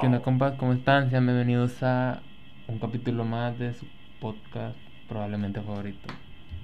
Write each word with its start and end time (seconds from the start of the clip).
¿Qué 0.00 0.06
onda, 0.06 0.20
compas? 0.20 0.54
¿Cómo 0.54 0.72
están? 0.72 1.10
Sean 1.10 1.26
bienvenidos 1.26 1.82
a 1.82 2.20
un 2.68 2.78
capítulo 2.78 3.24
más 3.24 3.58
de 3.58 3.72
su 3.74 3.86
podcast, 4.20 4.76
probablemente 5.08 5.60
favorito. 5.60 6.08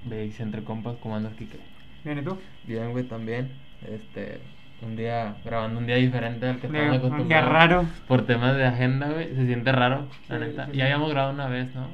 Veis 0.05 0.39
entre 0.41 0.63
compas, 0.63 0.97
¿cómo 1.03 1.17
andas, 1.17 1.35
Kike? 1.35 1.59
Bien, 2.05 2.19
¿y 2.19 2.23
tú? 2.23 2.39
Bien, 2.67 2.93
güey, 2.93 3.05
también. 3.05 3.51
Este, 3.89 4.41
un 4.83 4.97
día, 4.97 5.37
grabando 5.45 5.79
un 5.81 5.87
día 5.87 5.97
diferente 5.97 6.47
al 6.49 6.59
que 6.61 6.67
estamos 6.67 6.89
un 6.89 6.95
acostumbrados. 6.95 7.29
día 7.29 7.41
raro. 7.43 7.85
Por 8.07 8.27
temas 8.27 8.57
de 8.57 8.67
agenda, 8.67 9.09
güey, 9.11 9.35
se 9.35 9.47
siente 9.47 9.73
raro, 9.73 10.07
la 10.29 10.39
Sí, 10.39 10.45
neta. 10.45 10.67
sí, 10.67 10.73
sí. 10.73 10.79
Ya 10.79 10.85
habíamos 10.85 11.11
grabado 11.11 11.35
una 11.35 11.49
vez, 11.49 11.75
¿no? 11.75 11.89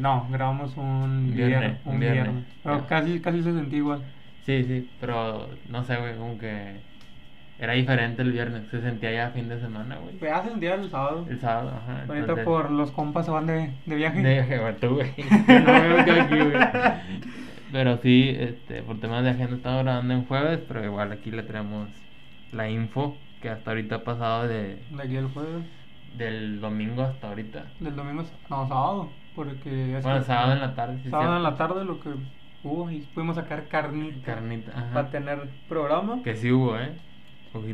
No, 0.00 0.26
grabamos 0.30 0.76
un 0.76 1.32
Viernes, 1.34 1.58
viernes. 1.60 1.80
un 1.84 1.94
Un 1.94 2.00
viernes. 2.00 2.22
viernes. 2.24 2.44
Pero 2.62 2.86
casi, 2.86 3.20
casi 3.20 3.42
se 3.42 3.52
sentía 3.52 3.78
igual. 3.78 4.02
Sí, 4.42 4.64
sí, 4.64 4.88
pero 5.00 5.48
no 5.68 5.82
sé, 5.84 5.96
güey, 5.96 6.16
como 6.16 6.38
que 6.38 6.76
era 7.58 7.72
diferente 7.72 8.22
el 8.22 8.32
viernes. 8.32 8.68
Se 8.70 8.80
sentía 8.82 9.12
ya 9.12 9.30
fin 9.30 9.48
de 9.48 9.58
semana, 9.60 9.96
güey. 9.96 10.18
Ya 10.20 10.42
se 10.42 10.50
sentía 10.50 10.74
el 10.74 10.90
sábado. 10.90 11.26
El 11.28 11.40
sábado, 11.40 11.70
ajá. 11.76 11.98
Ahorita 12.00 12.16
entonces- 12.18 12.44
por 12.44 12.70
los 12.70 12.90
compas 12.92 13.24
se 13.26 13.30
van 13.32 13.46
de, 13.46 13.72
de 13.86 13.94
viaje. 13.94 14.20
De 14.22 14.32
viaje, 14.34 14.58
güey, 14.58 14.76
tú, 14.76 14.88
güey. 14.96 15.12
No 15.48 16.04
me 16.04 16.20
aquí, 16.20 16.34
güey. 16.38 16.52
Pero 17.72 17.96
sí, 17.98 18.34
este, 18.38 18.82
por 18.82 19.00
temas 19.00 19.24
de 19.24 19.30
agenda 19.30 19.56
estamos 19.56 19.82
grabando 19.84 20.14
en 20.14 20.24
jueves, 20.26 20.60
pero 20.68 20.84
igual 20.84 21.12
aquí 21.12 21.30
le 21.30 21.42
traemos 21.42 21.88
la 22.52 22.68
info 22.70 23.16
que 23.42 23.50
hasta 23.50 23.70
ahorita 23.70 23.96
ha 23.96 24.04
pasado 24.04 24.46
de, 24.48 24.78
De 24.90 25.02
aquí 25.02 25.16
el 25.16 25.26
jueves. 25.28 25.64
del 26.16 26.60
domingo 26.60 27.02
hasta 27.02 27.28
ahorita. 27.28 27.64
Del 27.80 27.96
domingo. 27.96 28.22
No, 28.48 28.68
sábado. 28.68 29.10
Porque 29.34 29.96
es 29.98 30.02
Bueno, 30.04 30.20
que- 30.20 30.24
sábado 30.24 30.52
en 30.52 30.60
la 30.60 30.74
tarde, 30.74 30.98
sí. 31.02 31.10
Sábado 31.10 31.36
en 31.36 31.42
la 31.42 31.56
tarde 31.56 31.84
lo 31.84 32.00
que 32.00 32.10
hubo 32.62 32.90
y 32.90 33.00
pudimos 33.14 33.36
sacar 33.36 33.66
carnita. 33.68 34.24
Carnita, 34.24 34.72
ajá. 34.74 34.92
Para 34.94 35.10
tener 35.10 35.48
programa. 35.68 36.22
Que 36.22 36.36
sí 36.36 36.50
hubo, 36.52 36.78
¿eh? 36.78 36.92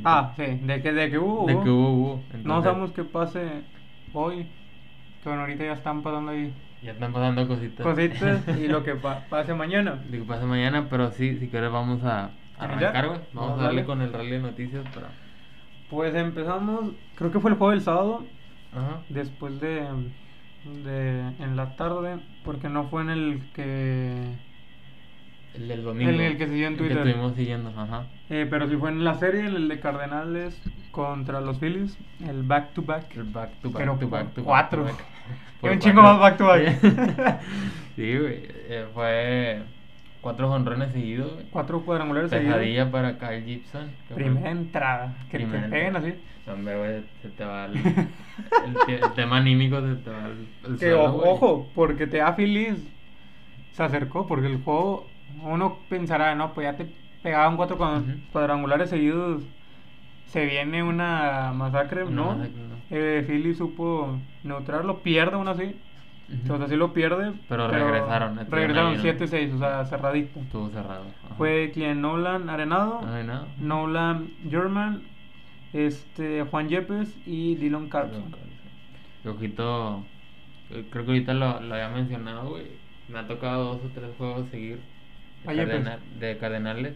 Ah, 0.04 0.32
sí. 0.36 0.44
De 0.46 0.82
que, 0.82 0.92
de 0.92 1.10
que 1.10 1.18
hubo. 1.18 1.46
De 1.46 1.54
que 1.60 1.70
hubo, 1.70 1.88
hubo. 1.92 2.24
No 2.44 2.62
sabemos 2.62 2.92
qué 2.92 3.04
pase 3.04 3.62
hoy. 4.12 4.46
Que 5.22 5.28
bueno, 5.28 5.42
ahorita 5.42 5.64
ya 5.64 5.72
están 5.74 6.02
pasando 6.02 6.32
ahí 6.32 6.52
Ya 6.82 6.92
están 6.92 7.12
pasando 7.12 7.46
cositas. 7.46 7.84
cositas 7.86 8.48
y 8.58 8.68
lo 8.68 8.82
que 8.82 8.94
pa- 8.96 9.20
pase 9.28 9.54
mañana. 9.54 10.02
Lo 10.04 10.10
que 10.18 10.24
pasa 10.24 10.46
mañana, 10.46 10.88
pero 10.88 11.10
sí, 11.12 11.38
si 11.38 11.48
quieres 11.48 11.70
vamos 11.70 12.02
a 12.04 12.30
a 12.58 12.64
arrancar, 12.64 13.06
güey. 13.08 13.20
Vamos 13.32 13.50
Vamos 13.50 13.60
a 13.60 13.62
darle 13.64 13.84
con 13.84 14.02
el 14.02 14.12
rally 14.12 14.30
de 14.30 14.38
noticias 14.40 14.84
para... 14.94 15.08
Pues 15.90 16.14
empezamos, 16.14 16.94
creo 17.14 17.30
que 17.30 17.38
fue 17.40 17.50
el 17.50 17.56
juego 17.58 17.70
del 17.72 17.82
sábado, 17.82 18.24
Ajá. 18.72 19.02
después 19.08 19.60
de, 19.60 19.86
de 20.64 21.20
en 21.38 21.56
la 21.56 21.76
tarde, 21.76 22.18
porque 22.44 22.68
no 22.68 22.84
fue 22.88 23.02
en 23.02 23.10
el 23.10 23.42
que, 23.52 24.38
El 25.54 25.68
del 25.68 25.84
domingo. 25.84 26.10
En 26.10 26.20
el 26.20 26.38
que 26.38 26.46
siguió 26.48 26.66
en 26.66 26.72
el 26.74 26.78
Twitter. 26.78 27.02
Que 27.02 27.08
estuvimos 27.10 27.34
siguiendo, 27.36 27.68
ajá. 27.78 28.06
eh, 28.30 28.46
pero 28.48 28.68
sí 28.68 28.76
fue 28.76 28.90
en 28.90 29.04
la 29.04 29.14
serie, 29.14 29.46
el 29.46 29.68
de 29.68 29.80
Cardenales 29.80 30.60
contra 30.90 31.40
los 31.40 31.58
Phillies, 31.58 31.98
el 32.26 32.42
back 32.42 32.72
to 32.72 32.82
back. 32.82 33.14
El 33.16 33.24
back 33.24 33.50
to 33.60 33.70
back 33.70 33.78
Pero 33.78 33.96
to 33.98 34.08
back 34.08 34.28
to 34.34 34.40
back 34.40 34.44
cuatro. 34.44 34.82
to 34.84 34.84
back. 34.88 34.96
Y 35.58 35.60
Por 35.62 35.70
un 35.72 35.78
chingo 35.78 36.02
más 36.02 36.18
back 36.18 36.36
to 36.38 36.46
back. 36.46 36.62
sí, 37.96 38.18
güey. 38.18 38.42
eh, 38.68 38.86
fue 38.94 39.62
cuatro 40.20 40.48
jonrones 40.48 40.90
seguidos. 40.92 41.32
Cuatro 41.50 41.82
cuadrangulares 41.82 42.30
seguidos. 42.30 42.54
Pesadilla 42.56 42.90
para 42.90 43.16
Kyle 43.18 43.44
Gibson. 43.44 43.90
Primera 44.14 44.50
entrada, 44.50 45.14
que 45.30 45.36
Primera 45.38 45.64
te 45.64 45.68
peguen 45.68 45.96
así. 45.96 46.14
No, 46.46 46.54
Hombre, 46.54 46.76
güey, 46.78 47.02
se 47.22 47.28
te 47.28 47.44
va 47.44 47.66
el, 47.66 47.76
el, 47.76 48.76
te- 48.86 48.94
el 49.04 49.12
tema 49.14 49.36
anímico, 49.36 49.80
se 49.80 49.94
te 49.94 50.10
va 50.10 50.26
el, 50.26 50.48
el 50.72 50.78
Que 50.78 50.86
suelo, 50.90 51.14
ojo, 51.16 51.68
porque 51.74 52.06
te 52.08 52.16
da 52.16 52.34
Phillies 52.34 52.78
se 53.72 53.82
acercó, 53.84 54.26
porque 54.26 54.48
el 54.48 54.60
juego, 54.62 55.06
uno 55.42 55.78
pensará, 55.88 56.34
no, 56.34 56.52
pues 56.54 56.64
ya 56.66 56.76
te 56.76 56.86
pegaban 57.22 57.56
cuatro 57.56 57.78
cuadrangulares 58.32 58.90
seguidos, 58.90 59.42
se 60.26 60.46
viene 60.46 60.82
una 60.82 61.52
masacre, 61.54 62.04
¿no? 62.06 62.42
Eh, 62.90 63.24
Phillies 63.26 63.58
supo 63.58 64.18
neutrarlo, 64.42 65.02
pierde 65.02 65.34
aún 65.36 65.48
así, 65.48 65.74
Ujú. 66.44 66.54
o 66.54 66.58
sea, 66.58 66.68
sí 66.68 66.76
lo 66.76 66.92
pierde. 66.92 67.32
Pero 67.48 67.68
regresaron, 67.68 68.38
estuvieron 68.38 68.50
Regresaron 68.50 68.96
¿no? 68.96 69.02
7-6, 69.02 69.54
o 69.54 69.58
sea, 69.58 69.84
cerradito. 69.84 70.40
Estuvo 70.40 70.68
cerrado. 70.70 71.04
ajá. 71.24 71.34
Fue 71.36 71.70
quien 71.72 72.00
Nolan 72.00 72.48
Arenado. 72.48 73.00
Nolan 73.60 74.30
German, 74.48 75.02
este, 75.72 76.42
Juan 76.44 76.68
Yepes 76.68 77.16
y 77.26 77.54
Dylan 77.56 77.88
Carlson. 77.88 78.34
Ojito, 79.24 80.04
eh, 80.70 80.84
creo 80.90 81.04
que 81.04 81.10
ahorita 81.12 81.34
lo, 81.34 81.60
lo 81.60 81.74
había 81.74 81.88
mencionado, 81.88 82.50
güey. 82.50 82.64
Me 83.08 83.18
ha 83.18 83.26
tocado 83.26 83.74
dos 83.74 83.84
o 83.84 83.88
tres 83.90 84.10
juegos 84.16 84.48
seguir 84.50 84.80
de. 85.44 85.56
Cardena- 85.56 85.98
de 86.18 86.38
Cardenales. 86.38 86.94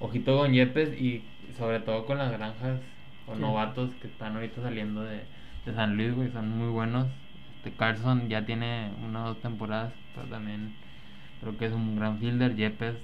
Ojito 0.00 0.36
con 0.38 0.52
Yepes 0.52 1.00
y 1.00 1.22
sobre 1.56 1.80
todo 1.80 2.06
con 2.06 2.18
las 2.18 2.32
granjas 2.32 2.80
o 3.26 3.34
Sí. 3.34 3.40
novatos 3.40 3.90
que 4.00 4.08
están 4.08 4.34
ahorita 4.34 4.62
saliendo 4.62 5.02
de, 5.02 5.20
de 5.64 5.74
San 5.74 5.96
Luis, 5.96 6.14
güey. 6.14 6.30
Son 6.32 6.48
muy 6.48 6.68
buenos. 6.70 7.06
Este 7.58 7.70
Carlson 7.76 8.28
ya 8.28 8.44
tiene 8.44 8.90
una 9.06 9.24
o 9.24 9.28
dos 9.28 9.40
temporadas, 9.42 9.92
pero 10.14 10.26
también 10.26 10.72
creo 11.40 11.56
que 11.56 11.66
es 11.66 11.72
un 11.72 11.94
gran 11.96 12.18
fielder. 12.18 12.56
Yepes, 12.56 12.96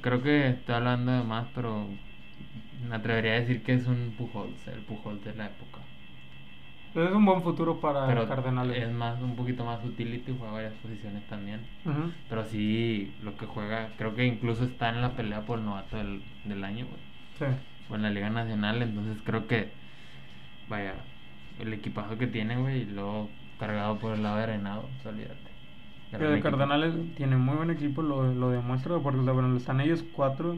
creo 0.00 0.22
que 0.22 0.48
estoy 0.48 0.74
hablando 0.76 1.12
de 1.12 1.22
más, 1.24 1.46
pero 1.54 1.88
me 2.88 2.94
atrevería 2.94 3.32
a 3.32 3.40
decir 3.40 3.62
que 3.62 3.74
es 3.74 3.86
un 3.86 4.14
Pujols, 4.16 4.66
el 4.68 4.80
Pujols 4.80 5.24
de 5.24 5.34
la 5.34 5.46
época. 5.46 5.80
Es 6.96 7.12
un 7.12 7.24
buen 7.26 7.42
futuro 7.42 7.78
para 7.80 8.06
pero 8.06 8.26
Cardenales. 8.26 8.82
es 8.82 8.90
más 8.92 9.20
un 9.20 9.36
poquito 9.36 9.64
más 9.64 9.84
utility 9.84 10.32
juega 10.38 10.52
varias 10.54 10.74
posiciones 10.74 11.26
también 11.26 11.60
pero 12.28 12.44
sí 12.44 13.12
lo 13.22 13.36
que 13.36 13.46
juega 13.46 13.90
creo 13.98 14.14
que 14.14 14.24
incluso 14.26 14.64
está 14.64 14.88
en 14.88 15.02
la 15.02 15.14
pelea 15.14 15.44
por 15.44 15.58
el 15.58 15.64
novato 15.66 15.96
del, 15.96 16.22
del 16.44 16.64
año 16.64 16.86
güey 16.86 17.00
Sí. 17.38 17.44
o 17.90 17.96
en 17.96 18.02
la 18.02 18.10
liga 18.10 18.30
nacional 18.30 18.80
entonces 18.82 19.22
creo 19.24 19.46
que 19.46 19.68
vaya 20.68 20.94
el 21.58 21.72
equipazo 21.72 22.18
que 22.18 22.26
tiene 22.26 22.56
güey 22.56 22.82
y 22.82 22.84
luego 22.86 23.28
cargado 23.58 23.98
por 23.98 24.14
el 24.14 24.22
lado 24.22 24.36
de 24.38 24.42
Arenado 24.44 24.88
pues, 25.02 25.06
olvídate 25.06 25.50
Pero 26.12 26.30
de. 26.30 26.40
Cardenales 26.40 26.94
tiene 27.14 27.36
muy 27.36 27.56
buen 27.56 27.70
equipo, 27.70 28.02
lo, 28.02 28.32
lo 28.32 28.50
demuestra, 28.50 28.98
porque 29.00 29.18
bueno, 29.20 29.56
están 29.56 29.80
ellos 29.80 30.02
cuatro. 30.12 30.56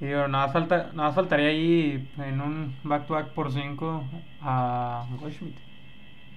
Y 0.00 0.06
digo, 0.06 0.28
nada, 0.28 0.48
falta, 0.48 0.90
nada 0.94 1.12
faltaría 1.12 1.48
ahí 1.48 2.06
en 2.18 2.40
un 2.40 2.74
back-to-back 2.84 3.28
por 3.28 3.50
cinco 3.50 4.04
a 4.42 5.06
Goldschmidt. 5.20 5.56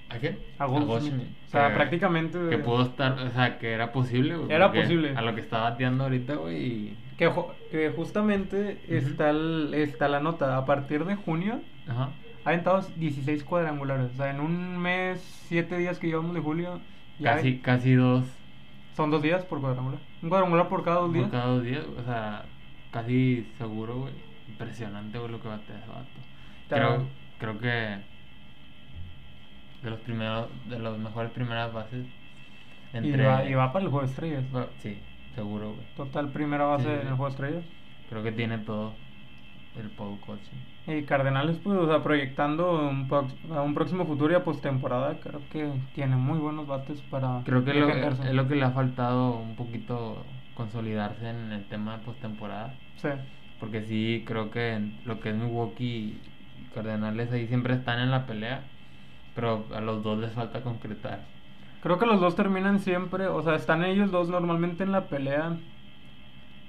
¿a 0.09 0.17
quién? 0.17 0.39
A 0.57 0.65
Goldschmidt. 0.65 1.27
O 1.47 1.49
sea, 1.51 1.69
Que- 1.69 1.75
prácticamente- 1.75 2.39
que 2.49 2.57
pudo 2.57 2.83
estar 2.83 3.11
o 3.19 3.29
sea 3.29 3.59
que 3.59 3.71
era 3.73 3.91
posible 3.91 4.37
güey 4.37 4.51
Era 4.51 4.71
posible. 4.71 5.13
a 5.15 5.21
lo 5.21 5.35
que 5.35 5.41
está 5.41 5.59
bateando 5.61 6.05
ahorita 6.05 6.35
güey 6.35 6.57
y- 6.57 6.97
Que, 7.17 7.29
que 7.69 7.89
justamente 7.89 8.79
Ujú. 8.87 8.95
está, 8.95 9.29
el- 9.31 9.73
está 9.73 10.07
la 10.07 10.19
nota. 10.21 10.55
A 10.57 10.65
partir 10.65 11.03
de 11.05 11.15
junio 11.15 11.59
ajá 11.87 12.09
ha 12.45 12.49
aventado 12.49 12.81
16 12.95 13.43
cuadrangulares. 13.43 14.11
O 14.13 14.15
sea, 14.15 14.31
en 14.31 14.39
un 14.39 14.77
mes, 14.77 15.19
7 15.49 15.77
días 15.77 15.99
que 15.99 16.07
llevamos 16.07 16.33
de 16.33 16.39
julio, 16.39 16.79
ya 17.19 17.35
casi 17.35 17.57
casi 17.59 17.93
dos 17.95 18.23
son 18.95 19.11
dos 19.11 19.21
días 19.21 19.43
por 19.43 19.59
cuadrangular. 19.59 19.99
Un 20.23 20.29
cuadrangular 20.29 20.69
por 20.69 20.83
cada 20.85 20.97
dos 21.01 21.07
Por 21.09 21.17
días. 21.17 21.29
cada 21.29 21.45
dos 21.47 21.63
días, 21.63 21.85
o 21.85 22.03
sea, 22.03 22.45
casi 22.89 23.53
seguro, 23.57 23.99
güey. 24.01 24.15
Impresionante, 24.47 25.19
güey, 25.19 25.31
lo 25.31 25.39
que 25.41 25.47
batea 25.47 25.79
ese 25.79 25.87
vato. 25.89 26.21
Creo, 26.71 27.11
creo 27.37 27.59
que 27.59 28.03
de 29.81 29.89
los 29.89 29.99
primeros, 30.01 30.51
de 30.65 30.77
mejores 30.79 31.31
primeras 31.31 31.71
bases. 31.73 32.07
Y, 33.01 33.11
va, 33.13 33.45
y 33.45 33.53
va 33.53 33.71
para 33.71 33.85
el 33.85 33.91
juego 33.91 34.05
de 34.05 34.11
estrellas. 34.11 34.49
Bueno, 34.49 34.69
sí, 34.77 35.03
seguro, 35.35 35.75
güey. 35.75 35.87
Total, 35.95 36.31
primera 36.31 36.65
base 36.65 36.87
Sí, 36.87 36.91
sí, 36.91 36.99
en 37.01 37.01
sí. 37.01 37.07
el 37.07 37.15
juego 37.15 37.25
de 37.25 37.29
estrellas. 37.31 37.65
Creo 38.07 38.23
que 38.23 38.31
tiene 38.31 38.59
todo 38.59 38.99
el 39.75 39.91
Paul 39.91 40.19
coaching. 40.19 40.57
Y 40.87 41.05
Cardenales, 41.05 41.59
pues, 41.59 41.77
o 41.77 41.87
sea, 41.87 42.01
proyectando 42.03 42.89
un, 42.89 43.07
a 43.51 43.61
un 43.61 43.73
próximo 43.75 44.05
futuro 44.05 44.33
y 44.33 44.35
a 44.35 44.43
postemporada, 44.43 45.19
creo 45.19 45.47
que 45.47 45.71
tiene 45.93 46.15
muy 46.15 46.39
buenos 46.39 46.65
bates 46.67 47.01
para 47.03 47.43
Creo 47.43 47.63
que 47.65 47.73
lo, 47.73 47.89
es 47.89 48.19
lo 48.33 48.47
que 48.47 48.55
le 48.55 48.65
ha 48.65 48.71
faltado 48.71 49.37
un 49.39 49.55
poquito 49.55 50.38
consolidarse 50.59 51.29
en 51.29 51.53
el 51.53 51.63
tema 51.69 51.97
de 51.97 52.03
postemporada. 52.03 52.73
Sí. 52.97 53.07
Porque 53.61 53.81
sí, 53.83 54.23
creo 54.27 54.51
que 54.51 54.77
lo 55.05 55.21
que 55.21 55.29
es 55.29 55.35
Milwaukee 55.35 55.85
y 55.85 56.73
Cardenales 56.75 57.31
ahí 57.31 57.47
siempre 57.47 57.73
están 57.75 57.99
en 57.99 58.11
la 58.11 58.25
pelea, 58.25 58.63
pero 59.35 59.65
a 59.73 59.79
los 59.79 60.03
dos 60.03 60.19
les 60.19 60.33
falta 60.33 60.61
concretar. 60.61 61.21
Creo 61.81 61.97
que 61.97 62.05
los 62.05 62.19
dos 62.19 62.35
terminan 62.35 62.79
siempre, 62.79 63.27
o 63.27 63.41
sea, 63.41 63.55
están 63.55 63.85
ellos 63.85 64.11
dos 64.11 64.27
normalmente 64.27 64.83
en 64.83 64.91
la 64.91 65.05
pelea, 65.07 65.55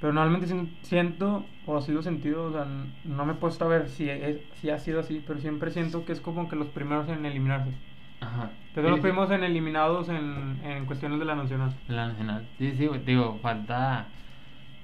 pero 0.01 0.13
normalmente 0.13 0.47
si- 0.47 0.73
siento, 0.83 1.45
o 1.67 1.77
así 1.77 1.91
lo 1.93 1.99
he 2.01 2.03
sentido, 2.05 2.45
o 2.45 2.53
sea, 2.53 2.65
no 3.05 3.25
me 3.27 3.33
he 3.33 3.37
puesto 3.37 3.65
a 3.65 3.69
ver 3.69 3.89
si, 3.89 4.09
es- 4.09 4.39
si 4.61 4.71
ha 4.71 4.79
sido 4.79 5.01
así, 5.01 5.21
pero 5.27 5.41
siempre 5.41 5.71
siento 5.73 6.05
que 6.05 6.13
es 6.13 6.21
como 6.21 6.49
que 6.49 6.55
los 6.57 6.69
primeros 6.69 7.09
en 7.09 7.27
eliminarse. 7.27 7.73
Ajá. 8.21 8.51
Los 8.77 8.97
Sí, 8.97 9.01
primeros 9.03 9.31
en 9.31 9.43
eliminados 9.45 10.09
en, 10.09 10.61
en 10.65 10.87
cuestiones 10.87 11.19
de 11.19 11.25
la 11.25 11.35
nacional. 11.35 11.73
La 11.89 12.09
nacional. 12.09 12.47
Sí, 12.59 12.73
sí, 12.77 12.89
digo, 13.05 13.39
falta. 13.43 14.07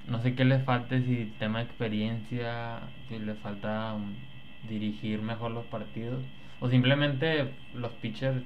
No 0.09 0.21
sé 0.21 0.35
qué 0.35 0.45
le 0.45 0.59
falte, 0.61 1.03
si 1.03 1.33
tema 1.39 1.59
de 1.59 1.65
experiencia, 1.65 2.81
si 3.09 3.19
le 3.19 3.35
falta 3.35 3.95
um, 3.95 4.15
dirigir 4.69 5.21
mejor 5.21 5.51
los 5.51 5.65
partidos, 5.67 6.23
o 6.61 6.69
simplemente 6.69 7.53
los 7.75 7.93
pitchers 7.93 8.43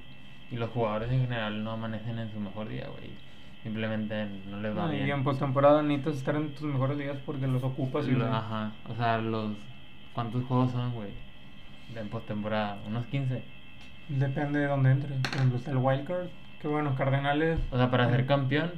y 0.51 0.55
los 0.57 0.69
jugadores 0.71 1.11
en 1.11 1.21
general 1.21 1.63
no 1.63 1.71
amanecen 1.71 2.17
en 2.19 2.31
su 2.31 2.39
mejor 2.39 2.67
día, 2.67 2.87
güey. 2.87 3.11
Simplemente 3.63 4.25
no 4.49 4.59
les 4.59 4.75
va 4.75 4.87
Ah, 4.89 4.93
y 4.93 5.03
bien. 5.03 5.09
en 5.19 5.23
postemporada 5.23 5.83
necesitas 5.83 6.15
estar 6.17 6.35
en 6.35 6.49
tus 6.49 6.63
mejores 6.63 6.97
días 6.97 7.17
porque 7.25 7.45
los 7.47 7.63
ocupas 7.63 8.07
y 8.07 8.11
Lo- 8.11 8.25
Ajá, 8.25 8.71
o 8.89 8.95
sea, 8.95 9.19
los. 9.19 9.51
¿Cuántos 10.13 10.43
juegos 10.45 10.71
son, 10.71 10.93
güey? 10.93 11.09
en 11.95 12.09
postemporada? 12.09 12.79
¿Unos 12.87 13.05
15? 13.07 13.43
Depende 14.17 14.59
de 14.59 14.67
dónde 14.67 14.91
entre. 14.91 15.15
Por 15.15 15.35
ejemplo, 15.35 15.57
está 15.57 15.71
el 15.71 15.77
wildcard. 15.77 16.27
Que 16.59 16.67
bueno, 16.67 16.95
Cardenales. 16.95 17.59
O 17.71 17.77
sea, 17.77 17.89
para 17.89 18.09
ser 18.09 18.25
campeón, 18.25 18.71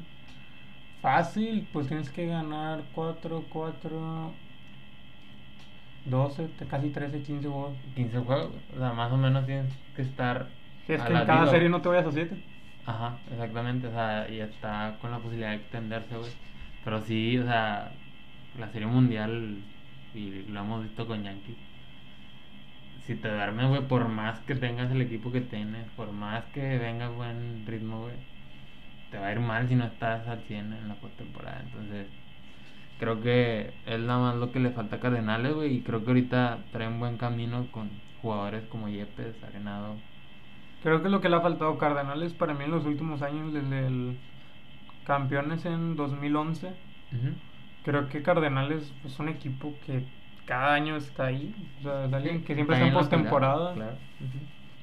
Fácil, 1.01 1.67
pues 1.73 1.87
tienes 1.87 2.09
que 2.09 2.25
ganar 2.27 2.83
4, 2.93 3.43
4, 3.49 4.31
12, 6.05 6.47
te- 6.47 6.65
casi 6.65 6.89
13, 6.89 7.21
15 7.21 7.47
juegos. 7.49 7.73
15 7.95 8.19
juegos. 8.19 8.51
O 8.73 8.79
sea, 8.79 8.93
más 8.93 9.11
o 9.11 9.17
menos 9.17 9.45
tienes 9.45 9.71
que 9.95 10.01
estar. 10.01 10.47
Si 10.87 10.93
es 10.93 11.01
que 11.01 11.13
en 11.13 11.25
cada 11.25 11.47
serie 11.47 11.67
no 11.67 11.81
te 11.81 11.89
vayas 11.89 12.05
a 12.05 12.11
7. 12.11 12.37
Ajá, 12.85 13.17
exactamente. 13.31 13.87
O 13.87 13.91
sea, 13.91 14.29
y 14.29 14.39
está 14.39 14.95
con 15.01 15.11
la 15.11 15.17
posibilidad 15.17 15.49
de 15.49 15.55
extenderse, 15.57 16.15
güey. 16.17 16.31
Pero 16.85 17.01
sí, 17.01 17.37
o 17.37 17.43
sea, 17.43 17.91
la 18.57 18.69
serie 18.69 18.87
mundial, 18.87 19.57
y 20.13 20.43
lo 20.43 20.59
hemos 20.61 20.83
visto 20.83 21.07
con 21.07 21.23
Yankees. 21.23 21.57
Si 23.05 23.15
te 23.15 23.27
duermes, 23.29 23.69
güey, 23.69 23.87
por 23.87 24.07
más 24.07 24.39
que 24.41 24.55
tengas 24.55 24.91
el 24.91 25.01
equipo 25.01 25.31
que 25.31 25.41
tienes, 25.41 25.87
por 25.91 26.11
más 26.11 26.45
que 26.47 26.77
venga 26.79 27.09
buen 27.09 27.65
ritmo, 27.65 28.01
güey, 28.01 28.15
te 29.11 29.19
va 29.19 29.27
a 29.27 29.31
ir 29.33 29.39
mal 29.41 29.67
si 29.67 29.75
no 29.75 29.85
estás 29.85 30.27
al 30.27 30.43
100 30.43 30.73
en 30.73 30.87
la 30.87 30.95
postemporada. 30.95 31.61
Entonces, 31.61 32.07
creo 32.97 33.21
que 33.21 33.73
es 33.85 33.99
nada 33.99 34.19
más 34.19 34.35
lo 34.37 34.51
que 34.51 34.59
le 34.59 34.71
falta 34.71 34.97
a 34.97 34.99
Cardenales, 34.99 35.53
güey, 35.55 35.75
y 35.77 35.83
creo 35.83 36.03
que 36.03 36.11
ahorita 36.11 36.65
traen 36.71 36.99
buen 36.99 37.17
camino 37.17 37.71
con 37.71 37.91
jugadores 38.21 38.65
como 38.67 38.89
Yepes, 38.89 39.43
Arenado. 39.43 40.01
Creo 40.81 41.01
que 41.01 41.09
lo 41.09 41.21
que 41.21 41.29
le 41.29 41.37
ha 41.37 41.41
faltado 41.41 41.71
a 41.71 41.77
Cardenales 41.77 42.33
para 42.33 42.53
mí 42.53 42.65
en 42.65 42.71
los 42.71 42.85
últimos 42.85 43.21
años, 43.21 43.53
desde 43.53 43.87
el 43.87 44.17
campeones 45.03 45.65
en 45.65 45.95
2011, 45.95 46.75
Ujú. 47.13 47.35
creo 47.83 48.09
que 48.09 48.23
Cardenales 48.23 48.93
es 49.03 49.19
un 49.19 49.29
equipo 49.29 49.79
que 49.79 50.05
cada 50.45 50.73
año 50.73 50.95
está 50.97 51.25
ahí. 51.27 51.53
O 51.79 51.83
sea, 51.83 52.05
es 52.05 52.13
alguien 52.13 52.43
que 52.43 52.55
siempre 52.55 52.75
Está 52.75 52.87
en 52.87 52.93
postemporada. 52.93 53.73
claro. 53.73 53.93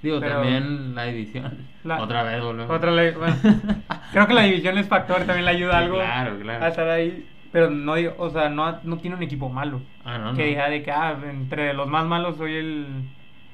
Digo, 0.02 0.18
Pero- 0.20 0.36
también 0.36 0.94
la 0.94 1.04
división. 1.04 1.58
La- 1.84 2.02
Otra 2.02 2.22
vez 2.22 2.42
volvemos. 2.42 2.70
Otra 2.74 2.90
bueno, 2.90 3.36
creo 4.12 4.26
que 4.26 4.34
la 4.34 4.42
división 4.42 4.78
es 4.78 4.88
factor, 4.88 5.18
también 5.24 5.44
le 5.44 5.50
ayuda 5.50 5.72
Sí, 5.72 5.84
algo 5.84 5.96
claro, 5.96 6.38
claro. 6.40 6.64
a 6.64 6.68
estar 6.68 6.88
ahí. 6.88 7.26
Pero 7.52 7.68
no, 7.68 7.94
o 8.18 8.30
sea, 8.30 8.48
no, 8.48 8.78
no 8.84 8.96
tiene 8.98 9.16
un 9.16 9.22
equipo 9.22 9.48
malo. 9.50 9.82
Ah, 10.04 10.16
no, 10.18 10.32
que 10.34 10.42
no. 10.42 10.48
diga 10.48 10.70
de 10.70 10.82
que 10.82 10.90
ah, 10.92 11.18
entre 11.28 11.74
los 11.74 11.86
más 11.88 12.06
malos 12.06 12.36
soy 12.38 12.54
el 12.54 12.86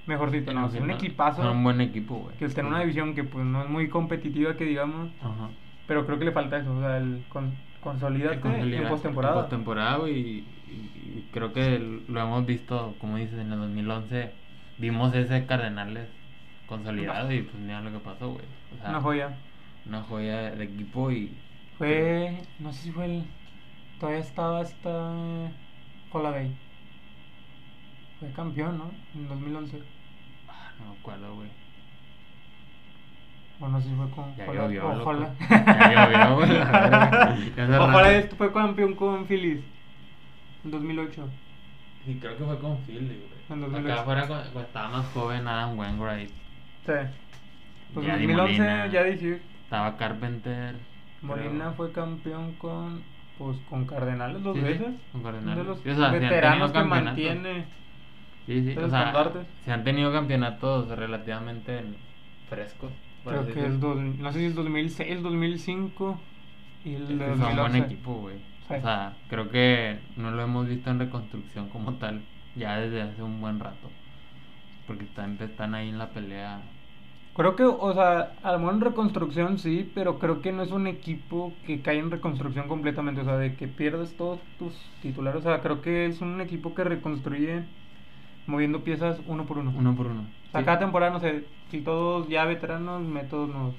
mejorcito. 0.06 0.53
No, 0.53 0.67
es 0.67 0.75
un 0.75 0.91
equipazo 0.91 1.43
Son 1.43 1.56
un 1.56 1.64
buen 1.64 1.81
equipo, 1.81 2.17
güey. 2.17 2.37
que 2.37 2.44
está 2.44 2.61
en 2.61 2.67
una 2.69 2.81
división 2.81 3.14
que 3.14 3.25
pues 3.25 3.44
no 3.44 3.62
es 3.62 3.69
muy 3.69 3.88
competitiva, 3.88 4.55
que 4.55 4.64
digamos. 4.64 5.08
Ajá. 5.20 5.49
Pero 5.88 6.05
creo 6.06 6.19
que 6.19 6.26
le 6.26 6.32
falta 6.32 6.58
eso, 6.58 6.76
o 6.76 6.81
sea, 6.81 6.99
el 6.99 7.25
con, 7.29 7.55
consolídate 7.81 8.37
Que 8.37 8.43
consolidar- 8.43 8.82
en 8.82 8.88
postemporada. 8.88 9.35
en 9.35 9.41
postemporada, 9.41 9.97
güey. 9.97 10.44
Y, 10.68 11.28
creo 11.32 11.52
que 11.52 11.78
lo 12.08 12.20
hemos 12.20 12.46
visto, 12.46 12.94
como 12.98 13.16
dices, 13.16 13.38
en 13.38 13.52
el 13.52 13.58
2011. 13.58 14.32
Vimos 14.78 15.14
ese 15.14 15.46
Cardenales 15.46 16.08
consolidado 16.66 17.32
y 17.32 17.42
pues 17.42 17.56
mira 17.56 17.80
lo 17.80 17.92
que 17.92 17.98
pasó, 17.98 18.32
güey. 18.32 18.44
O 18.74 18.80
sea, 18.80 18.90
Una 18.90 19.00
joya. 19.00 19.36
Una 19.86 20.02
joya 20.02 20.50
de 20.50 20.64
equipo 20.64 21.10
y. 21.10 21.36
Fue, 21.78 22.42
no 22.58 22.72
sé 22.72 22.84
si 22.84 22.90
fue 22.90 23.04
el, 23.04 23.24
todavía 24.00 24.20
estaba 24.20 24.62
esta 24.62 25.50
Holiday. 26.10 26.56
Fue 28.19 28.32
campeón, 28.32 28.78
¿no? 28.78 28.90
En 29.14 29.28
2011. 29.28 29.82
Ah, 30.48 30.72
no 30.78 30.92
me 30.92 30.98
acuerdo, 30.98 31.34
güey. 31.34 31.48
O 33.60 33.69
no 33.69 33.80
sé 33.80 33.88
si 33.88 33.94
fue 33.94 34.10
con 34.10 34.36
Ya 34.36 34.46
llovió. 34.46 34.88
Ojalá. 34.88 35.34
Ya 35.48 36.10
llovió, 36.10 36.36
güey, 36.36 36.50
Ojalá 37.78 38.02
rato. 38.02 38.10
esto 38.10 38.36
fue 38.36 38.52
campeón 38.52 38.94
con 38.94 39.26
Phillies. 39.26 39.75
En 40.66 40.70
2008. 40.72 41.28
Sí, 42.04 42.18
creo 42.20 42.36
que 42.36 42.44
fue 42.44 42.58
con 42.58 42.76
Philly, 42.78 43.06
güey. 43.06 43.20
En 43.48 43.60
2008. 43.60 43.92
Acá 43.92 44.00
afuera 44.02 44.26
cuando, 44.26 44.60
estaba 44.60 44.88
más 44.88 45.06
joven 45.12 45.46
Adam 45.46 45.78
Wainwright. 45.78 46.30
Sí. 46.84 46.92
Pues 47.94 48.08
en 48.08 48.18
di 48.18 48.26
2011 48.26 48.58
Molina. 48.58 48.86
ya 48.88 49.02
dije. 49.04 49.40
Estaba 49.64 49.96
Carpenter. 49.96 50.74
Molina 51.22 51.48
creo. 51.66 51.72
fue 51.74 51.92
campeón 51.92 52.52
con 52.54 53.02
pues 53.38 53.58
con 53.68 53.86
Cardenales 53.86 54.42
dos 54.42 54.54
Sí, 54.56 54.60
sí, 54.62 54.66
veces. 54.66 54.86
con 55.12 55.20
Uno 55.20 55.22
Cardenales. 55.22 55.56
De 55.58 55.64
los 55.64 55.80
Sí, 55.80 55.90
o 55.90 55.94
sea, 55.96 56.10
sí 56.12 56.18
veteranos 56.18 56.72
que 56.72 56.82
mantiene. 56.82 57.64
Sí, 58.46 58.62
sí. 58.64 58.78
O 58.78 58.88
sea, 58.88 59.32
se 59.64 59.72
han 59.72 59.84
tenido 59.84 60.12
campeonatos 60.12 60.88
relativamente 60.88 61.82
frescos. 62.48 62.92
Creo 63.24 63.46
que 63.46 63.66
es 63.66 63.80
dos, 63.80 63.96
no 63.96 64.32
sé 64.32 64.38
si 64.38 64.44
es 64.46 64.54
2006, 64.54 65.22
2005 65.22 66.20
y 66.84 66.94
el 66.94 67.02
Es 67.02 67.08
de 67.08 67.14
que 67.19 67.24
son 67.36 67.38
buen 67.56 67.56
2011. 67.56 67.78
equipo, 67.78 68.14
güey. 68.14 68.36
Sí. 68.68 68.74
O 68.74 68.80
sea, 68.80 69.16
creo 69.28 69.50
que 69.50 69.98
no 70.16 70.30
lo 70.30 70.42
hemos 70.42 70.66
visto 70.68 70.90
en 70.90 70.98
reconstrucción 70.98 71.68
como 71.68 71.94
tal, 71.94 72.22
ya 72.54 72.76
desde 72.78 73.02
hace 73.02 73.22
un 73.22 73.40
buen 73.40 73.60
rato. 73.60 73.90
Porque 74.86 75.04
están, 75.04 75.36
están 75.40 75.74
ahí 75.74 75.88
en 75.88 75.98
la 75.98 76.10
pelea. 76.10 76.60
Creo 77.34 77.54
que, 77.54 77.64
o 77.64 77.92
sea, 77.92 78.32
a 78.42 78.52
lo 78.52 78.58
mejor 78.60 78.74
en 78.74 78.80
reconstrucción 78.80 79.58
sí, 79.58 79.90
pero 79.94 80.18
creo 80.18 80.40
que 80.40 80.52
no 80.52 80.62
es 80.62 80.70
un 80.72 80.86
equipo 80.86 81.52
que 81.66 81.82
cae 81.82 81.98
en 81.98 82.10
reconstrucción 82.10 82.66
completamente, 82.66 83.20
o 83.20 83.24
sea, 83.24 83.36
de 83.36 83.56
que 83.56 83.68
pierdes 83.68 84.16
todos 84.16 84.40
tus 84.58 84.74
titulares, 85.02 85.40
o 85.40 85.42
sea, 85.42 85.60
creo 85.60 85.82
que 85.82 86.06
es 86.06 86.20
un 86.22 86.40
equipo 86.40 86.74
que 86.74 86.84
reconstruye 86.84 87.64
moviendo 88.46 88.84
piezas 88.84 89.20
uno 89.26 89.44
por 89.46 89.58
uno. 89.58 89.72
Uno 89.76 89.94
por 89.94 90.06
uno. 90.06 90.22
O 90.48 90.50
sea, 90.50 90.60
Sí. 90.60 90.64
cada 90.64 90.78
temporada, 90.78 91.12
no 91.12 91.20
sé, 91.20 91.44
si 91.70 91.82
todos 91.82 92.28
ya 92.28 92.44
veteranos, 92.46 93.02
métodos 93.02 93.50
nuevos. 93.50 93.74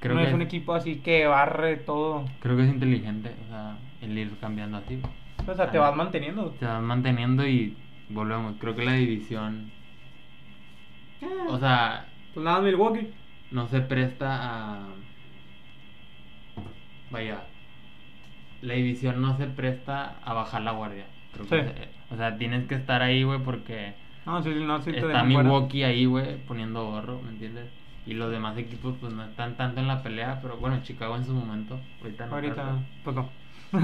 Creo 0.00 0.14
no 0.14 0.20
que 0.20 0.28
es 0.28 0.34
un 0.34 0.42
equipo 0.42 0.74
así 0.74 0.96
que 1.00 1.26
barre 1.26 1.76
todo. 1.76 2.24
Creo 2.40 2.56
que 2.56 2.64
es 2.64 2.68
inteligente, 2.68 3.34
o 3.46 3.48
sea, 3.48 3.78
el 4.00 4.16
ir 4.18 4.36
cambiando 4.40 4.78
así. 4.78 5.00
O 5.46 5.54
sea, 5.54 5.70
te 5.70 5.78
vas 5.78 5.94
manteniendo. 5.94 6.54
Se 6.58 6.66
van 6.66 6.84
manteniendo 6.84 7.46
y 7.46 7.76
volvemos. 8.08 8.54
Creo 8.58 8.74
que 8.74 8.84
la 8.84 8.92
división, 8.92 9.70
o 11.48 11.58
sea, 11.58 12.08
Pues 12.34 12.44
nada, 12.44 12.60
Milwaukee. 12.60 13.10
no 13.50 13.66
se 13.68 13.80
presta 13.80 14.28
a. 14.40 14.86
Vaya, 17.10 17.40
la 18.60 18.74
división 18.74 19.20
no 19.22 19.36
se 19.36 19.46
presta 19.46 20.18
a 20.22 20.34
bajar 20.34 20.62
la 20.62 20.72
guardia. 20.72 21.06
Creo 21.32 21.46
que 21.48 21.62
Sí. 21.62 21.68
se- 21.68 22.14
o 22.14 22.16
sea, 22.16 22.36
tienes 22.38 22.66
que 22.66 22.74
estar 22.74 23.02
ahí, 23.02 23.22
güey, 23.22 23.42
porque 23.42 23.94
No, 24.26 24.42
sí, 24.42 24.50
no, 24.54 24.78
sí 24.82 24.90
te 24.90 24.98
está 24.98 25.24
fuera. 25.24 25.24
Milwaukee 25.24 25.84
ahí, 25.84 26.04
güey, 26.04 26.36
poniendo 26.44 26.84
gorro, 26.90 27.20
¿me 27.22 27.30
entiendes? 27.30 27.70
Y 28.06 28.14
los 28.14 28.30
demás 28.30 28.56
equipos, 28.58 28.94
pues 29.00 29.12
no 29.12 29.24
están 29.24 29.56
tanto 29.56 29.80
en 29.80 29.88
la 29.88 30.02
pelea, 30.02 30.40
pero 30.42 30.56
bueno, 30.58 30.80
Chicago 30.82 31.16
en 31.16 31.24
su 31.24 31.32
momento, 31.34 31.80
ahorita 32.00 32.26
no. 32.26 32.34
Ahorita, 32.34 32.54
tanto. 33.04 33.30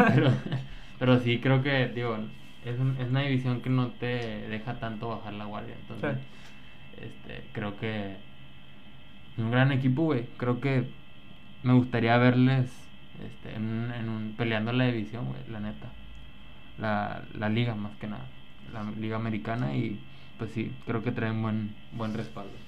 Pero, 0.07 0.31
pero 0.99 1.21
sí 1.21 1.41
creo 1.41 1.63
que, 1.63 1.89
digo, 1.89 2.17
es, 2.63 2.79
un- 2.79 2.99
es 3.01 3.09
una 3.11 3.23
división 3.23 3.63
que 3.63 3.71
no 3.71 3.93
te 3.93 4.07
deja 4.49 4.79
tanto 4.81 5.09
bajar 5.09 5.35
la 5.35 5.47
guardia. 5.47 5.77
Entonces, 5.77 6.19
este, 6.97 7.49
creo 7.53 7.77
que 7.77 8.19
es 9.37 9.39
un 9.39 9.51
gran 9.51 9.73
equipo, 9.73 10.03
güey. 10.05 10.27
Creo 10.37 10.61
que 10.61 10.89
me 11.63 11.75
gustaría 11.75 12.17
verles 12.19 12.91
este, 13.21 13.55
en, 13.55 13.65
un- 13.67 13.93
en 13.93 14.09
un, 14.09 14.35
peleando 14.37 14.73
la 14.73 14.87
división, 14.87 15.27
güey, 15.29 15.43
la 15.49 15.61
neta. 15.61 15.93
La, 16.79 17.25
la 17.35 17.49
liga 17.49 17.75
más 17.75 17.97
que 17.97 18.09
nada. 18.09 18.31
La 18.73 18.85
liga 18.85 19.17
americana 19.17 19.77
y 19.77 20.01
pues 20.39 20.53
sí, 20.53 20.73
creo 20.87 21.03
que 21.03 21.13
traen 21.13 21.43
buen, 21.43 21.77
buen 21.93 22.15
respaldo. 22.15 22.59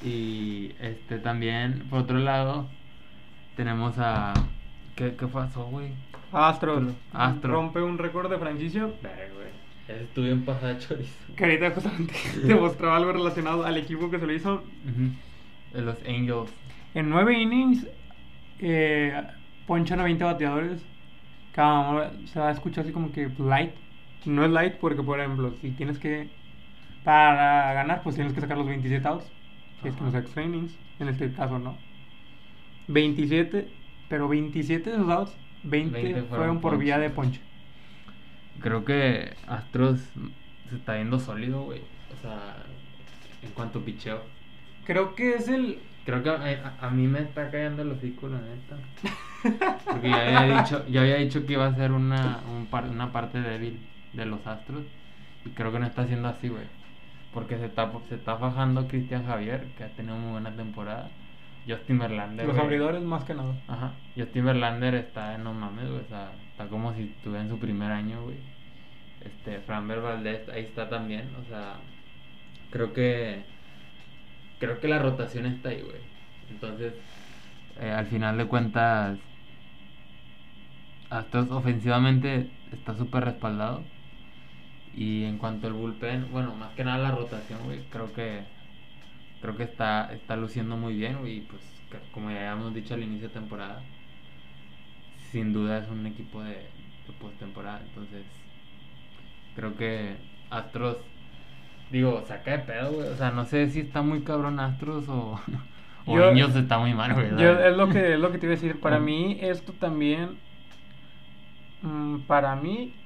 Y 0.00 0.74
este 0.80 1.18
también, 1.18 1.88
por 1.88 2.00
otro 2.00 2.18
lado, 2.18 2.70
tenemos 3.54 3.96
a... 3.98 4.32
¿Qué, 5.00 5.16
qué 5.16 5.26
pasó, 5.28 5.64
güey? 5.64 5.92
Astros. 6.30 6.92
Astros. 7.14 7.54
Rompe 7.54 7.80
un 7.80 7.96
récord 7.96 8.30
de 8.30 8.36
franquicia. 8.36 8.90
Ese 9.88 10.02
estuve 10.02 10.30
en 10.30 10.44
pasada 10.44 10.78
chorizo. 10.78 11.34
Que 11.34 11.44
ahorita 11.44 11.70
justamente 11.70 12.12
te 12.46 12.54
mostraba 12.54 12.98
algo 12.98 13.10
relacionado 13.10 13.64
al 13.64 13.78
equipo 13.78 14.10
que 14.10 14.18
se 14.18 14.26
lo 14.26 14.32
hizo. 14.34 14.56
Ujú. 14.56 15.72
De 15.72 15.80
los 15.80 15.96
Angels. 16.06 16.52
En 16.92 17.08
nueve 17.08 17.40
innings, 17.40 17.86
eh, 18.58 19.22
ponchan 19.66 20.00
a 20.00 20.04
20 20.04 20.22
bateadores. 20.22 20.84
Cada 21.52 21.88
uno 21.88 22.26
se 22.26 22.38
va 22.38 22.48
a 22.48 22.52
escuchar 22.52 22.84
así 22.84 22.92
como 22.92 23.10
que 23.10 23.30
light. 23.38 23.72
No 24.26 24.44
es 24.44 24.50
light 24.50 24.74
porque, 24.74 25.02
por 25.02 25.18
ejemplo, 25.18 25.54
si 25.62 25.70
tienes 25.70 25.98
que. 25.98 26.28
Para 27.04 27.72
ganar, 27.72 28.02
pues 28.02 28.16
tienes 28.16 28.34
que 28.34 28.42
sacar 28.42 28.58
los 28.58 28.66
27 28.66 29.08
outs. 29.08 29.24
Si 29.80 29.88
es 29.88 29.94
que 29.94 30.02
no 30.02 30.08
Ajá. 30.08 30.20
sacas 30.20 30.44
innings. 30.44 30.78
En 30.98 31.08
este 31.08 31.32
caso, 31.32 31.58
no. 31.58 31.78
27, 32.88 33.79
pero 34.10 34.28
27 34.28 34.90
de 34.90 34.96
esos 34.96 35.08
outs, 35.08 35.32
20, 35.62 35.94
20 35.94 36.12
fueron, 36.22 36.28
fueron 36.36 36.60
por 36.60 36.76
vía 36.76 36.98
de 36.98 37.08
ponche. 37.08 37.40
Creo 38.60 38.84
que 38.84 39.32
Astros 39.46 40.00
se 40.68 40.76
está 40.76 40.94
viendo 40.96 41.18
sólido, 41.18 41.62
güey. 41.62 41.80
O 41.80 42.20
sea, 42.20 42.56
en 43.42 43.50
cuanto 43.52 43.78
a 43.78 43.82
picheo. 43.84 44.20
Creo 44.84 45.14
que 45.14 45.34
es 45.36 45.48
el. 45.48 45.78
Creo 46.04 46.22
que 46.22 46.28
a, 46.30 46.34
a- 46.80 46.86
a 46.86 46.90
mí 46.90 47.06
me 47.06 47.20
está 47.20 47.50
cayendo 47.50 47.82
el 47.82 47.92
hocico, 47.92 48.28
la 48.28 48.40
neta. 48.40 48.76
Porque 49.84 50.10
ya 50.10 50.40
había 50.42 50.58
dicho, 50.62 50.86
ya 50.88 51.00
había 51.02 51.16
dicho 51.16 51.46
que 51.46 51.54
iba 51.54 51.66
a 51.66 51.74
ser 51.74 51.92
una, 51.92 52.40
un 52.54 52.66
par- 52.66 52.88
una 52.88 53.12
parte 53.12 53.40
débil 53.40 53.78
de 54.12 54.26
los 54.26 54.46
Astros. 54.46 54.82
Y 55.46 55.50
creo 55.50 55.72
que 55.72 55.78
no 55.78 55.86
está 55.86 56.06
siendo 56.06 56.28
así, 56.28 56.48
güey. 56.48 56.64
Porque 57.32 57.56
se 57.58 57.66
está, 57.66 57.90
se 58.08 58.16
está 58.16 58.36
fajando 58.36 58.88
Cristian 58.88 59.24
Javier, 59.24 59.68
que 59.78 59.84
ha 59.84 59.88
tenido 59.88 60.16
muy 60.16 60.32
buena 60.32 60.50
temporada. 60.54 61.08
Justin 61.66 61.98
Verlander. 61.98 62.46
Los 62.46 62.58
abridores, 62.58 63.02
más 63.02 63.24
que 63.24 63.34
nada. 63.34 63.54
Ajá. 63.68 63.92
Justin 64.16 64.44
Verlander 64.44 64.94
está, 64.94 65.36
no 65.38 65.52
mames, 65.52 65.88
güey. 65.88 66.00
O 66.00 66.08
sea, 66.08 66.32
está 66.50 66.66
como 66.68 66.94
si 66.94 67.02
estuviera 67.02 67.42
en 67.42 67.48
su 67.48 67.58
primer 67.58 67.92
año, 67.92 68.22
güey. 68.22 68.38
Este, 69.20 69.58
Framber 69.60 70.00
Valdez 70.00 70.48
ahí 70.48 70.64
está 70.64 70.88
también. 70.88 71.28
O 71.40 71.44
sea, 71.48 71.74
creo 72.70 72.92
que. 72.92 73.42
Creo 74.58 74.78
que 74.80 74.88
la 74.88 74.98
rotación 74.98 75.46
está 75.46 75.70
ahí, 75.70 75.80
güey. 75.82 76.00
Entonces, 76.50 76.94
eh, 77.80 77.90
al 77.90 78.06
final 78.06 78.38
de 78.38 78.46
cuentas. 78.46 79.18
Astros 81.10 81.50
ofensivamente 81.50 82.50
está 82.72 82.94
súper 82.94 83.24
respaldado. 83.24 83.82
Y 84.94 85.24
en 85.24 85.38
cuanto 85.38 85.66
al 85.66 85.72
bullpen, 85.74 86.30
bueno, 86.32 86.54
más 86.54 86.72
que 86.74 86.84
nada 86.84 86.98
la 86.98 87.10
rotación, 87.12 87.60
güey, 87.64 87.80
creo 87.90 88.12
que 88.12 88.42
creo 89.40 89.56
que 89.56 89.64
está 89.64 90.12
está 90.12 90.36
luciendo 90.36 90.76
muy 90.76 90.94
bien, 90.96 91.18
güey, 91.20 91.38
y 91.38 91.40
pues 91.42 91.62
como 92.12 92.30
ya 92.30 92.38
habíamos 92.52 92.74
dicho 92.74 92.94
al 92.94 93.02
inicio 93.02 93.28
de 93.28 93.34
temporada, 93.34 93.90
sin 95.30 95.52
duda 95.52 95.78
es 95.78 95.88
un 95.88 96.04
equipo 96.06 96.42
de, 96.42 96.54
de 97.06 97.12
postemporada, 97.18 97.80
entonces 97.82 98.26
creo 99.54 99.76
que 99.76 100.16
Astros 100.50 100.98
digo, 101.90 102.22
saca 102.26 102.52
de 102.52 102.58
pedo, 102.60 102.92
güey, 102.92 103.08
o 103.08 103.16
sea, 103.16 103.30
no 103.32 103.44
sé 103.44 103.68
si 103.70 103.80
está 103.80 104.02
muy 104.02 104.24
cabrón 104.24 104.60
Astros 104.60 105.08
o 105.08 105.40
o 106.06 106.16
Yo- 106.16 106.30
Indios 106.30 106.54
está 106.56 106.78
muy 106.78 106.94
mal, 106.94 107.14
güey. 107.14 107.28
Es 107.28 107.76
lo 107.76 107.88
que 107.88 108.14
es 108.14 108.18
lo 108.20 108.32
que 108.32 108.38
te 108.38 108.46
iba 108.46 108.54
a 108.54 108.56
decir. 108.56 108.80
Para 108.80 108.98
mí, 109.00 109.38
esto 109.40 109.74
también. 109.74 110.40
mm, 111.82 112.20
para 112.26 112.56
mí. 112.56 112.96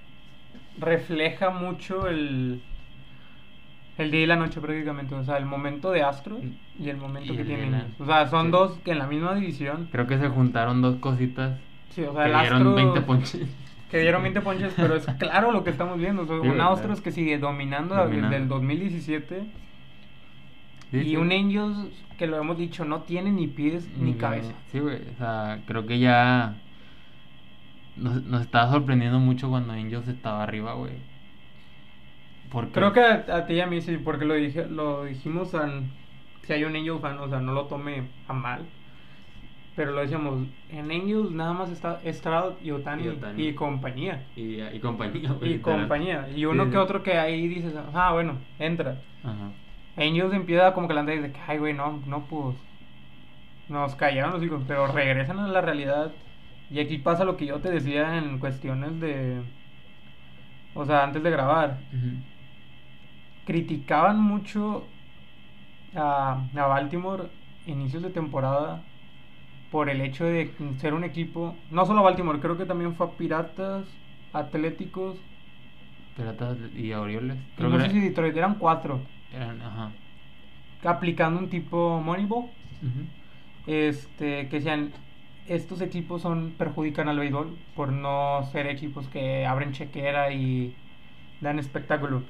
Refleja 0.76 1.50
mucho 1.50 2.08
el. 2.08 2.64
El 3.96 4.10
día 4.10 4.22
y 4.22 4.26
la 4.26 4.36
noche 4.36 4.60
prácticamente. 4.60 5.14
O 5.14 5.22
sea, 5.24 5.36
el 5.38 5.46
momento 5.46 5.90
de 5.92 6.02
Astros 6.02 6.40
y 6.80 6.88
el 6.88 6.96
momento 6.96 7.32
Y 7.32 7.36
que 7.36 7.42
el 7.42 7.48
tiene 7.48 7.62
de 7.64 7.70
la- 7.70 7.78
Indios. 7.78 8.00
O 8.00 8.06
sea, 8.06 8.26
son 8.28 8.46
sí. 8.46 8.50
dos 8.52 8.78
que 8.84 8.90
en 8.92 8.98
la 8.98 9.06
misma 9.06 9.34
división. 9.34 9.88
Creo 9.92 10.06
que 10.06 10.18
se 10.18 10.28
juntaron 10.28 10.82
dos 10.82 10.96
cositas 10.96 11.58
Sí, 11.90 12.02
o 12.02 12.12
sea, 12.12 12.24
que 12.24 12.30
el 12.32 12.38
dieron 12.40 12.56
Astros. 12.58 12.74
20 12.76 13.00
ponches. 13.02 13.48
Que 13.90 13.98
dieron 14.00 14.22
20 14.24 14.40
ponches, 14.40 14.72
pero 14.76 14.96
es 14.96 15.06
claro 15.18 15.52
lo 15.52 15.62
que 15.62 15.70
estamos 15.70 15.98
viendo. 15.98 16.22
O 16.22 16.26
sea, 16.26 16.40
Sí, 16.42 16.48
un 16.48 16.60
Astros 16.60 17.00
que 17.00 17.12
sigue 17.12 17.38
dominando, 17.38 17.94
Dominando. 17.94 18.30
desde 18.30 18.42
el 18.42 18.48
2017. 18.48 19.44
Sí, 20.90 20.98
y 20.98 21.16
un 21.16 21.30
Angels 21.32 21.88
que 22.18 22.26
lo 22.26 22.36
hemos 22.38 22.58
dicho, 22.58 22.84
no 22.84 23.02
tiene 23.02 23.30
ni 23.32 23.46
pies 23.48 23.88
ni, 23.96 24.12
Ni 24.12 24.14
cabeza. 24.14 24.52
Sí, 24.72 24.78
güey. 24.80 24.96
O 25.14 25.18
sea, 25.18 25.60
creo 25.66 25.86
que 25.86 25.98
ya 26.00 26.56
nos, 27.96 28.22
nos 28.24 28.40
estaba 28.42 28.70
sorprendiendo 28.70 29.18
mucho 29.20 29.48
cuando 29.48 29.72
Angels 29.72 30.08
estaba 30.08 30.42
arriba, 30.42 30.74
güey. 30.74 30.92
Porque 32.54 32.72
Creo 32.72 32.92
que 32.92 33.00
a, 33.00 33.24
a 33.36 33.46
ti 33.46 33.54
y 33.54 33.60
a 33.60 33.66
mí 33.66 33.80
sí, 33.82 33.96
porque 33.98 34.24
lo 34.24 34.34
dije, 34.34 34.66
lo 34.66 35.04
dijimos 35.04 35.54
si 36.42 36.52
hay 36.52 36.64
un 36.64 36.76
Angel 36.76 36.98
fan, 37.00 37.18
o 37.18 37.28
sea, 37.28 37.40
no 37.40 37.52
lo 37.52 37.66
tome 37.66 38.04
a 38.28 38.32
mal. 38.32 38.60
Pero 39.76 39.90
lo 39.90 40.00
decíamos, 40.02 40.46
en 40.68 40.90
Angels 40.90 41.32
nada 41.32 41.52
más 41.52 41.70
está 41.70 42.00
Stroud 42.12 42.54
y 42.62 42.70
Otani 42.70 43.08
Y 43.36 43.54
compañía. 43.54 44.22
Y, 44.36 44.62
y 44.62 44.78
compañía. 44.80 45.36
Y 45.42 45.48
literal. 45.48 45.80
compañía. 45.82 46.28
Y 46.36 46.44
uno 46.44 46.64
Sí, 46.64 46.70
que 46.70 46.76
sí. 46.76 46.82
otro 46.82 47.02
que 47.02 47.18
ahí 47.18 47.48
dices, 47.48 47.74
ah, 47.92 48.12
bueno, 48.12 48.36
entra. 48.58 48.96
Ajá. 49.24 49.50
Angels 49.96 50.32
empieza 50.32 50.72
como 50.74 50.86
que 50.86 50.94
la 50.94 51.00
anda 51.00 51.14
y 51.14 51.18
dice, 51.18 51.32
que, 51.32 51.40
ay, 51.46 51.58
güey, 51.58 51.74
no, 51.74 52.02
no, 52.06 52.20
pues. 52.28 52.56
Nos 53.68 53.94
callaron 53.96 54.32
los 54.34 54.42
hijos, 54.42 54.62
pero 54.68 54.86
regresan 54.86 55.38
a 55.38 55.48
la 55.48 55.60
realidad. 55.60 56.12
Y 56.70 56.80
aquí 56.80 56.98
pasa 56.98 57.24
lo 57.24 57.36
que 57.36 57.46
yo 57.46 57.60
te 57.60 57.70
decía 57.70 58.18
en 58.18 58.38
cuestiones 58.38 59.00
de. 59.00 59.40
O 60.74 60.84
sea, 60.84 61.04
antes 61.04 61.22
de 61.22 61.30
grabar. 61.30 61.78
Ujú. 61.92 62.33
Criticaban 63.44 64.20
mucho 64.20 64.84
a, 65.94 66.44
a 66.54 66.66
Baltimore 66.66 67.24
inicios 67.66 68.02
de 68.02 68.10
temporada 68.10 68.82
por 69.70 69.90
el 69.90 70.00
hecho 70.00 70.24
de 70.24 70.52
ser 70.78 70.94
un 70.94 71.02
equipo, 71.04 71.56
no 71.70 71.84
solo 71.84 72.00
a 72.00 72.02
Baltimore, 72.04 72.38
creo 72.38 72.56
que 72.56 72.64
también 72.66 72.94
fue 72.94 73.06
a 73.06 73.10
Piratas, 73.10 73.84
Atléticos, 74.32 75.16
Piratas 76.16 76.56
y 76.76 76.92
Orioles. 76.92 77.38
Creo 77.56 77.70
no 77.70 77.78
que 77.78 77.84
sé 77.84 77.90
si 77.90 78.00
Detroit, 78.00 78.36
eran 78.36 78.54
cuatro, 78.54 79.00
eran, 79.32 79.60
ajá. 79.60 79.90
aplicando 80.84 81.40
un 81.40 81.48
tipo 81.48 82.00
Moneyball, 82.00 82.46
este, 83.66 84.48
que 84.48 84.60
sean, 84.60 84.92
estos 85.48 85.80
equipos 85.80 86.22
son, 86.22 86.54
perjudican 86.56 87.08
al 87.08 87.18
béisbol 87.18 87.58
por 87.74 87.90
no 87.92 88.44
ser 88.52 88.68
equipos 88.68 89.08
que 89.08 89.44
abren 89.44 89.72
chequera 89.72 90.32
y 90.32 90.74
dan 91.40 91.58
espectáculo. 91.58 92.22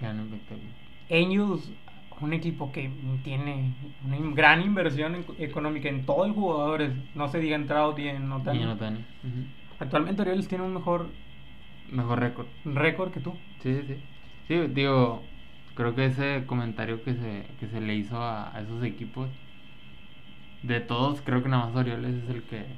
Angels, 1.11 1.73
un 2.21 2.33
equipo 2.33 2.73
que 2.73 2.91
tiene 3.23 3.75
una 4.03 4.19
gran 4.35 4.63
inversión 4.63 5.15
en- 5.17 5.27
económica 5.39 5.89
en 5.89 6.07
todos 6.07 6.29
los 6.29 6.37
jugadores, 6.37 6.93
no 7.15 7.29
se 7.29 7.39
diga 7.41 7.57
en 7.57 7.67
Trout 7.67 7.99
y 7.99 8.09
en 8.09 8.31
Ohtani. 8.33 8.59
Y 8.59 8.63
en 8.63 8.69
Ohtani. 8.71 9.05
Ujú. 9.23 9.47
Actualmente 9.79 10.23
Orioles 10.23 10.49
tiene 10.49 10.65
un 10.65 10.75
mejor 10.75 11.15
Mejor 11.87 12.19
récord. 12.21 12.49
récord 12.65 13.13
que 13.13 13.21
tú. 13.21 13.39
Sí, 13.63 13.75
sí, 13.75 13.83
sí. 13.87 14.03
Sí, 14.49 14.69
digo, 14.69 15.31
creo 15.75 15.95
que 15.95 16.07
ese 16.07 16.45
comentario 16.47 17.03
que 17.03 17.15
se, 17.15 17.55
que 17.59 17.69
se 17.69 17.81
le 17.81 17.95
hizo 17.95 18.19
a, 18.19 18.55
a 18.55 18.61
esos 18.61 18.83
equipos, 18.85 19.31
de 20.63 20.81
todos, 20.81 21.23
creo 21.23 21.43
que 21.45 21.49
nada 21.49 21.67
más 21.67 21.77
Orioles 21.77 22.25
es 22.25 22.29
el 22.31 22.43
que, 22.45 22.77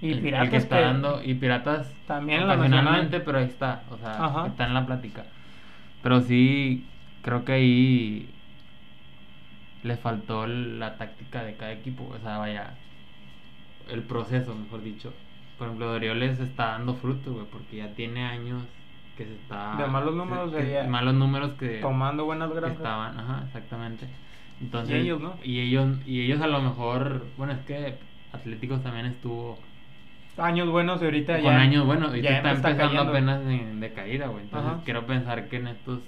Y 0.00 0.14
el, 0.14 0.22
que 0.50 0.56
está 0.56 0.76
que 0.76 0.80
dando, 0.80 1.22
y 1.22 1.34
Piratas 1.34 1.94
también 2.06 2.46
la 2.46 2.54
ocasionalmente, 2.54 3.20
pero 3.20 3.38
ahí 3.38 3.44
está, 3.46 3.86
o 3.90 3.98
sea, 3.98 4.24
Ajá. 4.24 4.44
está 4.44 4.66
en 4.66 4.74
la 4.74 4.86
plática. 4.86 5.26
Pero 6.02 6.20
sí, 6.22 6.90
creo 7.26 7.44
que 7.44 7.52
ahí 7.52 8.34
le 9.82 9.96
faltó 9.96 10.46
la 10.46 10.98
táctica 10.98 11.42
de 11.44 11.56
cada 11.56 11.72
equipo, 11.72 12.04
o 12.08 12.18
sea, 12.18 12.38
vaya, 12.38 12.78
el 13.88 14.04
proceso, 14.06 14.54
mejor 14.54 14.82
dicho. 14.82 15.12
Por 15.56 15.68
ejemplo, 15.68 15.90
Orioles 15.92 16.38
está 16.40 16.66
dando 16.72 16.94
fruto, 16.94 17.32
güey, 17.34 17.46
porque 17.50 17.76
ya 17.76 17.94
tiene 17.94 18.24
años 18.26 18.62
que 19.16 19.24
se 19.26 19.34
está... 19.34 19.76
De 19.78 19.86
malos 19.86 20.14
números, 20.14 20.52
que- 20.52 20.62
de 20.64 20.72
ya- 20.72 20.84
malos 20.88 21.14
números 21.14 21.52
que, 21.54 21.80
tomando 21.80 22.24
buenas 22.26 22.50
que 22.50 22.56
granjas. 22.56 22.76
estaban, 22.76 23.18
ajá, 23.18 23.44
exactamente. 23.46 24.06
Entonces, 24.60 24.96
Y 24.96 25.00
ellos, 25.06 25.20
¿no? 25.20 25.38
Y 25.42 25.60
ellos, 25.60 25.98
y 26.04 26.20
ellos 26.22 26.40
a 26.42 26.46
lo 26.46 26.60
mejor, 26.60 27.32
bueno, 27.36 27.52
es 27.54 27.60
que 27.60 27.98
Atléticos 28.32 28.82
también 28.82 29.06
estuvo 29.06 29.60
Años 30.36 30.70
buenos 30.70 31.00
y 31.00 31.04
ahorita 31.06 31.40
con 31.40 31.44
ya. 31.44 31.58
años, 31.60 31.86
bueno, 31.86 32.06
ahorita 32.08 32.28
ya 32.28 32.36
está 32.36 32.52
está 32.52 32.68
empezando 32.68 32.92
cayendo. 32.92 33.12
apenas 33.12 33.44
de, 33.46 33.74
de 33.74 33.92
caída, 33.94 34.26
güey. 34.28 34.44
Entonces 34.44 34.70
Ajá. 34.72 34.84
quiero 34.84 35.06
pensar 35.06 35.48
que 35.48 35.56
en 35.56 35.66
estos 35.68 36.02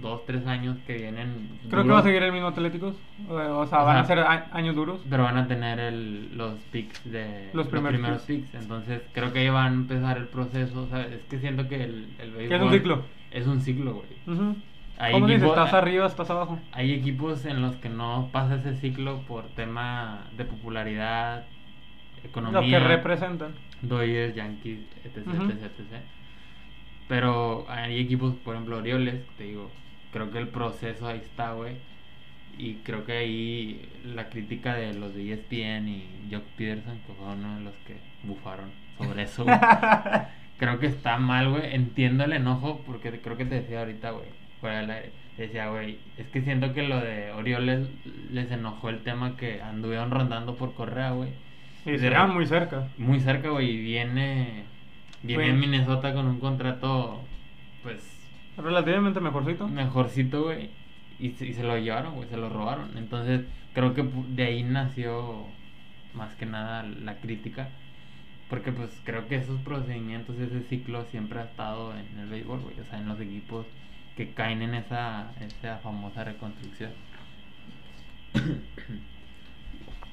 dos, 0.00 0.24
tres 0.26 0.46
años 0.46 0.76
que 0.86 0.94
vienen. 0.96 1.58
Creo 1.70 1.82
que 1.84 1.90
va 1.90 1.98
a 1.98 2.02
seguir 2.02 2.22
el 2.22 2.32
mismo 2.32 2.48
Atléticos. 2.48 2.94
O, 3.28 3.66
sea, 3.66 3.82
O 3.82 3.86
van 3.86 3.98
a 3.98 4.04
ser 4.04 4.18
a- 4.20 4.48
años 4.52 4.74
duros. 4.76 5.00
Pero 5.08 5.22
van 5.24 5.36
a 5.38 5.46
tener 5.48 5.78
el, 5.80 6.36
los 6.36 6.54
picks 6.70 7.10
de 7.10 7.50
Los 7.52 7.66
primeros 7.68 8.22
picks. 8.22 8.54
Entonces 8.54 9.02
creo 9.12 9.32
que 9.32 9.40
ahí 9.40 9.48
van 9.48 9.66
a 9.72 9.74
empezar 9.74 10.16
el 10.18 10.28
proceso. 10.28 10.82
O 10.82 10.86
sea, 10.88 11.02
es 11.02 11.22
que 11.30 11.38
siento 11.38 11.68
que 11.68 11.82
el, 11.84 12.08
el 12.18 12.32
Que 12.32 12.44
es 12.44 12.48
béisbol 12.50 12.62
un 12.68 12.72
ciclo. 12.72 13.02
Es 13.30 13.46
un 13.46 13.60
ciclo, 13.60 13.94
güey. 13.94 14.36
Ujú. 14.36 14.56
Hay 14.98 15.12
¿Cómo 15.12 15.26
dices? 15.26 15.42
equipos- 15.42 15.58
¿Estás 15.58 15.74
arriba, 15.74 16.06
estás 16.06 16.30
abajo? 16.30 16.58
Hay 16.72 16.92
equipos 16.92 17.44
en 17.44 17.60
los 17.60 17.76
que 17.76 17.88
no 17.90 18.30
pasa 18.32 18.54
ese 18.56 18.74
ciclo 18.76 19.20
por 19.28 19.44
tema 19.48 20.24
de 20.36 20.44
popularidad, 20.46 21.44
economía. 22.24 22.60
Lo 22.60 22.66
que 22.66 22.78
representan. 22.78 23.52
Dodgers, 23.82 24.34
Yankees, 24.34 24.80
etc, 25.04 25.18
etc, 25.18 25.50
etc. 25.64 26.00
Pero 27.08 27.66
hay 27.68 28.00
equipos, 28.00 28.34
por 28.36 28.54
ejemplo, 28.54 28.78
Orioles, 28.78 29.22
te 29.36 29.44
digo, 29.44 29.70
creo 30.16 30.30
que 30.30 30.38
el 30.38 30.48
proceso 30.48 31.06
ahí 31.06 31.18
está, 31.18 31.52
güey. 31.52 31.74
Y 32.58 32.76
creo 32.76 33.04
que 33.04 33.12
ahí 33.12 33.86
la 34.02 34.30
crítica 34.30 34.74
de 34.74 34.94
los 34.94 35.14
de 35.14 35.30
ESPN 35.30 35.88
y 35.88 36.06
Jock 36.32 36.44
Peterson, 36.56 36.98
que 37.06 37.12
fue 37.12 37.26
uno 37.34 37.58
de 37.58 37.64
los 37.64 37.74
que 37.86 37.96
bufaron 38.22 38.70
sobre 38.96 39.24
eso, 39.24 39.44
güey, 39.44 39.58
creo 40.58 40.78
que 40.78 40.86
está 40.86 41.18
mal, 41.18 41.50
güey. 41.50 41.74
Entiendo 41.74 42.24
el 42.24 42.32
enojo, 42.32 42.80
porque 42.86 43.10
creo 43.20 43.36
que 43.36 43.44
te 43.44 43.56
decía 43.56 43.80
ahorita, 43.80 44.10
güey, 44.12 44.24
fuera 44.60 44.78
del 44.80 44.90
aire. 44.90 45.10
Decía, 45.36 45.68
güey, 45.68 45.98
es 46.16 46.26
que 46.28 46.40
siento 46.40 46.72
que 46.72 46.82
lo 46.88 46.98
de 46.98 47.30
Orioles 47.32 47.88
les 48.32 48.50
enojó 48.50 48.88
el 48.88 49.00
tema 49.02 49.36
que 49.36 49.60
anduvieron 49.60 50.10
rondando 50.10 50.54
por 50.56 50.72
Correa, 50.72 51.10
güey. 51.10 51.28
Y 51.84 51.98
re- 51.98 52.26
muy 52.28 52.46
cerca. 52.46 52.88
muy 52.96 53.20
cerca, 53.20 53.50
güey, 53.50 53.70
y 53.70 53.76
viene, 53.82 54.64
viene 55.22 55.42
Güey. 55.42 55.50
en 55.54 55.60
Minnesota 55.60 56.14
con 56.14 56.26
un 56.26 56.40
contrato, 56.40 57.20
pues, 57.82 58.15
Relativamente 58.56 59.20
mejorcito. 59.20 59.68
mejorcito, 59.68 60.44
güey, 60.44 60.76
y, 61.18 61.32
se- 61.32 61.46
y 61.46 61.52
se 61.54 61.62
lo 61.62 61.76
llevaron, 61.78 62.14
güey, 62.16 62.28
se 62.28 62.36
lo 62.36 62.48
robaron. 62.48 62.96
Entonces, 62.98 63.48
creo 63.72 63.94
que 63.94 64.02
de 64.04 64.44
ahí 64.44 64.62
nació 64.62 65.58
más 66.12 66.36
que 66.36 66.46
nada 66.46 66.82
la 66.84 67.20
crítica, 67.20 67.78
porque 68.48 68.72
pues 68.72 69.00
creo 69.04 69.28
que 69.28 69.36
esos 69.36 69.62
procedimientos, 69.62 70.38
ese 70.38 70.62
ciclo 70.62 71.04
siempre 71.06 71.40
ha 71.40 71.44
estado 71.44 71.96
en 71.96 72.18
el 72.18 72.28
béisbol, 72.28 72.62
güey, 72.62 72.80
o 72.80 72.84
sea, 72.84 72.98
en 72.98 73.08
los 73.08 73.20
equipos 73.20 73.68
que 74.14 74.34
caen 74.34 74.62
en 74.62 74.74
esa, 74.74 75.34
esa 75.40 75.78
famosa 75.80 76.24
reconstrucción. 76.24 76.94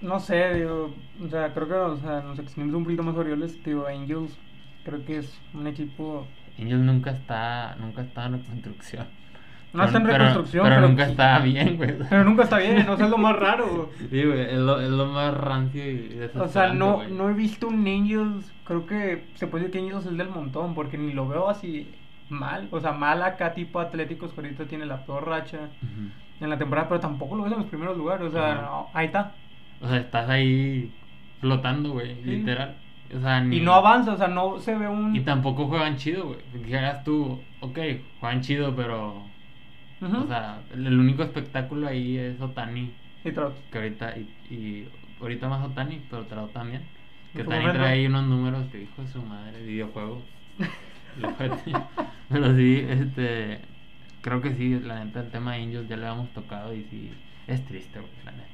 No 0.01 0.19
sé, 0.19 0.53
digo, 0.55 1.05
o 1.19 1.27
sea, 1.29 1.53
creo 1.53 1.67
que 1.67 1.73
o 1.75 1.97
sea, 1.97 2.21
nos 2.21 2.37
extendimos 2.39 2.77
un 2.77 2.83
poquito 2.83 3.03
más 3.03 3.15
Orioles, 3.15 3.63
digo, 3.63 3.87
Angels, 3.87 4.41
creo 4.83 5.03
que 5.05 5.17
es 5.19 5.41
un 5.53 5.67
equipo... 5.67 6.35
Ellos 6.57 6.79
nunca 6.79 7.11
está, 7.11 7.75
nunca 7.79 8.01
está 8.01 8.25
en 8.27 8.33
reconstrucción. 8.33 9.07
No 9.73 9.83
está 9.85 9.97
en 9.97 10.05
reconstrucción, 10.05 10.63
pero, 10.65 10.75
pero, 10.75 10.87
nunca 10.87 11.05
está 11.07 11.39
bien, 11.39 11.77
güey. 11.77 11.95
pero 12.07 12.23
nunca 12.23 12.43
está 12.43 12.59
bien, 12.59 12.87
o 12.87 12.95
sea, 12.95 13.05
es 13.05 13.11
lo 13.11 13.17
más 13.17 13.35
raro. 13.35 13.89
Sí, 14.11 14.23
güey, 14.23 14.41
es 14.41 14.59
lo, 14.59 14.79
es 14.79 14.89
lo 14.89 15.07
más 15.07 15.33
rancio 15.33 15.83
y 15.91 16.29
O 16.39 16.47
sea, 16.47 16.71
no, 16.73 16.97
güey. 16.97 17.11
no 17.11 17.29
he 17.29 17.33
visto 17.33 17.67
un 17.69 17.87
Angels, 17.87 18.51
creo 18.65 18.85
que 18.85 19.25
se 19.33 19.47
puede 19.47 19.65
decir 19.65 19.79
que 19.79 19.85
Angels 19.85 20.05
es 20.05 20.11
el 20.11 20.17
del 20.17 20.29
montón, 20.29 20.75
porque 20.75 20.99
ni 20.99 21.11
lo 21.13 21.27
veo 21.27 21.49
así 21.49 21.89
mal. 22.29 22.67
O 22.69 22.79
sea, 22.79 22.91
mal 22.91 23.23
acá 23.23 23.53
tipo 23.55 23.79
Atléticos 23.79 24.31
que 24.33 24.41
ahorita 24.41 24.65
tiene 24.65 24.85
la 24.85 25.05
peor 25.07 25.27
racha 25.27 25.69
en 26.39 26.49
la 26.49 26.57
temporada, 26.59 26.87
pero 26.87 26.99
tampoco 26.99 27.35
lo 27.35 27.43
ves 27.43 27.53
en 27.53 27.59
los 27.59 27.67
primeros 27.67 27.97
lugares. 27.97 28.27
O 28.27 28.31
sea, 28.31 28.53
no, 28.55 28.87
ahí 28.93 29.07
está. 29.07 29.31
O 29.81 29.87
sea, 29.87 29.97
estás 29.97 30.29
ahí 30.29 30.91
flotando, 31.41 31.93
güey, 31.93 32.13
Sí. 32.23 32.29
literal. 32.29 32.75
O 33.15 33.21
sea, 33.21 33.41
ni... 33.41 33.57
Y 33.57 33.61
no 33.61 33.73
avanza, 33.73 34.13
o 34.13 34.17
sea, 34.17 34.27
no 34.27 34.59
se 34.59 34.75
ve 34.75 34.87
un... 34.87 35.15
Y 35.15 35.21
tampoco 35.21 35.67
juegan 35.67 35.97
chido, 35.97 36.25
güey. 36.27 36.39
Dijeras 36.53 37.03
tú, 37.03 37.39
ok, 37.59 37.79
juegan 38.19 38.41
chido, 38.41 38.75
pero... 38.75 39.23
O 40.01 40.27
sea, 40.27 40.61
el 40.73 40.99
único 40.99 41.23
espectáculo 41.23 41.87
ahí 41.87 42.17
es 42.17 42.41
Otani. 42.41 42.91
Y 43.23 43.31
Trout. 43.31 43.53
Que 43.71 43.77
ahorita... 43.77 44.17
Y, 44.17 44.53
y 44.53 44.89
ahorita 45.21 45.47
más 45.47 45.63
Otani, 45.65 46.01
pero 46.09 46.25
Trout 46.25 46.51
también. 46.51 46.81
Que 47.33 47.43
Otani 47.43 47.61
momento. 47.61 47.79
trae 47.79 47.93
ahí 47.93 48.05
unos 48.07 48.25
números 48.25 48.65
que 48.71 48.83
hijo 48.83 49.01
de 49.01 49.07
su 49.07 49.21
madre, 49.21 49.63
videojuego. 49.63 50.21
Lo 51.19 51.29
ojete. 51.29 51.73
pero 52.29 52.55
sí, 52.55 52.85
este... 52.87 53.59
Creo 54.21 54.41
que 54.41 54.53
sí, 54.55 54.79
la 54.79 55.03
neta, 55.03 55.21
el 55.21 55.31
tema 55.31 55.53
de 55.53 55.63
Angels 55.63 55.87
ya 55.87 55.97
le 55.97 56.07
habíamos 56.07 56.29
tocado 56.33 56.73
y 56.73 56.83
sí... 56.83 57.11
Es 57.47 57.65
triste, 57.65 57.99
güey, 57.99 58.11
la 58.25 58.31
neta. 58.31 58.52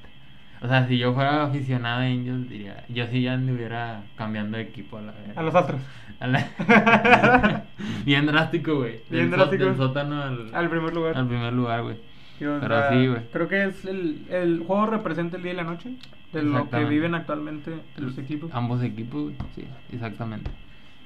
O 0.61 0.67
sea, 0.67 0.87
si 0.87 0.97
yo 0.97 1.13
fuera 1.13 1.43
aficionado 1.43 2.01
a 2.01 2.05
Angels, 2.05 2.49
diría... 2.49 2.83
Yo 2.89 3.07
sí 3.07 3.21
ya 3.21 3.33
anduviera 3.33 4.03
cambiando 4.17 4.57
de 4.57 4.63
equipo 4.63 4.97
a 4.97 5.01
la 5.01 5.11
verga. 5.13 5.33
A 5.39 5.43
los 5.43 5.55
Astros. 5.55 5.81
A 6.19 6.27
la- 6.27 7.63
Bien 8.05 8.25
drástico, 8.25 8.75
güey. 8.75 8.99
Bien 9.09 9.29
Del 9.29 9.31
so- 9.31 9.35
drástico. 9.37 9.63
Del 9.65 9.77
sótano 9.77 10.21
al, 10.21 10.53
Al 10.53 10.69
primer 10.69 10.93
lugar. 10.93 11.17
al 11.17 11.27
primer 11.27 11.53
lugar, 11.53 11.83
güey. 11.83 11.97
Pero 12.39 12.67
sea, 12.67 12.89
sí, 12.91 13.07
güey. 13.07 13.21
Creo 13.31 13.47
que 13.47 13.65
es 13.65 13.85
el, 13.85 14.25
el 14.29 14.63
juego 14.65 14.85
representa 14.87 15.37
el 15.37 15.43
día 15.43 15.53
y 15.53 15.55
la 15.57 15.63
noche 15.63 15.91
de 16.31 16.43
lo 16.43 16.69
que 16.69 16.85
viven 16.85 17.13
actualmente 17.15 17.73
los 17.97 18.17
equipos. 18.17 18.49
Ambos 18.53 18.81
equipos, 18.83 19.23
güey. 19.23 19.35
Sí, 19.55 19.65
exactamente. 19.91 20.49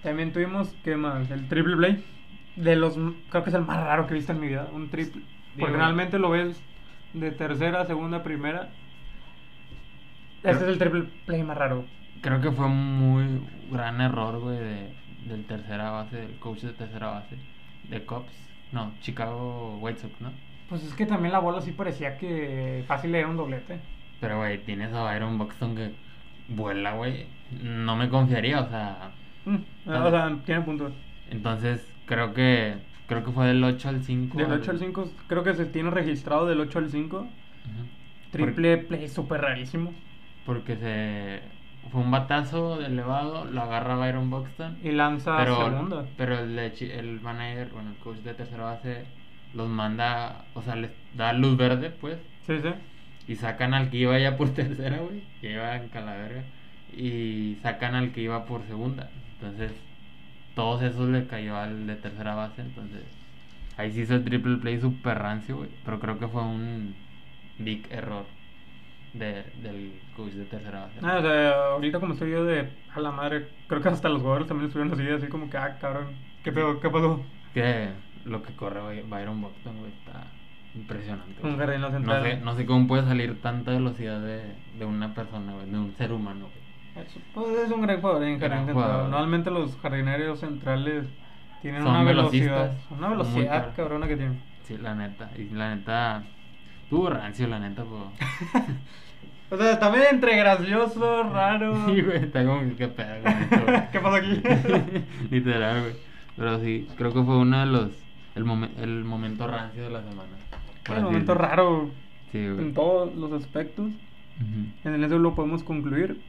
También 0.03 0.31
tuvimos, 0.33 0.75
¿qué 0.83 0.95
más? 0.95 1.29
El 1.31 1.48
triple 1.48 1.75
play. 1.77 2.03
De 2.55 2.75
los, 2.75 3.00
creo 3.29 3.43
que 3.43 3.50
es 3.50 3.55
el 3.55 3.63
más 3.63 3.77
raro 3.77 4.05
que 4.05 4.13
he 4.13 4.17
visto 4.17 4.31
en 4.31 4.39
mi 4.39 4.48
vida, 4.48 4.67
un 4.74 4.89
triple. 4.89 5.24
Porque 5.57 5.75
realmente 5.75 6.19
lo 6.19 6.29
ves 6.29 6.62
de 7.13 7.31
tercera, 7.31 7.86
segunda, 7.86 8.22
primera. 8.22 8.69
Este 10.43 10.63
es 10.63 10.69
el 10.69 10.77
triple 10.77 11.05
play 11.25 11.43
más 11.43 11.57
raro. 11.57 11.85
Creo 12.21 12.41
que 12.41 12.51
fue 12.51 12.65
un 12.65 12.97
muy 12.97 13.41
gran 13.71 14.01
error, 14.01 14.39
güey, 14.39 14.57
de, 14.57 14.93
del 15.27 15.45
tercera 15.45 15.91
base, 15.91 16.17
del 16.17 16.35
coach 16.39 16.62
de 16.62 16.73
tercera 16.73 17.07
base. 17.07 17.38
De 17.89 18.03
Cubs. 18.05 18.31
No, 18.71 18.91
Chicago 19.01 19.77
White 19.79 20.01
Sox, 20.01 20.21
¿no? 20.21 20.31
Pues 20.69 20.83
es 20.83 20.93
que 20.93 21.05
también 21.05 21.31
la 21.31 21.39
bola 21.39 21.62
sí 21.62 21.71
parecía 21.71 22.17
que 22.17 22.83
fácil 22.88 23.13
era 23.13 23.27
un 23.27 23.38
doblete. 23.38 23.79
Pero, 24.19 24.38
güey, 24.38 24.63
tienes 24.63 24.93
a 24.93 25.03
Byron 25.03 25.38
Buxton 25.38 25.75
que 25.75 25.91
vuela, 26.47 26.93
güey. 26.93 27.25
No 27.62 27.95
me 27.95 28.09
confiaría, 28.09 28.62
o 28.62 28.69
sea... 28.69 29.12
Mm, 29.45 29.89
o 29.89 30.09
sea, 30.09 30.38
tiene 30.45 30.62
puntos. 30.62 30.93
Entonces, 31.29 31.88
creo 32.05 32.33
que... 32.33 32.75
Creo 33.07 33.23
que 33.23 33.31
fue 33.31 33.47
del 33.47 33.63
8 33.63 33.89
al 33.89 34.01
5. 34.01 34.38
Del 34.38 34.51
8 34.51 34.71
al 34.71 34.79
5, 34.79 35.12
creo 35.27 35.43
que 35.43 35.53
se 35.53 35.65
tiene 35.65 35.91
registrado 35.91 36.47
del 36.47 36.62
8 36.62 36.79
al 36.79 36.89
5. 36.89 37.17
Ujú. 37.17 37.29
Triple 38.31 38.77
play 38.77 39.09
súper 39.09 39.41
rarísimo. 39.41 39.93
Porque 40.45 40.75
se 40.77 41.41
fue 41.91 42.01
un 42.01 42.12
batazo 42.12 42.77
de 42.77 42.88
elevado, 42.88 43.45
lo 43.45 43.62
agarra 43.62 43.95
Byron 43.95 44.29
Buxton. 44.29 44.77
Y 44.83 44.91
lanza 44.91 45.38
Pero, 45.38 45.55
segunda. 45.55 46.05
pero 46.17 46.39
el, 46.39 46.57
el 46.59 47.21
manager, 47.21 47.69
bueno, 47.71 47.91
el 47.91 47.97
coach 47.97 48.17
de 48.19 48.33
tercera 48.33 48.63
base 48.63 49.05
los 49.53 49.69
manda, 49.69 50.45
o 50.53 50.62
sea, 50.62 50.75
les 50.75 50.91
da 51.15 51.33
luz 51.33 51.57
verde, 51.57 51.89
pues, 51.91 52.17
Sí, 52.45 52.59
sí. 52.62 52.69
y 53.27 53.35
sacan 53.35 53.73
al 53.73 53.89
que 53.89 53.97
iba 53.97 54.19
ya 54.19 54.38
por 54.38 54.50
tercera, 54.53 54.97
güey, 55.00 55.21
que 55.41 55.51
iba 55.53 55.75
en 55.75 55.89
Calaverga, 55.89 56.43
y 56.91 57.57
sacan 57.62 57.95
al 57.95 58.12
que 58.12 58.21
iba 58.21 58.45
por 58.45 58.63
segunda. 58.65 59.12
Entonces, 59.33 59.71
todos 60.55 60.81
esos 60.83 61.09
le 61.09 61.27
cayó 61.27 61.57
al 61.57 61.88
de 61.88 61.95
tercera 61.95 62.35
base, 62.35 62.62
entonces, 62.62 63.03
ahí 63.77 63.91
sí 63.91 64.01
hizo 64.01 64.15
el 64.15 64.23
triple 64.25 64.57
play 64.57 64.79
super 64.79 65.17
rancio, 65.19 65.57
güey, 65.57 65.69
pero 65.83 66.00
creo 66.00 66.19
que 66.19 66.27
fue 66.27 66.43
un 66.43 66.95
big 67.57 67.88
error 67.91 68.33
de, 69.13 69.43
del 69.62 69.99
coach 70.15 70.32
de 70.34 70.45
tercera 70.45 70.82
base. 70.82 70.99
Ah, 71.04 71.17
o 71.19 71.21
sea, 71.21 71.52
ahorita 71.73 71.99
como 71.99 72.13
estoy 72.13 72.32
yo 72.32 72.43
de 72.45 72.69
a 72.93 72.99
la 72.99 73.12
madre, 73.12 73.47
creo 73.67 73.82
que 73.82 73.89
hasta 73.89 74.10
los 74.10 74.21
jugadores 74.21 74.47
también 74.47 74.67
estuvieron 74.67 74.93
así, 74.93 75.08
así 75.10 75.28
como 75.28 75.49
que, 75.49 75.58
ah, 75.58 75.78
cabrón, 75.80 76.15
¿qué 76.43 76.52
pedo? 76.52 76.80
¿Qué 76.80 76.89
pasó? 76.89 77.21
Que 77.54 77.89
lo 78.26 78.41
que 78.41 78.56
corre 78.56 78.82
By- 78.82 79.04
Byron 79.04 79.41
Buxton, 79.41 79.78
güey, 79.80 79.91
está 79.91 80.23
impresionante. 80.76 81.41
Un 81.43 81.58
no 81.58 81.91
central. 81.91 82.23
sé, 82.23 82.38
no 82.38 82.56
sé 82.56 82.65
cómo 82.65 82.88
puede 82.88 83.04
salir 83.04 83.41
tanta 83.41 83.71
velocidad 83.71 84.19
de, 84.21 84.41
de 84.78 84.86
una 84.86 85.13
persona, 85.13 85.54
de 85.58 85.78
un 85.78 85.93
ser 85.95 86.12
humano. 86.12 86.47
Es, 86.95 87.17
pues, 87.34 87.47
es 87.65 87.71
un 87.71 87.82
gran 87.82 88.02
jugador 88.02 88.23
en 88.23 88.39
Gran 88.39 88.52
jardín 88.52 88.65
central. 88.67 88.86
jugador. 88.86 89.10
Normalmente 89.10 89.52
los 89.52 89.78
jardineros 89.78 90.39
centrales 90.39 91.06
tienen 91.62 91.82
Son 91.84 91.91
una 91.91 92.04
velocidad, 92.04 92.73
una 92.89 93.10
velocidad 93.10 93.76
cabrona 93.76 94.08
que 94.08 94.17
tienen. 94.17 94.41
Sí, 94.63 94.78
la 94.78 94.95
neta. 94.95 95.30
Y 95.38 95.49
la 95.49 95.76
neta. 95.76 96.23
Tuvo 96.93 97.10
rancio, 97.10 97.47
la 97.47 97.58
neta, 97.60 97.84
pues. 97.84 98.63
O 99.49 99.58
sea, 99.58 99.79
también 99.79 100.06
entre 100.12 100.36
gracioso, 100.38 101.23
raro. 101.23 101.75
Sí, 101.88 102.01
güey, 102.01 102.17
está 102.25 102.45
como 102.45 102.62
que 102.62 102.75
qué 102.75 102.88
pedo. 102.88 103.15
¿Qué 103.91 103.99
pasó 103.99 104.15
aquí? 104.17 104.41
Literal, 105.32 105.82
güey. 105.82 105.93
Pero 106.36 106.60
sí, 106.60 106.88
creo 106.97 107.12
que 107.13 107.23
fue 107.23 107.38
uno 107.38 107.60
de 107.60 107.65
los. 107.65 107.89
El, 108.36 108.45
momen- 108.45 108.71
el 108.79 109.03
momento 109.03 109.47
rancio 109.47 109.84
de 109.84 109.89
la 109.89 110.03
semana. 110.03 110.29
así 110.86 111.01
momento 111.01 111.34
raro 111.34 111.89
Sí, 112.32 112.38
en 112.39 112.56
güey. 112.58 112.73
todos 112.73 113.15
los 113.15 113.32
aspectos. 113.34 113.88
Ujú. 113.88 114.89
En 114.95 115.03
eso 115.03 115.17
lo 115.19 115.34
podemos 115.34 115.63
concluir. 115.63 116.19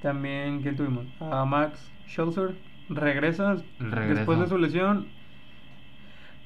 También, 0.00 0.62
¿qué 0.62 0.72
tuvimos? 0.72 1.04
A 1.20 1.44
Max 1.44 1.90
Scherzer 2.08 2.54
regresa 2.88 3.56
después 3.78 4.38
de 4.40 4.46
su 4.46 4.56
lesión. 4.58 5.06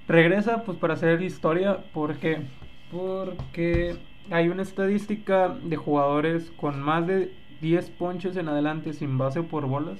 Regresa 0.08 0.62
pues 0.64 0.78
para 0.78 0.94
hacer 0.94 1.20
historia. 1.22 1.78
¿Por 1.92 2.16
qué? 2.18 2.42
Porque 2.90 3.96
hay 4.30 4.48
una 4.48 4.62
estadística 4.62 5.48
de 5.48 5.76
jugadores 5.76 6.50
con 6.56 6.80
más 6.80 7.06
de 7.06 7.32
10 7.60 7.90
ponches 7.90 8.36
en 8.36 8.48
adelante 8.48 8.92
sin 8.92 9.18
base 9.18 9.42
por 9.42 9.66
bolas. 9.66 9.98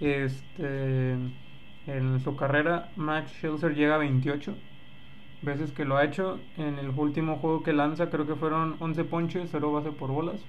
Este, 0.00 1.12
en 1.86 2.20
su 2.22 2.36
carrera, 2.36 2.90
Max 2.96 3.32
Scherzer 3.32 3.74
llega 3.74 3.96
a 3.96 3.98
28 3.98 4.54
veces 5.42 5.72
que 5.72 5.84
lo 5.84 5.96
ha 5.96 6.04
hecho. 6.04 6.38
En 6.56 6.78
el 6.78 6.90
último 6.90 7.36
juego 7.36 7.62
que 7.62 7.72
lanza, 7.72 8.10
creo 8.10 8.26
que 8.26 8.34
fueron 8.34 8.76
11 8.80 9.04
ponches, 9.04 9.48
0 9.50 9.72
base 9.72 9.90
por 9.92 10.10
bolas. 10.10 10.40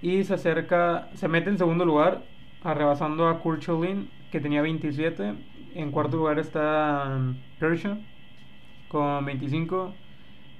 Y 0.00 0.24
se 0.24 0.34
acerca, 0.34 1.08
se 1.14 1.28
mete 1.28 1.50
en 1.50 1.58
segundo 1.58 1.84
lugar, 1.84 2.22
arrebasando 2.62 3.28
a 3.28 3.40
Kurt 3.40 3.62
Schilling, 3.62 4.08
que 4.30 4.40
tenía 4.40 4.62
27. 4.62 5.34
En 5.74 5.90
cuarto 5.90 6.16
lugar 6.16 6.38
está 6.38 7.16
um, 7.16 7.36
Kershaw 7.58 7.98
con 8.88 9.24
25. 9.24 9.94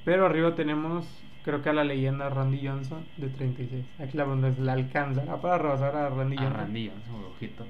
Pero 0.05 0.27
arriba 0.27 0.55
tenemos, 0.55 1.07
creo 1.45 1.63
que 1.63 1.69
a 1.69 1.73
la 1.73 1.85
leyenda 1.85 2.31
Randy 2.31 2.67
Johnson 2.67 3.05
de 3.17 3.29
36. 3.29 3.85
Aquí 3.99 4.17
la 4.17 4.25
pregunta 4.25 4.49
es: 4.49 4.59
¿la 4.59 4.73
alcanzará 4.73 5.41
para 5.41 5.59
rebasar 5.59 5.97
a 5.97 6.09
Randy 6.09 6.37
A 6.37 6.41
Johnson? 6.41 6.61
Randy 6.61 6.89
Johnson, 6.89 7.25
ojito. 7.35 7.67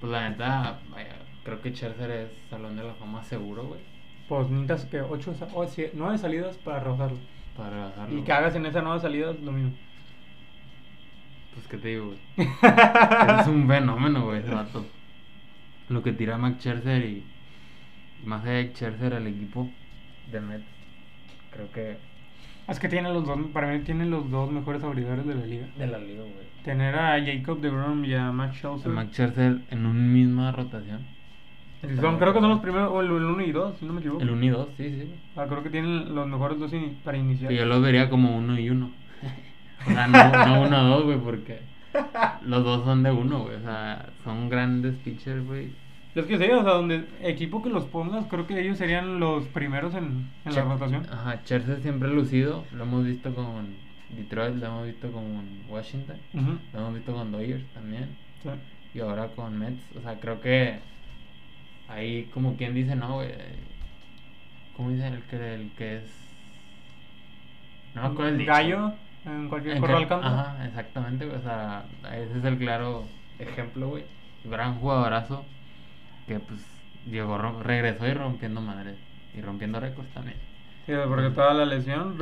Pues 0.00 0.12
la 0.12 0.30
neta, 0.30 0.80
vaya, 0.90 1.16
creo 1.44 1.60
que 1.60 1.70
Scherzer 1.70 2.10
es 2.10 2.30
Salón 2.50 2.76
de 2.76 2.84
la 2.84 2.94
Fama 2.94 3.22
seguro, 3.22 3.66
güey. 3.66 3.80
Pues 4.28 4.48
necesitas 4.48 4.84
que 4.86 5.00
8 5.00 5.34
o 5.54 5.66
9 5.94 6.18
salidas 6.18 6.56
para 6.58 6.80
rebasarlo. 6.80 7.18
Para 7.56 7.70
rebasarlo. 7.70 8.18
Y 8.18 8.22
que 8.22 8.32
hagas 8.32 8.54
en 8.54 8.66
esas 8.66 8.82
9 8.82 9.00
salidas 9.00 9.38
lo 9.40 9.52
mismo. 9.52 9.72
Pues 11.54 11.66
qué 11.68 11.76
te 11.76 11.88
digo, 11.88 12.06
güey. 12.06 12.18
es 13.40 13.46
un 13.46 13.68
fenómeno, 13.68 14.24
güey, 14.24 14.40
ese 14.40 14.54
vato. 14.54 14.86
Lo 15.88 16.02
que 16.02 16.12
tira 16.12 16.38
Max 16.38 16.58
Scherzer 16.60 17.04
y 17.04 17.24
más 18.24 18.44
de 18.44 18.72
Scherzer 18.72 19.14
al 19.14 19.26
equipo 19.26 19.68
de 20.30 20.40
Mets. 20.40 20.64
Creo 21.52 21.70
que 21.72 21.96
Es 22.68 22.78
que 22.78 22.88
tiene 22.88 23.12
los 23.12 23.26
dos, 23.26 23.38
para 23.52 23.72
mí 23.72 23.80
tiene 23.80 24.06
los 24.06 24.30
dos 24.30 24.50
mejores 24.50 24.82
abridores 24.84 25.26
de 25.26 25.34
la 25.34 25.44
liga. 25.46 25.66
de 25.76 25.86
la 25.86 25.98
liga, 25.98 26.22
güey. 26.22 26.52
Tener 26.64 26.94
a 26.94 27.18
Jacob 27.24 27.60
de 27.60 27.70
Grom 27.70 28.04
y 28.04 28.14
a 28.14 28.30
Max 28.30 28.56
Scherzer. 28.58 28.92
Max 28.92 29.10
Scherzer 29.12 29.58
en 29.70 29.84
una 29.86 29.92
misma 30.00 30.52
rotación. 30.52 31.00
Son- 32.00 32.18
creo 32.18 32.32
que 32.32 32.38
son 32.38 32.48
los 32.50 32.60
primeros, 32.60 32.92
o 32.92 33.00
el 33.00 33.10
1 33.10 33.42
y 33.42 33.50
2, 33.50 33.76
si 33.78 33.84
no 33.86 33.92
me 33.92 33.98
equivoco. 34.00 34.22
El 34.22 34.30
1 34.30 34.44
y 34.44 34.48
2, 34.50 34.68
sí, 34.76 34.84
sí. 35.00 35.14
Ah, 35.34 35.46
creo 35.48 35.64
que 35.64 35.70
tienen 35.70 36.14
los 36.14 36.28
mejores 36.28 36.60
dos 36.60 36.72
ini- 36.72 36.94
para 37.02 37.18
iniciar. 37.18 37.50
Que 37.50 37.56
yo 37.56 37.66
los 37.66 37.82
vería 37.82 38.08
como 38.08 38.36
uno 38.38 38.56
y 38.56 38.70
uno. 38.70 38.92
o 39.86 39.90
sea, 39.90 40.06
no, 40.06 40.46
no 40.46 40.62
uno 40.62 40.76
a 40.76 40.82
dos, 40.82 41.02
güey, 41.04 41.18
porque 41.18 41.58
los 42.46 42.62
dos 42.62 42.84
son 42.84 43.02
de 43.02 43.10
uno, 43.10 43.40
güey. 43.40 43.56
O 43.56 43.60
sea, 43.62 44.10
son 44.22 44.48
grandes 44.48 44.94
pitchers, 44.98 45.44
güey. 45.44 45.72
Es 46.14 46.26
que 46.26 46.36
sí, 46.36 46.44
o 46.44 46.62
sea, 46.62 46.72
donde 46.74 47.06
equipo 47.22 47.62
que 47.62 47.70
los 47.70 47.86
pongas, 47.86 48.26
creo 48.26 48.46
que 48.46 48.60
ellos 48.60 48.76
serían 48.76 49.18
los 49.18 49.46
primeros 49.48 49.94
en, 49.94 50.30
en 50.44 50.54
la 50.54 50.62
rotación. 50.62 51.06
Ajá, 51.10 51.40
Scherzer 51.42 51.80
siempre 51.80 52.08
lucido. 52.10 52.64
Lo 52.72 52.82
hemos 52.84 53.04
visto 53.06 53.34
con 53.34 53.74
Detroit, 54.10 54.56
lo 54.56 54.66
hemos 54.66 54.86
visto 54.86 55.10
con 55.10 55.24
Washington, 55.70 56.16
lo 56.72 56.78
hemos 56.80 56.94
visto 56.94 57.14
con 57.14 57.32
Dodgers 57.32 57.64
también. 57.72 58.16
sí. 58.42 58.50
Y 58.94 59.00
ahora 59.00 59.28
con 59.28 59.58
Mets. 59.58 59.82
O 59.96 60.02
sea, 60.02 60.20
creo 60.20 60.38
que 60.42 60.78
ahí 61.88 62.24
como 62.34 62.56
quien 62.56 62.74
dice, 62.74 62.94
no, 62.94 63.14
güey. 63.14 63.30
¿Cómo 64.76 64.90
dice 64.90 65.08
el 65.08 65.22
que, 65.22 65.54
el 65.54 65.70
que 65.78 65.96
es? 65.96 66.34
No 67.94 68.02
me 68.02 68.08
acuerdo 68.08 68.34
el. 68.34 68.44
Gallo, 68.44 68.92
en 69.24 69.48
cualquier 69.48 69.80
corral 69.80 70.08
canta. 70.08 70.26
Ajá, 70.26 70.66
exactamente, 70.66 71.24
güey. 71.24 71.38
O 71.38 71.42
sea, 71.42 71.84
ese 72.12 72.38
es 72.38 72.44
el 72.44 72.58
claro 72.58 73.04
ejemplo, 73.38 73.88
güey. 73.88 74.04
Gran 74.44 74.74
jugadorazo. 74.74 75.42
Que 76.26 76.40
pues 76.40 76.60
llegó, 77.04 77.36
regresó 77.62 78.06
y 78.06 78.14
rompiendo 78.14 78.60
madres. 78.60 78.96
Y 79.34 79.40
rompiendo 79.40 79.80
récords 79.80 80.10
también. 80.12 80.36
Sí, 80.86 80.92
porque 81.08 81.30
toda 81.30 81.54
la 81.54 81.64
lesión, 81.64 82.16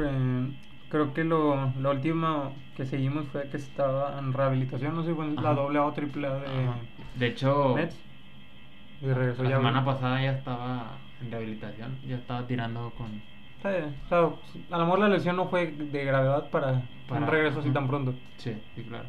creo 0.89 1.15
que 1.15 1.25
lo, 1.25 1.73
lo 1.79 1.91
último 1.91 2.55
que 2.75 2.85
seguimos 2.85 3.27
fue 3.29 3.49
que 3.49 3.57
estaba 3.57 4.19
en 4.19 4.33
rehabilitación, 4.33 4.95
no 4.95 5.03
sé 5.03 5.15
fue 5.15 5.25
en 5.27 5.37
la 5.37 5.55
doble 5.55 5.79
A 5.79 5.87
o 5.87 5.93
triple 5.93 6.27
A 6.27 6.35
de 6.35 6.47
Ajá. 6.47 6.79
De 7.17 7.27
hecho, 7.27 7.75
Mets. 7.75 7.97
Y 9.01 9.07
regresó 9.07 9.43
la 9.45 9.51
ya. 9.51 9.57
semana 9.57 9.85
pasada 9.85 10.23
ya 10.23 10.33
estaba 10.33 10.99
en 11.23 11.31
rehabilitación. 11.31 11.99
Ya 12.07 12.17
estaba 12.17 12.47
tirando 12.47 12.93
con. 12.95 13.23
Sí, 13.63 13.69
o 13.69 14.09
sea, 14.09 14.19
a 14.19 14.79
lo 14.79 14.85
mejor 14.85 14.99
la 15.01 15.09
lesión 15.09 15.37
no 15.37 15.49
fue 15.49 15.73
de 15.73 16.05
gravedad 16.05 16.51
para, 16.51 16.83
Para- 17.07 17.21
un 17.23 17.27
regreso 17.27 17.61
así 17.61 17.71
tan 17.71 17.89
pronto. 17.89 18.15
Sí, 18.37 18.55
sí, 18.75 18.83
claro. 18.85 19.09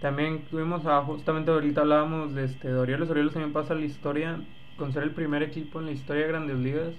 También 0.00 0.44
tuvimos 0.44 0.86
a, 0.86 1.02
justamente 1.02 1.50
ahorita 1.50 1.80
hablábamos 1.82 2.34
de, 2.34 2.44
este, 2.44 2.68
de 2.68 2.76
Orioles. 2.76 3.10
Orioles 3.10 3.32
también 3.32 3.52
pasa 3.52 3.74
la 3.74 3.84
historia 3.84 4.40
con 4.76 4.92
ser 4.92 5.02
el 5.02 5.12
primer 5.12 5.42
equipo 5.42 5.80
en 5.80 5.86
la 5.86 5.92
historia 5.92 6.22
de 6.22 6.28
Grandes 6.28 6.58
Ligas 6.58 6.94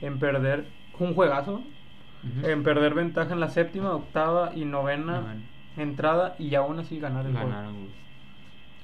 en 0.00 0.18
perder 0.18 0.68
un 0.98 1.14
juegazo, 1.14 1.64
en 2.42 2.62
perder 2.62 2.94
ventaja 2.94 3.32
en 3.32 3.40
la 3.40 3.48
séptima, 3.48 3.94
octava 3.94 4.52
y 4.54 4.64
novena 4.64 5.36
entrada 5.76 6.36
y 6.38 6.54
aún 6.54 6.78
así 6.78 6.98
ganar 6.98 7.26
el 7.26 7.32
juego. 7.32 7.48
Ganaron, 7.48 7.80
güey. 7.80 7.92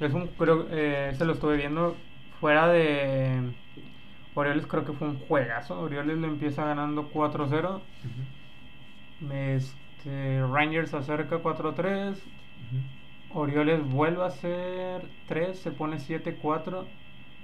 Es 0.00 0.12
un, 0.12 0.28
creo, 0.28 0.66
eh, 0.70 1.12
se 1.14 1.24
lo 1.24 1.32
estuve 1.32 1.56
viendo 1.56 1.96
fuera 2.40 2.68
de 2.68 3.52
Orioles, 4.34 4.66
creo 4.66 4.84
que 4.84 4.92
fue 4.92 5.08
un 5.08 5.18
juegazo. 5.18 5.78
Orioles 5.80 6.18
lo 6.18 6.26
empieza 6.26 6.64
ganando 6.64 7.08
4-0. 7.10 7.82
Ujú. 9.20 9.32
Este, 9.32 10.40
Rangers 10.46 10.94
acerca 10.94 11.38
4-3. 11.38 12.18
Ujú. 12.18 12.82
Orioles 13.34 13.82
vuelve 13.90 14.22
a 14.22 14.26
hacer 14.26 15.02
3, 15.28 15.58
se 15.58 15.70
pone 15.72 15.96
7-4. 15.96 16.84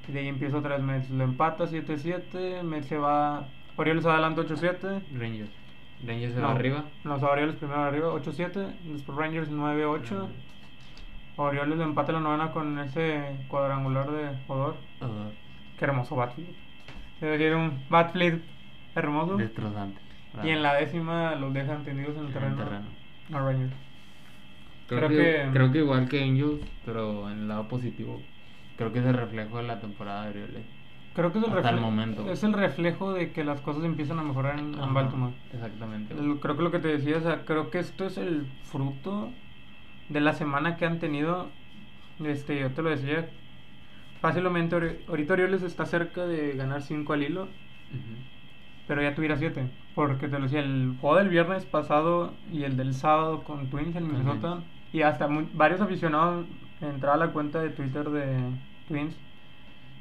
Y 0.09 0.13
de 0.13 0.21
ahí 0.21 0.29
empieza 0.29 0.57
otra 0.59 0.77
vez 0.77 0.85
Mets. 0.85 1.11
Lo 1.11 1.25
empata 1.25 1.65
7-7. 1.65 2.63
Mets 2.63 2.87
se 2.87 2.97
va. 2.97 3.47
Orioles 3.77 4.07
adelante 4.07 4.41
8-7. 4.43 5.03
Rangers. 5.19 5.51
Rangers 6.07 6.35
se 6.35 6.41
No, 6.41 6.49
va 6.49 6.55
arriba. 6.55 6.85
No, 7.05 7.15
o 7.15 7.19
sea, 7.19 7.29
Orioles 7.29 7.57
primero 7.57 7.81
arriba 7.83 8.13
8-7. 8.13 8.73
Después 8.85 9.19
Rangers 9.19 9.51
9-8. 9.51 10.27
Orioles 11.37 11.79
lo 11.79 11.85
empata 11.85 12.13
la 12.13 12.21
novena 12.21 12.51
con 12.53 12.79
ese 12.79 13.37
cuadrangular 13.49 14.11
de 14.11 14.29
Odor. 14.49 14.77
Odor. 15.01 15.33
Qué 15.79 15.85
hermoso 15.85 16.17
bat 16.17 16.35
flip. 16.35 16.49
Se 17.19 17.27
veía 17.27 17.57
un 17.57 17.83
bat 17.89 18.13
flip 18.13 18.43
hermoso. 18.95 19.37
Destrozante. 19.37 20.01
Y 20.45 20.51
en 20.51 20.63
la 20.63 20.75
décima 20.75 21.35
los 21.37 21.53
dejan 21.53 21.85
tendidos 21.85 22.17
en 22.17 22.25
el 22.25 22.27
En 22.27 22.27
el 22.29 22.33
terreno. 22.35 22.57
terreno. 22.57 22.85
A 23.33 23.39
Rangers. 23.39 23.73
Creo, 24.91 25.07
Creo 25.07 25.09
que, 25.09 25.17
que- 25.17 25.49
creo 25.53 25.73
que 25.73 25.79
igual 25.79 26.09
que 26.09 26.23
Angels, 26.23 26.61
pero 26.85 27.31
en 27.31 27.39
el 27.39 27.49
lado 27.49 27.69
positivo. 27.69 28.21
Creo 28.77 28.93
que 28.93 28.99
es 28.99 29.07
el 29.07 29.15
reflejo 29.15 29.59
de 29.59 29.63
la 29.65 29.79
temporada 29.81 30.25
de 30.25 30.31
Orioles. 30.31 30.65
Creo 31.15 31.33
que 31.33 31.39
es 31.39 31.45
el, 31.45 31.53
Hasta 31.53 31.71
el 31.71 31.81
momento. 31.81 32.29
es 32.31 32.43
el 32.45 32.53
reflejo 32.53 33.13
de 33.13 33.33
que 33.33 33.45
las 33.45 33.61
cosas 33.61 33.85
empiezan 33.85 34.19
a 34.19 34.23
mejorar 34.23 34.59
en, 34.59 34.73
Baltimore. 34.95 35.33
Exactamente. 35.53 36.15
Creo 36.41 36.57
que 36.57 36.63
lo 36.63 36.71
que 36.71 36.79
te 36.79 36.89
decía, 36.89 37.19
o 37.19 37.21
sea, 37.21 37.45
creo 37.45 37.71
que 37.71 37.79
esto 37.79 38.05
es 38.07 38.17
el 38.19 38.47
fruto 38.63 39.33
de 40.09 40.21
la 40.21 40.33
semana 40.35 40.77
que 40.77 40.87
han 40.87 40.99
tenido. 40.99 41.53
Este, 42.25 42.59
yo 42.61 42.71
te 42.73 42.83
lo 42.83 42.91
decía. 42.91 43.31
Fácilmente, 44.21 44.77
Ori- 44.77 44.99
ahorita 45.09 45.33
Orioles 45.35 45.63
está 45.63 45.87
cerca 45.87 46.27
de 46.27 46.53
ganar 46.53 46.83
5 46.83 47.15
al 47.15 47.23
hilo, 47.23 47.49
pero 48.87 49.03
ya 49.03 49.15
tuviera 49.15 49.37
7. 49.37 49.69
Porque 49.95 50.29
te 50.29 50.39
lo 50.39 50.45
decía, 50.45 50.61
el 50.61 50.97
juego 51.01 51.17
del 51.17 51.29
viernes 51.29 51.67
pasado 51.67 52.35
y 52.53 52.65
el 52.65 52.77
del 52.77 52.95
sábado 52.95 53.45
con 53.45 53.69
Twins 53.71 53.97
en 53.97 54.07
Minnesota. 54.07 54.65
Y 54.93 55.03
hasta 55.03 55.29
varios 55.55 55.81
aficionados 55.81 56.47
entraban 56.81 57.23
a 57.23 57.27
la 57.27 57.33
cuenta 57.33 57.61
de 57.61 57.71
Twitter 57.71 58.09
de 58.11 58.37
Twins, 58.89 59.15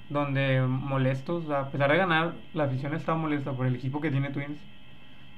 donde 0.10 0.62
molestos, 0.68 1.50
a 1.50 1.70
pesar 1.70 1.92
de 1.92 1.98
ganar, 1.98 2.34
la 2.54 2.64
afición 2.66 2.94
estaba 2.94 3.18
molesta 3.18 3.52
por 3.52 3.68
el 3.68 3.76
equipo 3.76 4.02
que 4.02 4.10
tiene 4.12 4.30
Twins. 4.32 4.60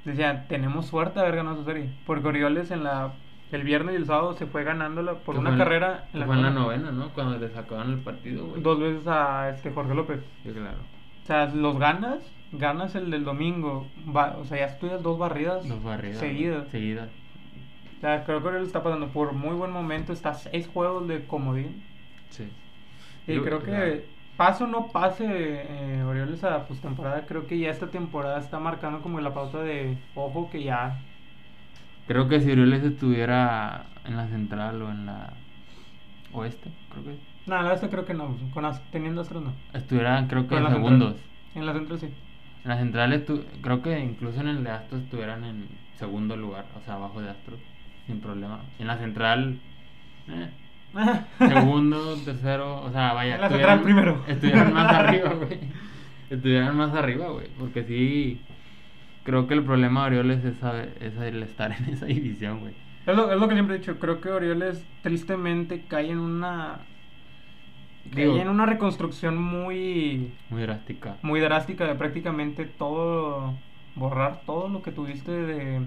Decía, 0.05 0.47
tenemos 0.47 0.85
suerte 0.87 1.19
de 1.19 1.25
haber 1.25 1.35
ganado 1.37 1.57
esa 1.57 1.65
serie. 1.65 1.89
Porque 2.05 2.27
Orioles 2.27 2.71
en 2.71 2.83
la 2.83 3.13
el 3.51 3.63
viernes 3.63 3.93
y 3.93 3.97
el 3.97 4.05
sábado 4.05 4.33
se 4.33 4.45
fue 4.45 4.63
ganándola 4.63 5.15
por 5.15 5.35
Que 5.35 5.41
una 5.41 5.49
fue 5.49 5.55
en- 5.57 5.63
carrera 5.63 6.07
que 6.13 6.23
fue 6.23 6.35
en 6.35 6.41
la 6.41 6.51
novena, 6.51 6.91
¿no? 6.91 7.09
Cuando 7.09 7.37
le 7.37 7.49
sacaban 7.49 7.89
el 7.91 7.97
partido, 7.99 8.47
güey. 8.47 8.61
dos 8.61 8.79
veces 8.79 9.05
a 9.07 9.49
este 9.49 9.71
Jorge 9.71 9.93
López. 9.93 10.21
Sí, 10.43 10.51
claro. 10.51 10.77
O 11.21 11.25
sea, 11.25 11.47
los 11.47 11.77
ganas, 11.77 12.19
ganas 12.53 12.95
el 12.95 13.11
del 13.11 13.25
domingo, 13.25 13.87
va- 14.15 14.37
o 14.37 14.45
sea, 14.45 14.57
ya 14.59 14.65
estudias 14.67 15.03
dos 15.03 15.19
barridas 15.19 15.67
Dos 15.67 15.83
barridas. 15.83 16.17
seguidas. 16.19 16.67
Seguidas. 16.69 17.09
Que 18.01 18.31
Orioles 18.31 18.67
está 18.67 18.81
pasando 18.81 19.07
por 19.09 19.33
muy 19.33 19.55
buen 19.55 19.71
momento, 19.71 20.11
está 20.11 20.29
a 20.29 20.33
seis 20.33 20.67
juegos 20.67 21.07
de 21.07 21.25
comodín. 21.27 21.83
Sí. 22.29 22.49
Y 23.27 23.35
Yo- 23.35 23.43
creo 23.43 23.59
que 23.59 23.65
claro. 23.65 23.95
pase 24.37 24.63
o 24.63 24.67
no 24.67 24.91
pase 24.91 25.25
eh, 25.27 26.03
Orioles 26.03 26.43
a 26.43 26.65
postemporada, 26.67 27.25
creo 27.27 27.45
que 27.45 27.59
ya 27.59 27.69
esta 27.69 27.91
temporada 27.91 28.39
está 28.39 28.59
marcando 28.59 29.01
como 29.01 29.19
la 29.19 29.33
pauta 29.33 29.61
de 29.61 29.97
ojo 30.15 30.49
que 30.49 30.63
ya 30.63 30.99
Creo 32.07 32.27
que 32.27 32.41
si 32.41 32.51
Orioles 32.51 32.83
estuviera 32.83 33.85
en 34.03 34.17
la 34.17 34.27
central 34.27 34.81
o 34.81 34.89
en 34.89 35.05
la 35.05 35.33
oeste, 36.33 36.69
creo 36.89 37.03
que 37.03 37.15
Nada, 37.45 37.63
la 37.63 37.73
esta 37.73 37.89
creo 37.89 38.05
que 38.05 38.13
no, 38.13 38.35
con 38.53 38.65
as- 38.65 38.81
teniendo 38.91 39.21
Astros 39.21 39.43
no. 39.43 39.53
estuvieran, 39.73 40.27
creo 40.27 40.47
que 40.47 40.55
en 40.57 40.63
la 40.63 40.69
central. 40.71 40.97
segundos. 40.99 41.21
En 41.55 41.65
la 41.65 41.73
central 41.73 41.99
sí. 41.99 42.09
En 42.63 42.69
la 42.69 42.77
central 42.77 43.13
estu- 43.13 43.43
creo 43.61 43.81
que 43.81 43.99
incluso 43.99 44.41
en 44.41 44.47
el 44.47 44.63
de 44.63 44.71
Astros 44.71 45.01
estuvieran 45.03 45.43
en 45.43 45.67
segundo 45.93 46.35
lugar, 46.35 46.65
o 46.75 46.81
sea, 46.81 46.95
abajo 46.95 47.21
de 47.21 47.29
Astros, 47.29 47.59
sin 48.07 48.19
problema. 48.19 48.61
En 48.79 48.87
la 48.87 48.97
central, 48.97 49.59
eh, 50.27 50.49
segundo, 51.39 52.15
tercero, 52.25 52.81
o 52.83 52.91
sea, 52.91 53.13
vaya. 53.13 53.35
En 53.35 53.41
la 53.41 53.49
central 53.49 53.81
primero. 53.81 54.23
Estuvieran 54.27 54.73
más 54.73 54.93
arriba, 54.93 55.33
güey. 55.33 55.59
Estuvieran 56.29 56.75
más 56.77 56.93
arriba, 56.93 57.29
güey. 57.29 57.47
Porque 57.59 57.83
sí, 57.83 58.41
creo 59.23 59.47
que 59.47 59.53
el 59.53 59.63
problema 59.63 60.01
de 60.01 60.07
Orioles 60.19 60.43
es, 60.45 60.55
saber- 60.57 60.97
es 61.01 61.15
el 61.17 61.43
estar 61.43 61.71
en 61.71 61.85
esa 61.93 62.05
división, 62.05 62.59
güey. 62.61 62.73
Es 63.05 63.15
lo, 63.15 63.31
es 63.31 63.39
lo 63.39 63.47
que 63.47 63.55
siempre 63.55 63.75
he 63.75 63.79
dicho, 63.79 63.97
creo 63.99 64.21
que 64.21 64.29
Orioles 64.29 64.85
tristemente 65.01 65.83
cae 65.87 66.11
en 66.11 66.19
una 66.19 66.79
Digo- 68.05 68.33
cae 68.33 68.41
en 68.41 68.49
una 68.49 68.65
reconstrucción 68.65 69.41
muy 69.41 70.31
Muy 70.49 70.61
drástica. 70.61 71.17
muy 71.21 71.39
drástica 71.39 71.85
de 71.87 71.95
prácticamente 71.95 72.65
todo 72.65 73.53
borrar 73.95 74.41
todo 74.45 74.69
lo 74.69 74.81
que 74.83 74.91
tuviste 74.91 75.31
de 75.31 75.81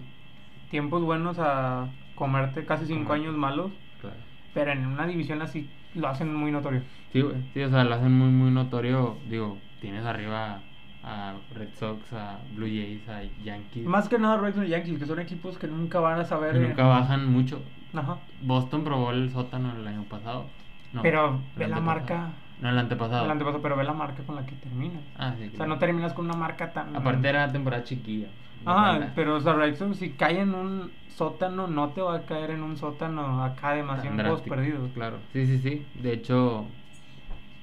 tiempos 0.70 1.02
buenos 1.02 1.38
a 1.38 1.88
comerte 2.14 2.64
casi 2.64 2.86
cinco 2.86 3.12
Ajá. 3.12 3.22
años 3.22 3.34
malos, 3.36 3.70
Claro. 4.00 4.16
pero 4.52 4.72
en 4.72 4.86
una 4.86 5.06
división 5.06 5.42
así 5.42 5.68
lo 5.94 6.08
hacen 6.08 6.34
muy 6.34 6.50
notorio. 6.50 6.82
Sí, 7.12 7.20
güey. 7.20 7.36
Sí, 7.54 7.62
o 7.62 7.70
sea, 7.70 7.84
lo 7.84 7.94
hacen 7.94 8.12
muy, 8.16 8.28
muy 8.28 8.50
notorio. 8.50 9.16
Digo, 9.28 9.58
tienes 9.80 10.04
arriba 10.04 10.60
a 11.02 11.34
Red 11.54 11.68
Sox, 11.74 12.12
a 12.12 12.38
Blue 12.54 12.66
Jays, 12.66 13.08
a 13.08 13.22
Yankees. 13.44 13.84
Más 13.86 14.08
que 14.08 14.18
nada 14.18 14.36
Red 14.38 14.54
Sox 14.54 14.66
y 14.66 14.70
Yankees, 14.70 14.98
que 14.98 15.06
son 15.06 15.20
equipos 15.20 15.58
que 15.58 15.66
nunca 15.68 16.00
van 16.00 16.18
a 16.20 16.24
saber. 16.24 16.52
que 16.54 16.60
nunca 16.68 16.84
bajan 16.84 17.30
mucho. 17.30 17.62
Ajá. 17.94 18.18
Boston 18.42 18.82
probó 18.84 19.10
el 19.12 19.30
sótano 19.30 19.72
el 19.76 19.86
año 19.86 20.02
pasado. 20.04 20.46
No, 20.92 21.02
Pero 21.02 21.40
ve 21.56 21.68
la 21.68 21.80
marca. 21.80 22.30
No, 22.60 22.70
el 22.70 22.78
antepasado. 22.78 23.24
El 23.24 23.30
antepasado, 23.32 23.62
pero 23.62 23.76
ve 23.76 23.84
la 23.84 23.92
marca 23.92 24.22
con 24.24 24.36
la 24.36 24.46
que 24.46 24.54
terminas. 24.56 25.02
Ah, 25.18 25.34
sí. 25.38 25.50
O 25.52 25.56
sea, 25.56 25.66
no 25.66 25.78
terminas 25.78 26.12
con 26.12 26.24
una 26.24 26.34
marca 26.36 26.72
tan. 26.72 26.94
Aparte 26.96 27.28
era 27.28 27.50
temporada 27.52 27.82
chiquilla. 27.84 28.28
Ajá, 28.66 28.98
cuenta. 28.98 29.14
pero 29.14 29.36
o 29.36 29.40
sea, 29.40 29.54
Red 29.54 29.74
Sox, 29.76 29.98
si 29.98 30.16
cae 30.16 30.40
en 30.40 30.54
un 30.54 30.98
sótano, 31.06 31.66
no 31.68 31.92
te 31.92 32.00
va 32.02 32.16
a 32.16 32.26
caer 32.26 32.50
en 32.50 32.62
un 32.62 32.76
sótano 32.76 33.42
acá 33.44 33.72
demasiado 33.72 34.16
juegos 34.22 34.42
perdidos. 34.42 34.92
Claro, 34.92 35.22
sí, 35.32 35.46
sí, 35.46 35.58
sí. 35.58 35.90
De 35.94 36.12
hecho, 36.12 36.70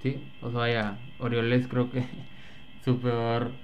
sí. 0.01 0.23
O 0.41 0.51
sea, 0.51 0.59
vaya, 0.61 0.99
Orioles 1.17 1.67
creo 1.67 1.89
que 1.89 2.05
su 2.81 2.99
peor, 2.99 3.59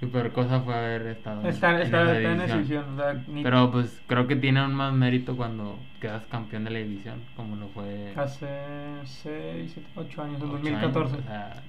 su 0.00 0.10
peor 0.10 0.32
cosa 0.32 0.62
fue 0.62 0.74
haber 0.74 1.06
estado 1.08 1.42
en- 1.42 1.48
Estar, 1.50 1.74
en 1.76 1.82
estar, 1.82 2.06
esa 2.06 2.14
estar 2.16 2.32
en 2.32 2.40
esa 2.40 2.54
división. 2.56 2.94
O 2.94 2.96
sea, 2.96 3.14
ni 3.28 3.42
Pero 3.42 3.70
pues 3.72 4.02
creo 4.06 4.26
que 4.26 4.36
tiene 4.36 4.60
aún 4.60 4.74
más 4.74 4.92
mérito 4.94 5.36
cuando 5.36 5.90
quedas 6.00 6.26
campeón 6.26 6.64
de 6.64 6.70
la 6.70 6.78
división, 6.80 7.26
como 7.34 7.56
lo 7.56 7.70
fue 7.70 8.14
hace 8.16 9.02
6, 9.04 9.72
7, 9.74 9.90
8 9.94 10.22
años, 10.22 10.40
en 10.40 10.48
ocho 10.48 10.52
2014. 10.52 11.16
años, 11.16 11.18
o 11.18 11.22
sea, 11.22 11.66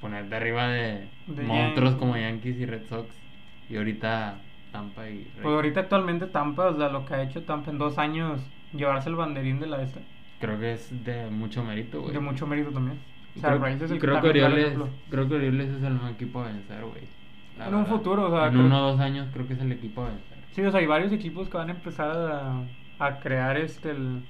ponerte 0.00 0.34
arriba 0.36 0.68
de, 0.68 1.10
De 1.26 1.42
monstruos 1.42 1.94
Yan- 1.94 1.98
como 1.98 2.16
Yankees 2.16 2.58
y 2.58 2.66
Red 2.66 2.86
Sox 2.86 3.22
y 3.70 3.76
ahorita 3.76 4.42
Tampa 4.72 5.08
y 5.08 5.32
Reyes. 5.34 5.34
Pues 5.42 5.54
ahorita 5.54 5.80
actualmente 5.80 6.26
Tampa, 6.26 6.68
o 6.68 6.76
sea, 6.76 6.88
lo 6.90 7.04
que 7.04 7.14
ha 7.14 7.22
hecho 7.22 7.44
Tampa 7.44 7.70
en 7.70 7.78
dos 7.78 7.98
años, 7.98 8.40
llevarse 8.72 9.08
el 9.08 9.16
banderín 9.16 9.60
de 9.60 9.66
la 9.66 9.82
esta, 9.82 10.00
Creo 10.38 10.58
que 10.58 10.72
es 10.72 11.04
de 11.04 11.30
mucho 11.30 11.62
mérito, 11.64 12.00
güey. 12.02 12.14
de 12.14 12.20
mucho 12.20 12.46
mérito 12.46 12.70
también. 12.72 12.98
O 13.36 13.40
sea, 13.40 13.50
creo, 13.50 13.62
Rays 13.62 13.80
es 13.82 13.90
el 13.90 13.98
creo 14.00 14.20
que 14.20 14.28
Orioles, 14.28 14.78
creo 15.08 15.28
que 15.28 15.34
Orioles 15.34 15.68
es 15.70 15.82
el 15.82 15.92
mejor 15.94 16.10
equipo 16.10 16.40
a 16.40 16.44
vencer, 16.46 16.84
güey. 16.84 17.02
En 17.66 17.74
un 17.74 17.86
futuro, 17.86 18.26
o 18.28 18.30
sea, 18.30 18.46
En 18.46 18.52
creo- 18.54 18.64
uno 18.66 18.78
o 18.86 18.90
dos 18.92 19.00
años 19.00 19.28
creo 19.32 19.46
que 19.46 19.54
es 19.54 19.60
el 19.60 19.72
equipo 19.72 20.02
a 20.02 20.08
vencer. 20.08 20.38
Sí, 20.52 20.62
o 20.62 20.70
sea, 20.70 20.80
hay 20.80 20.86
varios 20.86 21.12
equipos 21.12 21.48
que 21.48 21.56
van 21.58 21.68
a 21.68 21.72
empezar 21.72 22.10
a, 22.10 22.64
a 22.98 23.20
crear 23.20 23.56
este 23.56 23.90
el, 23.90 24.22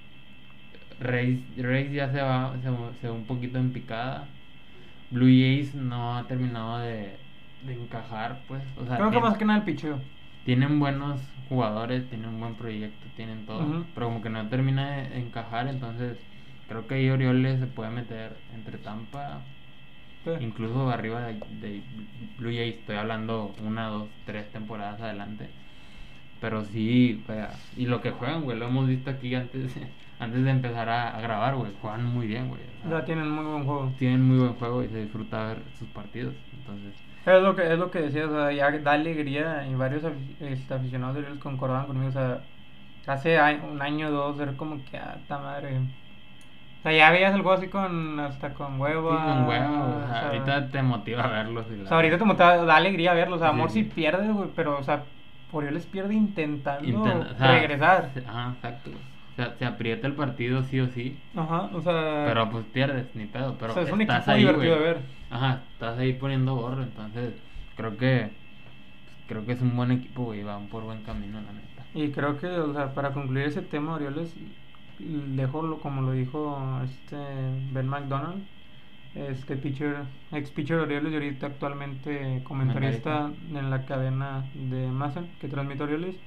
Rays, 1.00 1.40
Rays 1.56 1.92
ya 1.92 2.10
se 2.10 2.20
va, 2.20 2.54
se, 2.60 2.68
se 3.00 3.08
va 3.08 3.14
un 3.14 3.26
poquito 3.26 3.58
en 3.58 3.72
picada. 3.72 4.28
Blue 5.10 5.26
Jays 5.26 5.74
no 5.74 6.16
ha 6.16 6.26
terminado 6.26 6.78
de, 6.78 7.18
de 7.66 7.74
encajar, 7.74 8.40
pues. 8.48 8.62
O 8.76 8.86
sea, 8.86 8.96
Creo 8.96 9.10
que 9.10 9.20
más 9.20 9.36
que 9.38 9.44
nada 9.44 9.58
el 9.60 9.64
picheo. 9.64 9.98
tienen 10.44 10.78
buenos 10.80 11.20
jugadores, 11.48 12.08
tienen 12.08 12.28
un 12.30 12.40
buen 12.40 12.54
proyecto, 12.54 13.06
tienen 13.16 13.44
todo. 13.46 13.84
Pero 13.94 14.06
como 14.06 14.22
que 14.22 14.30
no 14.30 14.48
termina 14.48 14.90
de 14.98 15.18
encajar, 15.18 15.68
entonces 15.68 16.18
creo 16.68 16.86
que 16.86 16.94
ahí 16.94 17.10
Orioles 17.10 17.58
se 17.60 17.66
puede 17.66 17.90
meter 17.90 18.36
entre 18.54 18.78
Tampa 18.78 19.40
Sí. 20.22 20.30
Incluso 20.40 20.90
arriba 20.90 21.22
de, 21.22 21.32
de 21.62 21.82
Blue 22.36 22.50
Jays, 22.50 22.74
estoy 22.76 22.96
hablando 22.96 23.54
una, 23.64 23.86
dos, 23.86 24.08
tres 24.26 24.52
temporadas 24.52 25.00
adelante. 25.00 25.48
Pero 26.42 26.64
sí, 26.66 27.22
vaya, 27.26 27.50
y 27.76 27.86
lo 27.86 28.02
que 28.02 28.10
juegan, 28.10 28.42
güey, 28.42 28.58
lo 28.58 28.66
hemos 28.66 28.86
visto 28.86 29.08
aquí 29.10 29.34
antes, 29.34 29.74
antes 30.18 30.44
de 30.44 30.50
empezar 30.50 30.90
a, 30.90 31.16
a 31.16 31.20
grabar, 31.22 31.56
güey. 31.56 31.72
Juegan 31.80 32.04
muy 32.04 32.26
bien, 32.26 32.48
güey. 32.48 32.60
o 32.84 32.88
sea, 32.88 32.98
Ya 33.00 33.04
tienen 33.06 33.30
muy 33.30 33.44
buen 33.46 33.64
juego. 33.64 33.92
tienen 33.98 34.22
muy 34.22 34.38
buen 34.38 34.52
juego 34.54 34.82
y 34.84 34.88
se 34.88 35.02
disfruta 35.02 35.46
ver 35.46 35.62
sus 35.78 35.88
partidos. 35.88 36.34
Entonces, 36.52 36.94
Es 37.24 37.42
lo 37.42 37.54
que, 37.54 37.70
es 37.72 37.78
lo 37.78 37.90
que 37.90 38.00
decía, 38.00 38.26
o 38.26 38.30
sea, 38.30 38.52
ya 38.52 38.70
da 38.80 38.92
alegría 38.92 39.66
y 39.66 39.74
varios 39.74 40.04
este, 40.40 40.74
aficionados 40.74 41.14
de 41.14 41.20
Orioles 41.20 41.40
concordaban 41.40 41.86
conmigo, 41.86 42.08
o 42.08 42.12
sea, 42.12 42.46
hace 43.06 43.38
un 43.62 43.82
año 43.82 44.08
o 44.08 44.10
dos 44.10 44.40
era 44.40 44.56
como 44.56 44.84
que, 44.84 44.96
ah, 44.98 45.24
ta 45.28 45.38
madre. 45.38 45.78
O 45.78 46.82
sea, 46.82 46.92
ya 46.92 47.10
veías 47.10 47.34
juego 47.42 47.52
así 47.58 47.68
con, 47.68 48.18
hasta 48.20 48.54
con 48.54 48.74
sí, 48.74 48.80
huevo. 48.80 49.10
con 49.10 49.46
huevo, 49.46 49.96
o 49.96 50.06
sea, 50.06 50.06
o 50.06 50.08
sea, 50.08 50.26
ahorita 50.28 50.70
te 50.70 50.82
motiva 50.82 51.24
a 51.24 51.28
verlos. 51.28 51.66
Y 51.70 51.80
O 51.82 51.86
sea, 51.86 51.96
ahorita 51.98 52.18
te 52.36 52.42
da, 52.42 52.64
da 52.64 52.76
alegría 52.76 53.12
verlo, 53.14 53.36
o 53.36 53.38
sea, 53.38 53.48
amor 53.48 53.70
si 53.70 53.84
sí. 53.84 53.90
pierde, 53.90 54.32
güey, 54.32 54.48
pero, 54.54 54.78
o 54.78 54.82
sea, 54.82 55.04
Orioles 55.52 55.86
pierde 55.86 56.14
intentando 56.14 56.86
Inten- 56.88 57.32
o 57.34 57.36
sea, 57.36 57.52
regresar. 57.52 58.12
Ajá, 58.26 58.52
exacto. 58.54 58.90
O 59.32 59.34
sea, 59.36 59.54
se 59.58 59.64
aprieta 59.64 60.06
el 60.06 60.14
partido 60.14 60.62
sí 60.62 60.80
o 60.80 60.86
sí. 60.88 61.16
Ajá, 61.36 61.70
o 61.74 61.80
sea, 61.80 62.24
Pero 62.26 62.50
pues 62.50 62.64
pierdes, 62.66 63.14
ni 63.14 63.26
pedo. 63.26 63.56
Pero 63.58 63.72
o 63.72 63.74
sea, 63.74 63.82
es 63.82 63.92
un 63.92 64.00
estás 64.00 64.22
equipo 64.22 64.30
ahí, 64.32 64.40
divertido 64.40 64.76
güey. 64.76 64.88
de 64.88 64.92
ver. 64.94 65.19
Ajá, 65.30 65.68
estás 65.72 65.98
ahí 65.98 66.12
poniendo 66.12 66.54
gorro, 66.56 66.82
entonces 66.82 67.42
creo 67.74 67.96
que 67.96 68.32
creo 69.26 69.46
que 69.46 69.52
es 69.52 69.62
un 69.62 69.76
buen 69.76 69.92
equipo, 69.92 70.24
güey, 70.24 70.42
van 70.42 70.68
por 70.68 70.84
buen 70.84 71.02
camino, 71.02 71.40
la 71.40 71.52
neta. 71.52 71.86
Y 71.92 72.12
creo 72.12 72.36
que, 72.36 72.46
o 72.46 72.72
sea, 72.72 72.94
para 72.94 73.12
concluir 73.12 73.46
ese 73.46 73.62
tema, 73.62 73.94
Orioles, 73.94 74.36
dejo 74.98 75.62
lo, 75.62 75.80
como 75.80 76.02
lo 76.02 76.12
dijo 76.12 76.80
este 76.84 77.16
Ben 77.16 77.88
McDonald, 77.88 78.46
este 79.14 79.56
pitcher, 79.56 80.06
ex 80.32 80.50
pitcher 80.52 80.78
de 80.78 80.82
Orioles 80.84 81.12
y 81.12 81.16
ahorita 81.16 81.46
actualmente 81.48 82.42
comentarista 82.44 83.34
en 83.54 83.70
la 83.70 83.84
cadena 83.86 84.50
de 84.54 84.88
Mason 84.92 85.32
que 85.38 85.48
transmite 85.48 85.84
Orioles. 85.84 86.20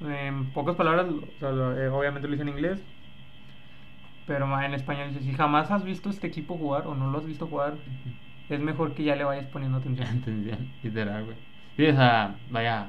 En 0.00 0.52
pocas 0.52 0.74
palabras, 0.76 1.06
o 1.08 1.34
sea, 1.38 1.52
lo- 1.52 1.78
eh, 1.78 1.88
obviamente 1.88 2.26
lo 2.28 2.34
hice 2.34 2.42
en 2.42 2.48
inglés, 2.48 2.84
pero 4.26 4.46
ma- 4.46 4.64
en 4.66 4.74
español 4.74 5.08
dice, 5.12 5.22
si 5.24 5.32
jamás 5.32 5.70
has 5.70 5.84
visto 5.84 6.10
este 6.10 6.26
equipo 6.28 6.56
jugar 6.56 6.86
o 6.86 6.94
no 6.94 7.10
lo 7.10 7.18
has 7.18 7.26
visto 7.26 7.46
jugar, 7.46 7.74
es 8.48 8.60
mejor 8.60 8.94
que 8.94 9.04
ya 9.04 9.16
le 9.16 9.24
vayas 9.24 9.46
poniendo 9.46 9.78
atención. 9.78 10.06
Atención, 10.22 10.68
literal, 10.82 11.24
güey. 11.24 11.36
Sí, 11.76 11.86
o 11.86 11.92
sea, 11.96 12.36
vaya. 12.50 12.88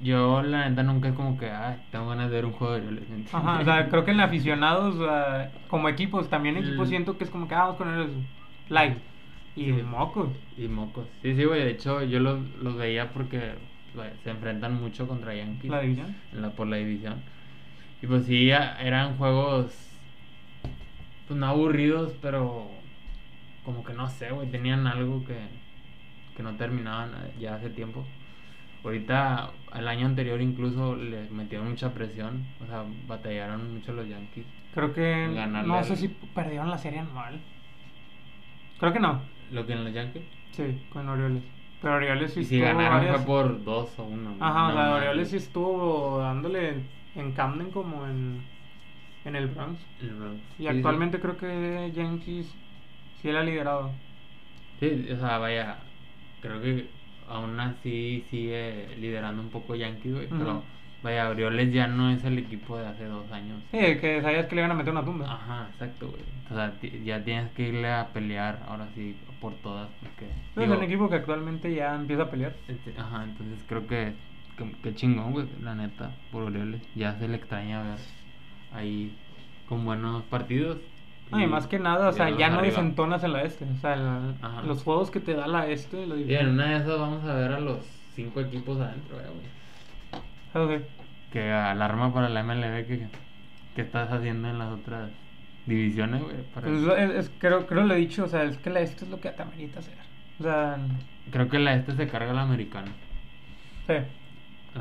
Yo, 0.00 0.42
la 0.42 0.68
neta, 0.68 0.84
nunca 0.84 1.08
es 1.08 1.14
como 1.14 1.36
que, 1.36 1.50
ay, 1.50 1.78
tengo 1.90 2.08
ganas 2.08 2.30
de 2.30 2.36
ver 2.36 2.44
un 2.44 2.52
juego 2.52 2.74
de 2.74 2.80
Orioles. 2.80 3.08
¿me 3.08 3.16
entiendes? 3.16 3.34
Ajá, 3.34 3.60
o 3.60 3.64
sea, 3.64 3.88
creo 3.90 4.04
que 4.04 4.12
en 4.12 4.20
aficionados, 4.20 4.96
sea, 4.96 5.50
como 5.68 5.88
equipos, 5.88 6.28
también 6.30 6.56
equipos 6.56 6.86
Mm. 6.86 6.90
siento 6.90 7.18
que 7.18 7.24
es 7.24 7.30
como 7.30 7.48
que 7.48 7.54
ah, 7.56 7.62
vamos 7.64 7.76
con 7.76 7.88
el 7.88 8.10
live. 8.68 8.96
Y 9.56 9.72
Sí. 9.72 9.82
mocos. 9.82 10.28
Y 10.56 10.68
mocos. 10.68 11.08
Sí, 11.22 11.34
sí, 11.34 11.44
güey. 11.44 11.64
De 11.64 11.70
hecho, 11.70 12.02
yo 12.04 12.20
los, 12.20 12.38
los 12.62 12.76
veía 12.76 13.10
porque 13.12 13.54
se 14.22 14.30
enfrentan 14.30 14.74
mucho 14.80 15.08
contra 15.08 15.34
Yankees. 15.34 15.68
La 15.70 15.80
división. 15.80 16.14
en 16.32 16.42
la, 16.42 16.50
por 16.50 16.68
la 16.68 16.76
división. 16.76 17.24
Y 18.02 18.06
pues 18.06 18.26
sí, 18.26 18.50
eran 18.50 19.16
juegos. 19.16 19.74
Pues 21.26 21.38
no 21.38 21.46
aburridos, 21.46 22.12
pero. 22.22 22.68
Como 23.64 23.84
que 23.84 23.92
no 23.92 24.08
sé, 24.08 24.30
güey. 24.30 24.50
Tenían 24.50 24.86
algo 24.86 25.24
que. 25.24 25.36
Que 26.36 26.42
no 26.42 26.54
terminaban 26.56 27.10
eh, 27.10 27.32
ya 27.40 27.56
hace 27.56 27.68
tiempo. 27.70 28.06
Ahorita, 28.84 29.50
el 29.74 29.88
año 29.88 30.06
anterior 30.06 30.40
incluso 30.40 30.94
les 30.94 31.30
metieron 31.32 31.68
mucha 31.70 31.92
presión. 31.92 32.46
O 32.62 32.66
sea, 32.66 32.84
batallaron 33.08 33.74
mucho 33.74 33.92
los 33.92 34.08
Yankees. 34.08 34.46
Creo 34.72 34.94
que 34.94 35.32
Ganarle 35.34 35.66
no 35.68 35.74
al- 35.78 35.84
sé 35.84 35.96
si 35.96 36.08
perdieron 36.08 36.70
la 36.70 36.78
serie 36.78 37.00
anual. 37.00 37.40
Creo 38.78 38.92
que 38.92 39.00
no. 39.00 39.20
Lo 39.50 39.66
que 39.66 39.72
en 39.72 39.82
los 39.84 39.92
Yankees. 39.92 40.22
Sí, 40.52 40.80
con 40.90 41.08
Orioles. 41.08 41.42
Pero 41.82 41.94
Orioles 41.96 42.32
sí 42.32 42.40
Y 42.40 42.44
si 42.44 42.54
estuvo 42.62 42.78
ganaron 42.78 42.98
varias- 42.98 43.16
fue 43.16 43.26
por 43.26 43.64
dos 43.64 43.98
o 43.98 44.04
uno. 44.04 44.36
Ajá, 44.40 44.68
o 44.68 44.72
sea, 44.72 44.94
Orioles 44.94 45.30
sí 45.30 45.36
estuvo 45.38 46.18
dándole 46.20 46.74
en 47.18 47.32
Camden 47.32 47.70
como 47.70 48.06
en, 48.06 48.42
en 49.24 49.36
el 49.36 49.48
Bronx. 49.48 49.80
El 50.00 50.14
Bronx. 50.14 50.40
Y 50.58 50.66
Sí, 50.66 50.68
sí. 50.68 50.68
actualmente 50.76 51.20
creo 51.20 51.36
que 51.36 51.92
Yankees 51.94 52.54
sí 53.22 53.30
la 53.32 53.40
ha 53.40 53.42
liderado. 53.44 53.92
Sí, 54.80 55.08
o 55.12 55.16
sea, 55.18 55.38
vaya, 55.38 55.78
creo 56.40 56.60
que 56.60 56.90
aún 57.26 57.58
así 57.60 58.24
sigue 58.30 58.96
liderando 58.96 59.42
un 59.42 59.50
poco 59.50 59.74
Yankees, 59.74 60.14
güey, 60.14 60.28
pero 60.28 60.62
vaya, 61.02 61.28
Orioles 61.28 61.72
ya 61.72 61.86
no 61.88 62.10
es 62.10 62.24
el 62.24 62.38
equipo 62.38 62.78
de 62.78 62.86
hace 62.86 63.04
dos 63.04 63.30
años. 63.32 63.62
Sí, 63.70 63.78
que 64.00 64.22
sabías 64.22 64.46
que 64.46 64.54
le 64.54 64.62
iban 64.62 64.70
a 64.70 64.74
meter 64.74 64.92
una 64.92 65.04
tumba. 65.04 65.26
Ajá, 65.34 65.68
exacto, 65.70 66.10
güey. 66.10 66.22
O 66.50 66.54
sea, 66.54 66.78
ya 67.04 67.22
tienes 67.24 67.50
que 67.52 67.68
irle 67.68 67.90
a 67.92 68.12
pelear 68.12 68.62
ahora 68.66 68.88
sí 68.94 69.14
por 69.40 69.54
todas, 69.60 69.90
porque... 70.00 70.26
es 70.26 70.56
digo, 70.56 70.74
un 70.74 70.82
equipo 70.82 71.08
que 71.10 71.16
actualmente 71.16 71.74
ya 71.74 71.94
empieza 71.94 72.22
a 72.24 72.30
pelear. 72.30 72.56
este, 72.68 72.94
ajá, 72.98 73.24
entonces 73.24 73.64
creo 73.68 73.86
que, 73.86 74.14
que, 74.58 74.70
que 74.82 74.94
chingón, 74.94 75.32
güey, 75.32 75.46
la 75.62 75.74
neta, 75.74 76.10
por 76.32 76.42
Orioles. 76.42 76.82
Ya 76.94 77.14
se 77.18 77.26
le 77.28 77.36
extraña 77.36 77.82
ver 77.82 77.98
ahí 78.74 79.16
con 79.68 79.84
buenos 79.84 80.22
partidos. 80.24 80.78
No, 81.30 81.40
y 81.40 81.46
más 81.46 81.66
que 81.66 81.78
nada, 81.78 82.08
o 82.08 82.12
sea, 82.12 82.30
ya 82.30 82.48
no 82.48 82.58
arriba. 82.58 82.74
desentonas 82.76 83.22
en 83.24 83.32
la 83.34 83.42
este. 83.42 83.64
O 83.66 83.76
sea, 83.76 83.96
los 84.66 84.82
juegos 84.82 85.10
que 85.10 85.20
te 85.20 85.34
da 85.34 85.46
la 85.46 85.66
este, 85.68 86.06
la 86.06 86.16
Y 86.16 86.34
en 86.34 86.48
una 86.50 86.70
de 86.70 86.76
esas 86.76 86.98
vamos 86.98 87.22
a 87.24 87.34
ver 87.34 87.52
a 87.52 87.60
los 87.60 87.84
cinco 88.14 88.40
equipos 88.40 88.78
adentro, 88.80 89.18
eh, 89.20 89.24
güey. 89.28 90.78
Sí. 90.78 90.84
que 91.32 91.50
alarma 91.52 92.12
para 92.14 92.30
la 92.30 92.42
MLB 92.42 92.86
que, 92.86 93.06
que 93.76 93.82
estás 93.82 94.10
haciendo 94.10 94.48
en 94.48 94.58
las 94.58 94.72
otras 94.72 95.10
divisiones, 95.66 96.22
güey. 96.22 96.36
para- 96.54 96.66
Pues 96.68 96.82
es- 96.98 97.10
es- 97.16 97.32
creo, 97.38 97.66
creo 97.66 97.84
lo 97.84 97.92
he 97.94 97.98
dicho, 97.98 98.24
o 98.24 98.28
sea, 98.28 98.44
es 98.44 98.56
que 98.56 98.70
la 98.70 98.80
este 98.80 99.04
es 99.04 99.10
lo 99.10 99.20
que 99.20 99.28
te 99.28 99.42
amerita 99.42 99.80
hacer. 99.80 99.94
O 100.40 100.42
sea, 100.42 100.78
Creo 101.30 101.48
que 101.50 101.58
la 101.58 101.74
este 101.74 101.92
se 101.94 102.08
carga 102.08 102.32
la 102.32 102.42
americana. 102.42 102.90
sí. 103.86 103.94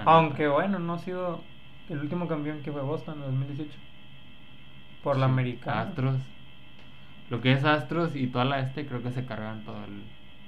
Aunque 0.05 0.43
neta. 0.43 0.55
bueno, 0.55 0.79
no 0.79 0.93
ha 0.93 0.99
sido 0.99 1.41
el 1.89 1.99
último 1.99 2.27
campeón 2.27 2.61
que 2.61 2.71
fue 2.71 2.81
Boston 2.81 3.15
en 3.15 3.31
2018. 3.31 3.71
Por 5.03 5.17
la 5.17 5.25
americana. 5.25 5.81
Astros. 5.81 6.17
Lo 7.29 7.41
que 7.41 7.51
es 7.51 7.63
Astros 7.63 8.15
y 8.15 8.27
toda 8.27 8.45
la 8.45 8.59
este 8.59 8.85
creo 8.85 9.01
que 9.03 9.11
se 9.11 9.25
cargan 9.25 9.63
todo 9.63 9.83
el... 9.83 10.03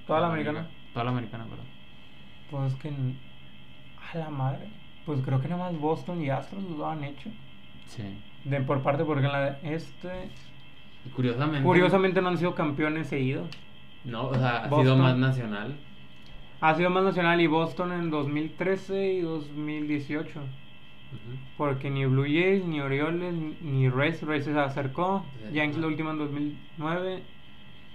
¿Toda 0.08 0.22
la 0.22 0.28
americana? 0.28 0.68
Toda 0.94 1.06
la 1.06 1.12
americana, 1.12 1.46
perdón. 1.46 1.66
Pues 2.50 2.76
que. 2.76 2.90
A 2.90 4.18
la 4.18 4.30
madre. 4.30 4.70
Pues 5.06 5.22
creo 5.22 5.40
que 5.42 5.48
nada 5.48 5.72
más 5.72 5.80
Boston 5.80 6.22
y 6.22 6.30
Astros 6.30 6.64
lo 6.64 6.88
han 6.88 7.04
hecho. 7.04 7.30
Sí. 7.86 8.04
De, 8.44 8.62
por 8.62 8.82
parte, 8.82 9.04
porque 9.04 9.26
en 9.26 9.32
la 9.32 9.60
este. 9.64 10.30
Y 11.06 11.10
curiosamente... 11.10 11.64
Curiosamente 11.64 12.22
no 12.22 12.30
han 12.30 12.38
sido 12.38 12.56
campeones 12.56 13.08
seguidos. 13.08 13.50
No, 14.04 14.28
o 14.28 14.36
sea, 14.36 14.64
ha 14.64 14.70
sido 14.70 14.98
más 14.98 15.18
nacional. 15.18 15.78
Ha 16.62 16.76
sido 16.76 16.89
más 16.89 17.04
nacional 17.04 17.39
y 17.39 17.48
Boston 17.48 17.93
en 17.93 18.10
2013 18.10 19.13
y 19.13 19.22
2018. 19.22 20.39
Ujú. 20.39 21.38
Porque 21.58 21.89
ni 21.89 22.06
Blue 22.06 22.24
Jays, 22.24 22.65
ni 22.65 22.82
Orioles, 22.82 23.34
ni 23.62 23.89
Rays, 23.89 24.22
Rays 24.22 24.45
se 24.45 24.58
acercó. 24.60 25.24
Sí. 25.48 25.56
Yankees 25.56 25.80
la 25.80 25.88
última 25.88 26.12
en 26.12 26.17
2009. 26.17 27.24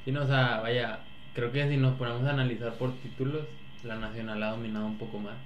Sí, 0.05 0.12
no, 0.12 0.22
o 0.22 0.27
sea, 0.27 0.61
vaya, 0.61 0.98
creo 1.35 1.53
que 1.53 1.68
si 1.68 1.77
nos 1.77 1.94
ponemos 1.96 2.24
a 2.24 2.31
analizar 2.31 2.77
por 2.79 2.92
títulos, 3.00 3.46
la 3.83 3.96
nacional 3.96 4.42
ha 4.42 4.50
dominado 4.50 4.87
un 4.87 4.98
poco 4.98 5.18
más. 5.18 5.37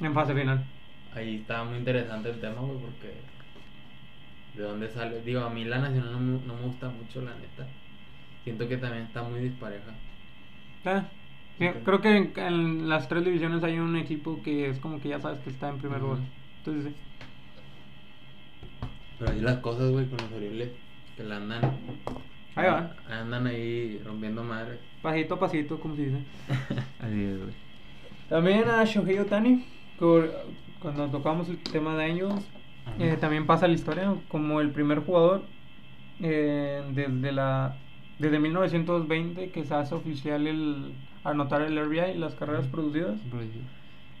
En 0.00 0.12
fase 0.12 0.34
final. 0.34 0.64
Ahí 1.14 1.36
está 1.36 1.64
muy 1.64 1.78
interesante 1.78 2.30
el 2.30 2.40
tema, 2.40 2.60
güey, 2.60 2.78
porque 2.78 3.08
de 4.54 4.62
dónde 4.62 4.88
sale. 4.88 5.22
Digo, 5.22 5.40
a 5.40 5.50
mí 5.50 5.64
la 5.64 5.78
nacional 5.78 6.12
no 6.12 6.20
me, 6.20 6.46
no 6.46 6.54
me 6.54 6.62
gusta 6.62 6.88
mucho, 6.88 7.22
la 7.22 7.34
neta. 7.36 7.66
Siento 8.44 8.68
que 8.68 8.76
también 8.76 9.04
está 9.04 9.22
muy 9.22 9.40
dispareja. 9.40 9.92
Ah, 10.84 11.15
sí. 11.58 11.66
Creo 11.84 12.00
que 12.00 12.16
en, 12.16 12.32
en 12.36 12.88
las 12.88 13.08
tres 13.08 13.24
divisiones 13.24 13.62
hay 13.64 13.78
un 13.78 13.96
equipo 13.96 14.42
que 14.42 14.68
es 14.70 14.78
como 14.78 15.00
que 15.00 15.08
ya 15.08 15.20
sabes 15.20 15.40
que 15.40 15.50
está 15.50 15.68
en 15.68 15.78
primer 15.78 15.98
Ujú. 15.98 16.06
lugar. 16.14 16.24
Entonces, 16.58 16.92
sí. 16.92 17.00
Pero 19.18 19.30
ahí 19.32 19.40
las 19.40 19.58
cosas, 19.58 19.90
güey, 19.90 20.06
con 20.06 20.18
los 20.18 20.32
Orioles, 20.32 20.70
que 21.16 21.24
la 21.24 21.36
andan. 21.38 21.62
Ahí 22.54 22.66
van. 22.70 22.90
Andan 23.10 23.46
ahí 23.46 23.98
rompiendo 24.04 24.42
madres. 24.42 24.78
pasito 25.02 25.34
a 25.34 25.40
pasito, 25.40 25.78
como 25.80 25.96
se 25.96 26.06
dice. 26.06 26.18
Así 27.00 27.24
es, 27.24 27.38
güey. 27.38 27.54
También 28.28 28.68
a 28.68 28.84
Shohei 28.84 29.18
Otani, 29.18 29.64
cu- 29.98 30.24
cuando 30.80 31.06
tocamos 31.08 31.48
el 31.48 31.58
tema 31.58 31.96
de 31.96 32.04
años, 32.04 32.34
eh, 32.98 33.16
también 33.20 33.46
pasa 33.46 33.66
la 33.68 33.74
historia 33.74 34.14
como 34.28 34.60
el 34.60 34.70
primer 34.70 35.00
jugador 35.00 35.44
eh, 36.20 36.82
desde 36.92 37.32
la 37.32 37.76
desde 38.18 38.38
1920 38.38 39.50
que 39.50 39.64
se 39.64 39.74
hace 39.74 39.94
oficial 39.94 40.46
el 40.46 40.94
anotar 41.24 41.62
el 41.62 41.78
RBI, 41.78 42.14
las 42.16 42.34
carreras 42.34 42.66
producidas. 42.66 43.18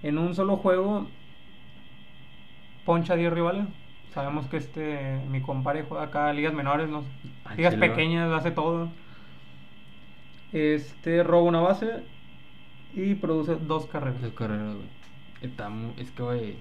En 0.02 0.18
un 0.18 0.34
solo 0.34 0.56
juego 0.56 1.06
poncha 2.84 3.14
a 3.14 3.16
10 3.16 3.32
rivales. 3.32 3.66
Sabemos 4.12 4.46
que 4.46 4.56
este 4.56 5.20
mi 5.30 5.40
compadre 5.40 5.84
juega 5.86 6.04
acá 6.04 6.32
ligas 6.32 6.54
menores, 6.54 6.88
no 6.88 7.04
Al 7.44 7.56
ligas 7.56 7.74
chile, 7.74 7.88
va. 7.88 7.94
pequeñas, 7.94 8.32
hace 8.32 8.50
todo. 8.50 8.88
Este 10.52 11.22
roba 11.22 11.42
una 11.42 11.60
base 11.60 12.02
y 12.94 13.14
produce 13.14 13.56
dos 13.56 13.86
carreras. 13.86 14.22
Los 14.22 14.32
carreras, 14.32 14.74
güey. 14.74 14.88
Está 15.42 15.70
Es 15.98 16.10
que, 16.12 16.22
güey. 16.22 16.56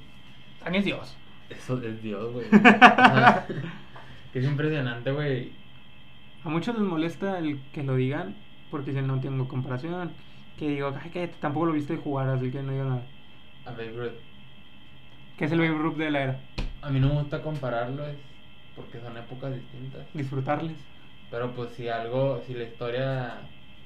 Tani 0.63 0.80
es 0.80 0.86
Dios. 0.86 1.17
Eso 1.50 1.82
es 1.82 2.02
Dios, 2.02 2.34
güey. 2.34 2.48
Es 4.34 4.43
impresionante, 4.43 5.12
güey. 5.13 5.54
A 6.45 6.49
muchos 6.49 6.75
les 6.75 6.84
molesta 6.88 7.39
el 7.39 7.60
que 7.73 7.84
lo 7.84 7.95
digan 7.95 8.36
porque 8.69 8.91
dicen 8.91 9.08
no 9.08 9.19
tengo 9.19 9.47
comparación. 9.47 10.12
Que 10.58 10.69
digo, 10.69 10.93
ay, 11.01 11.10
que 11.10 11.27
tampoco 11.27 11.65
lo 11.65 11.73
viste 11.73 11.97
jugar, 11.97 12.29
así 12.29 12.51
que 12.51 12.62
no 12.62 12.71
digo 12.71 12.86
nada. 12.86 13.03
A 13.65 13.71
Babe 13.71 13.91
Ruth. 13.91 14.19
Que 15.38 15.45
es 15.45 15.51
el 15.51 15.60
Babe 15.60 15.77
Ruth 15.77 15.95
de 15.97 16.12
la 16.12 16.21
era. 16.21 16.39
A 16.81 16.89
mí 16.89 16.99
no 16.99 17.10
me 17.10 17.15
gusta 17.15 17.41
compararlo 17.41 18.05
es 18.08 18.15
porque 18.75 18.99
son 18.99 19.17
épocas 19.17 19.55
distintas. 19.55 20.05
Disfrutarles. 20.13 20.77
Pero 21.31 21.51
pues 21.53 21.71
si 21.71 21.89
algo, 21.89 22.41
si 22.45 22.53
la 22.53 22.63
historia... 22.63 23.39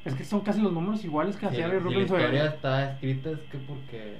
Es 0.03 0.13
que 0.15 0.23
son 0.25 0.41
casi 0.41 0.61
los 0.61 0.73
números 0.73 1.03
iguales 1.05 1.37
que 1.37 1.45
Si, 1.47 1.47
hacía 1.47 1.69
si 1.69 1.69
Babe 1.69 1.79
Ruth 1.79 1.95
la 1.95 2.01
en 2.01 2.07
su 2.09 2.15
historia 2.15 2.43
era. 2.43 2.49
está 2.49 2.91
escrita 2.91 3.31
es 3.31 3.39
que 3.51 3.57
porque 3.59 4.17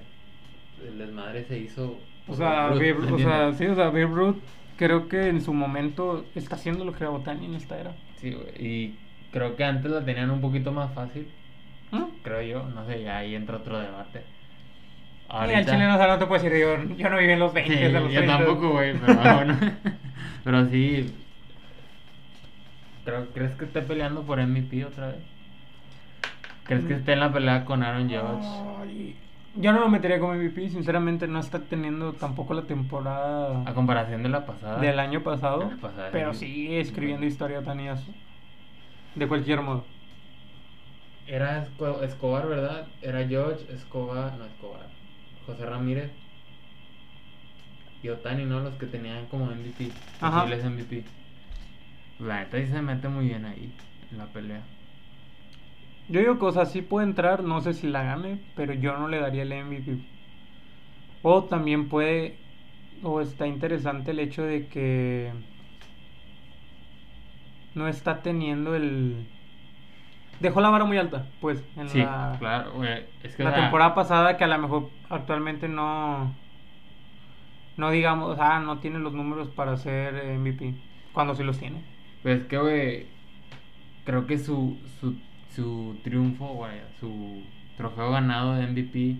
el 0.87 0.97
desmadre 0.97 1.43
se 1.43 1.59
hizo... 1.59 1.99
O 2.27 2.33
sea, 2.35 2.67
Babe 2.69 2.93
Ruth, 2.93 3.11
o 3.11 3.17
¿me 3.17 3.23
sea, 3.23 3.53
sí, 3.53 3.65
o 3.65 3.75
sea, 3.75 3.85
Babe 3.85 4.05
Ruth 4.05 4.37
creo 4.77 5.09
que 5.09 5.27
en 5.27 5.41
su 5.41 5.53
momento 5.53 6.25
está 6.35 6.55
haciendo 6.55 6.85
lo 6.85 6.93
que 6.93 7.03
era 7.03 7.11
Otani 7.11 7.45
en 7.45 7.55
esta 7.55 7.77
era. 7.79 7.95
Sí. 8.21 8.35
Y 8.59 8.95
creo 9.31 9.55
que 9.55 9.63
antes 9.63 9.89
la 9.91 10.03
tenían 10.03 10.29
un 10.31 10.41
poquito 10.41 10.71
más 10.71 10.93
fácil, 10.93 11.27
¿Mm? 11.91 12.03
creo 12.23 12.41
yo. 12.41 12.63
No 12.69 12.85
sé, 12.85 13.03
ya 13.03 13.17
ahí 13.19 13.35
entra 13.35 13.57
otro 13.57 13.79
debate. 13.79 14.23
Y 15.47 15.51
el 15.53 15.65
chileno, 15.65 15.93
o 15.93 15.97
sea, 15.97 16.07
no 16.07 16.17
te 16.17 16.25
puedo 16.25 16.41
decir, 16.41 16.59
yo, 16.59 16.95
yo 16.97 17.09
no 17.09 17.17
viví 17.17 17.33
en 17.33 17.39
los 17.39 17.53
20, 17.53 17.71
Sí, 17.73 17.79
de 17.79 17.91
los 17.91 18.11
yo 18.11 18.19
30. 18.21 18.37
tampoco, 18.37 18.71
güey, 18.71 18.97
pero 18.97 19.15
bueno. 19.35 19.57
pero 20.43 20.65
sí. 20.69 21.13
Creo, 23.05 23.27
¿Crees 23.31 23.51
que 23.55 23.65
esté 23.65 23.81
peleando 23.81 24.23
por 24.23 24.39
MVP 24.39 24.85
otra 24.85 25.07
vez? 25.09 25.19
¿Crees 26.63 26.83
que 26.85 26.93
esté 26.95 27.13
en 27.13 27.19
la 27.19 27.31
pelea 27.31 27.65
con 27.65 27.81
Aaron 27.83 28.07
Judge? 28.09 28.47
Ay, 28.81 29.15
Yo 29.55 29.73
no 29.73 29.79
lo 29.79 29.89
metería 29.89 30.19
como 30.19 30.33
MVP, 30.33 30.69
sinceramente 30.69 31.27
no 31.27 31.39
está 31.39 31.59
teniendo 31.59 32.13
tampoco 32.13 32.53
la 32.53 32.63
temporada 32.63 33.63
A 33.65 33.73
comparación 33.73 34.23
de 34.23 34.29
la 34.29 34.45
pasada. 34.45 34.79
del 34.79 34.99
año 34.99 35.21
pasado, 35.23 35.69
La 35.69 35.77
pasada, 35.77 36.09
pero 36.11 36.33
sí. 36.33 36.45
sigue 36.45 36.79
escribiendo 36.79 37.25
historia 37.25 37.61
Tanías 37.63 38.05
de 39.15 39.27
cualquier 39.27 39.61
modo. 39.61 39.83
Era 41.27 41.63
Esco- 41.65 42.01
Escobar, 42.03 42.47
¿verdad? 42.47 42.87
Era 43.01 43.23
Judge, 43.23 43.71
Escobar, 43.73 44.33
no 44.37 44.45
Escobar. 44.45 44.87
José 45.45 45.65
Ramírez. 45.65 46.11
Y 48.01 48.09
Otani, 48.09 48.45
¿no? 48.45 48.61
Los 48.61 48.73
que 48.75 48.85
tenían 48.85 49.25
como 49.27 49.45
MVP. 49.51 49.91
Ajá. 50.21 50.41
Posibles 50.43 50.63
MVP. 50.65 51.03
La 52.19 52.39
neta 52.39 52.57
sí 52.57 52.67
se 52.67 52.81
mete 52.81 53.07
muy 53.09 53.25
bien 53.25 53.45
ahí, 53.45 53.71
en 54.11 54.17
la 54.17 54.25
pelea. 54.27 54.61
Yo 56.09 56.19
digo 56.19 56.39
que, 56.39 56.45
o 56.45 56.51
sea, 56.51 56.65
sí 56.65 56.81
puede 56.81 57.07
entrar, 57.07 57.43
no 57.43 57.61
sé 57.61 57.73
si 57.73 57.87
la 57.87 58.03
gane, 58.03 58.39
pero 58.55 58.73
yo 58.73 58.97
no 58.97 59.07
le 59.07 59.19
daría 59.19 59.43
el 59.43 59.53
MVP. 59.53 59.99
O 61.21 61.45
también 61.45 61.89
puede, 61.89 62.37
o 63.03 63.21
está 63.21 63.47
interesante 63.47 64.11
el 64.11 64.19
hecho 64.19 64.43
de 64.43 64.67
que 64.67 65.31
no 67.75 67.87
está 67.87 68.21
teniendo 68.21 68.75
el... 68.75 69.27
Dejó 70.39 70.61
la 70.61 70.69
vara 70.69 70.85
muy 70.85 70.97
alta, 70.97 71.27
pues, 71.41 71.63
en 71.75 71.89
Sí, 71.89 71.99
la, 71.99 72.35
claro, 72.39 72.73
güey. 72.73 73.05
Es 73.23 73.35
que 73.35 73.43
la 73.43 73.51
o 73.51 73.53
sea, 73.53 73.61
temporada 73.61 73.93
pasada 73.93 74.37
que 74.37 74.43
a 74.45 74.47
lo 74.47 74.57
mejor 74.57 74.89
actualmente 75.09 75.67
no... 75.67 76.33
No 77.77 77.91
digamos, 77.91 78.37
ah, 78.39 78.59
no 78.59 78.79
tiene 78.79 78.99
los 78.99 79.13
números 79.13 79.49
para 79.49 79.77
ser 79.77 80.13
MVP, 80.37 80.75
cuando 81.13 81.35
sí 81.35 81.43
los 81.43 81.57
tiene. 81.59 81.83
Pues 82.21 82.41
es 82.41 82.47
que, 82.47 82.57
güey, 82.57 83.07
creo 84.03 84.27
que 84.27 84.37
su, 84.37 84.81
su, 84.99 85.21
su 85.55 85.97
triunfo, 86.03 86.47
güey, 86.53 86.79
su 86.99 87.41
trofeo 87.77 88.11
ganado 88.11 88.55
de 88.55 88.67
MVP 88.67 89.15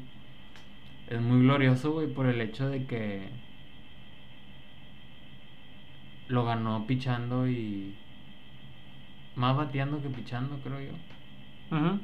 es 1.10 1.22
muy 1.22 1.42
glorioso, 1.42 1.92
güey, 1.94 2.08
por 2.08 2.28
el 2.28 2.40
hecho 2.42 2.70
de 2.70 2.86
que 2.86 3.30
lo 6.28 6.46
ganó 6.46 6.86
pichando 6.86 7.48
y 7.50 7.96
más 9.36 9.56
bateando 9.56 10.02
que 10.02 10.10
pichando, 10.10 10.58
creo 10.64 10.80
yo. 10.82 11.76
Ujú. 11.76 12.00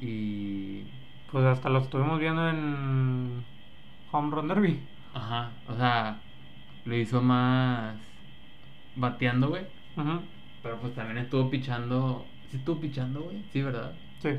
Y, 0.00 0.84
Pues 1.32 1.44
hasta 1.44 1.68
lo 1.68 1.78
estuvimos 1.80 2.18
viendo 2.20 2.48
en 2.48 3.44
Home 4.12 4.30
Run 4.34 4.48
Derby. 4.48 4.80
ajá, 5.14 5.50
o 5.68 5.76
sea, 5.76 6.18
lo 6.84 6.96
hizo 6.96 7.20
más 7.22 7.96
bateando, 8.96 9.48
güey, 9.48 9.62
Ujú. 9.96 10.20
pero 10.62 10.80
pues 10.80 10.94
también 10.94 11.18
estuvo 11.18 11.50
pichando, 11.50 12.24
sí 12.50 12.56
estuvo 12.56 12.80
pichando, 12.80 13.22
güey, 13.22 13.42
sí, 13.52 13.62
¿verdad? 13.62 13.92
Sí. 14.20 14.30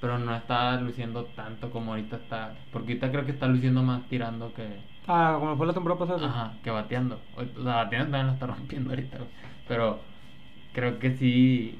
Pero 0.00 0.18
no 0.18 0.34
está 0.36 0.78
luciendo 0.80 1.24
tanto 1.26 1.70
como 1.70 1.92
ahorita 1.92 2.16
está. 2.16 2.54
Porque 2.72 2.92
ahorita 2.92 3.10
creo 3.10 3.24
que 3.24 3.32
está 3.32 3.46
luciendo 3.46 3.82
más 3.82 4.06
tirando 4.08 4.52
que. 4.54 4.80
Ah, 5.06 5.36
como 5.38 5.56
fue 5.56 5.66
la 5.66 5.72
temporada 5.72 5.98
pasada. 5.98 6.26
Ajá, 6.28 6.54
que 6.62 6.70
bateando. 6.70 7.20
O 7.36 7.42
o 7.42 7.62
sea, 7.62 7.76
bateando 7.76 8.10
también 8.10 8.26
lo 8.26 8.32
está 8.34 8.46
rompiendo 8.46 8.90
ahorita. 8.90 9.18
güey. 9.18 9.30
Pero 9.66 10.00
creo 10.72 10.98
que 10.98 11.16
sí 11.16 11.78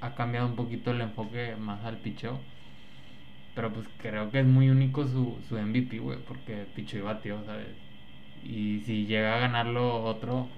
ha 0.00 0.14
cambiado 0.14 0.46
un 0.46 0.56
poquito 0.56 0.92
el 0.92 1.00
enfoque 1.00 1.56
más 1.56 1.84
al 1.84 1.98
picheo. 1.98 2.40
Pero 3.54 3.72
pues 3.72 3.86
creo 3.98 4.30
que 4.30 4.40
es 4.40 4.46
muy 4.46 4.70
único 4.70 5.06
su, 5.06 5.38
su 5.48 5.56
MVP, 5.58 5.98
güey. 5.98 6.18
Porque 6.26 6.66
pichó 6.74 6.98
y 6.98 7.00
batió, 7.02 7.44
¿sabes? 7.44 7.68
Y 8.42 8.80
si 8.80 9.06
llega 9.06 9.36
a 9.36 9.40
ganarlo 9.40 10.02
otro, 10.04 10.48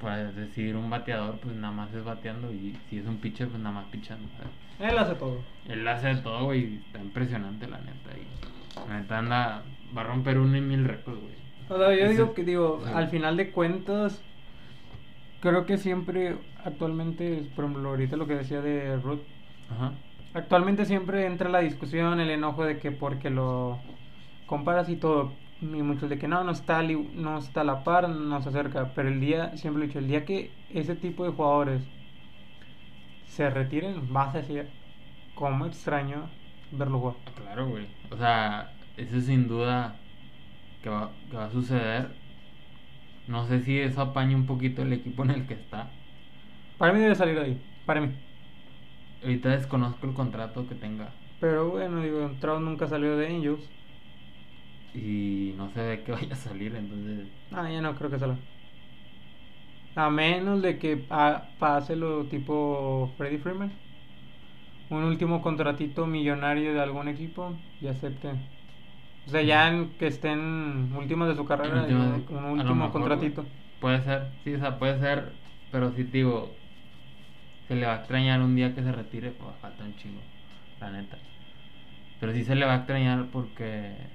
pues 0.00 0.34
decir 0.36 0.76
un 0.76 0.90
bateador, 0.90 1.38
pues 1.40 1.54
nada 1.56 1.72
más 1.72 1.92
es 1.94 2.04
bateando. 2.04 2.52
Y 2.52 2.76
si 2.88 2.98
es 2.98 3.06
un 3.06 3.18
pitcher, 3.18 3.48
pues 3.48 3.60
nada 3.60 3.74
más 3.74 3.86
pichando, 3.86 4.28
¿sabes? 4.36 4.92
Él 4.92 4.98
hace 4.98 5.14
todo. 5.14 5.40
Él 5.68 5.86
hace 5.86 6.14
todo, 6.16 6.44
güey. 6.44 6.76
Está 6.86 7.00
impresionante, 7.00 7.66
la 7.66 7.78
neta. 7.78 8.10
Y 8.16 8.88
la 8.88 9.00
neta 9.00 9.18
anda. 9.18 9.62
Va 9.96 10.02
a 10.02 10.04
romper 10.04 10.38
un 10.38 10.54
y 10.54 10.60
mil 10.60 10.84
récords, 10.84 11.20
güey. 11.20 11.34
O 11.70 11.76
sea, 11.76 11.94
yo 11.94 12.08
digo 12.08 12.34
que, 12.34 12.44
digo, 12.44 12.82
al 12.94 13.08
final 13.08 13.36
de 13.36 13.50
cuentas, 13.50 14.22
creo 15.40 15.66
que 15.66 15.76
siempre, 15.76 16.36
actualmente, 16.64 17.48
por 17.54 17.64
ejemplo, 17.64 17.88
ahorita 17.90 18.16
lo 18.16 18.26
que 18.26 18.34
decía 18.34 18.60
de 18.60 18.96
Ruth, 18.96 19.20
Ajá. 19.70 19.92
actualmente 20.34 20.86
siempre 20.86 21.26
entra 21.26 21.50
la 21.50 21.60
discusión, 21.60 22.20
el 22.20 22.30
enojo 22.30 22.64
de 22.64 22.78
que 22.78 22.90
porque 22.90 23.28
lo 23.30 23.78
comparas 24.46 24.88
y 24.88 24.96
todo, 24.96 25.32
y 25.60 25.82
muchos 25.82 26.08
de 26.08 26.18
que 26.18 26.28
no, 26.28 26.44
no 26.44 26.52
está, 26.52 26.82
no 26.82 27.38
está 27.38 27.60
a 27.62 27.64
la 27.64 27.84
par, 27.84 28.08
no 28.08 28.40
se 28.42 28.48
acerca, 28.50 28.94
pero 28.94 29.08
el 29.08 29.20
día, 29.20 29.56
siempre 29.56 29.84
he 29.84 29.86
dicho, 29.88 29.98
el 29.98 30.08
día 30.08 30.24
que 30.24 30.64
ese 30.68 30.96
tipo 30.96 31.24
de 31.24 31.30
jugadores 31.32 31.92
se 33.24 33.48
retiren, 33.50 34.12
vas 34.12 34.34
a 34.34 34.38
decir, 34.38 34.74
cómo 35.34 35.66
extraño 35.66 36.38
verlo 36.70 37.00
jugar. 37.00 37.16
Claro, 37.34 37.68
güey. 37.68 37.96
O 38.10 38.16
sea, 38.16 38.78
eso 38.96 39.20
sin 39.20 39.48
duda 39.48 40.06
que 40.80 40.90
va, 40.90 41.20
que 41.30 41.36
va 41.36 41.46
a 41.46 41.50
suceder. 41.50 42.22
No 43.26 43.46
sé 43.46 43.60
si 43.60 43.78
eso 43.78 44.00
apaña 44.02 44.34
un 44.36 44.46
poquito 44.46 44.82
el 44.82 44.92
equipo 44.92 45.22
en 45.22 45.30
el 45.30 45.46
que 45.46 45.54
está. 45.54 46.02
Para 46.76 46.92
mí 46.92 47.00
debe 47.00 47.14
salir 47.14 47.34
de 47.36 47.44
ahí, 47.44 47.66
para 47.84 48.00
mí. 48.00 48.14
Ahorita 49.22 49.50
desconozco 49.50 50.06
el 50.06 50.14
contrato 50.14 50.66
que 50.66 50.74
tenga. 50.74 51.20
Pero 51.40 51.70
bueno, 51.70 52.00
digo, 52.02 52.36
Trout 52.40 52.60
nunca 52.62 52.86
salió 52.88 53.16
de 53.16 53.26
Angels. 53.28 53.72
Y 54.92 55.52
no 55.56 55.70
sé 55.72 55.80
de 55.80 56.04
qué 56.04 56.12
vaya 56.14 56.32
a 56.34 56.36
salir, 56.36 56.74
entonces. 56.76 57.28
Ah, 57.50 57.70
ya 57.70 57.80
no 57.82 57.94
creo 57.94 58.10
que 58.10 58.18
salga. 58.18 58.42
A 59.94 60.08
menos 60.10 60.62
de 60.62 60.78
que 60.78 60.96
pa- 60.96 61.54
pase 61.58 61.94
lo 61.96 62.26
tipo 62.28 63.14
Freddy 63.16 63.38
Freeman. 63.38 63.70
Un 64.90 65.04
último 65.04 65.40
contratito 65.42 66.06
millonario 66.06 66.72
de 66.74 66.80
algún 66.80 67.08
equipo 67.08 67.62
y 67.80 67.86
acepte. 67.88 68.28
O 69.26 69.30
sea, 69.30 69.42
ya 69.42 69.68
en 69.68 69.96
que 69.98 70.06
estén 70.08 70.92
últimas 70.94 71.28
de 71.28 71.36
su 71.36 71.44
carrera, 71.46 71.84
un 72.28 72.44
último 72.46 72.90
mejor, 72.90 72.92
contratito. 72.92 73.46
Puede 73.78 74.02
ser, 74.02 74.34
sí, 74.44 74.54
o 74.54 74.58
sea, 74.58 74.78
puede 74.78 74.98
ser. 75.00 75.40
Pero 75.70 75.92
sí, 75.92 76.04
te 76.04 76.18
digo. 76.18 76.64
Se 77.68 77.74
le 77.76 77.86
va 77.86 77.92
a 77.94 77.96
extrañar 77.98 78.40
un 78.42 78.54
día 78.56 78.74
que 78.74 78.82
se 78.82 78.92
retire, 78.92 79.30
pues 79.32 79.56
falta 79.60 79.84
un 79.84 79.94
chingo, 79.96 80.28
la 80.80 80.90
neta. 80.90 81.24
Pero 82.18 82.32
sí 82.32 82.44
se 82.44 82.54
le 82.56 82.66
va 82.66 82.74
a 82.74 82.76
extrañar 82.78 83.30
porque. 83.30 84.10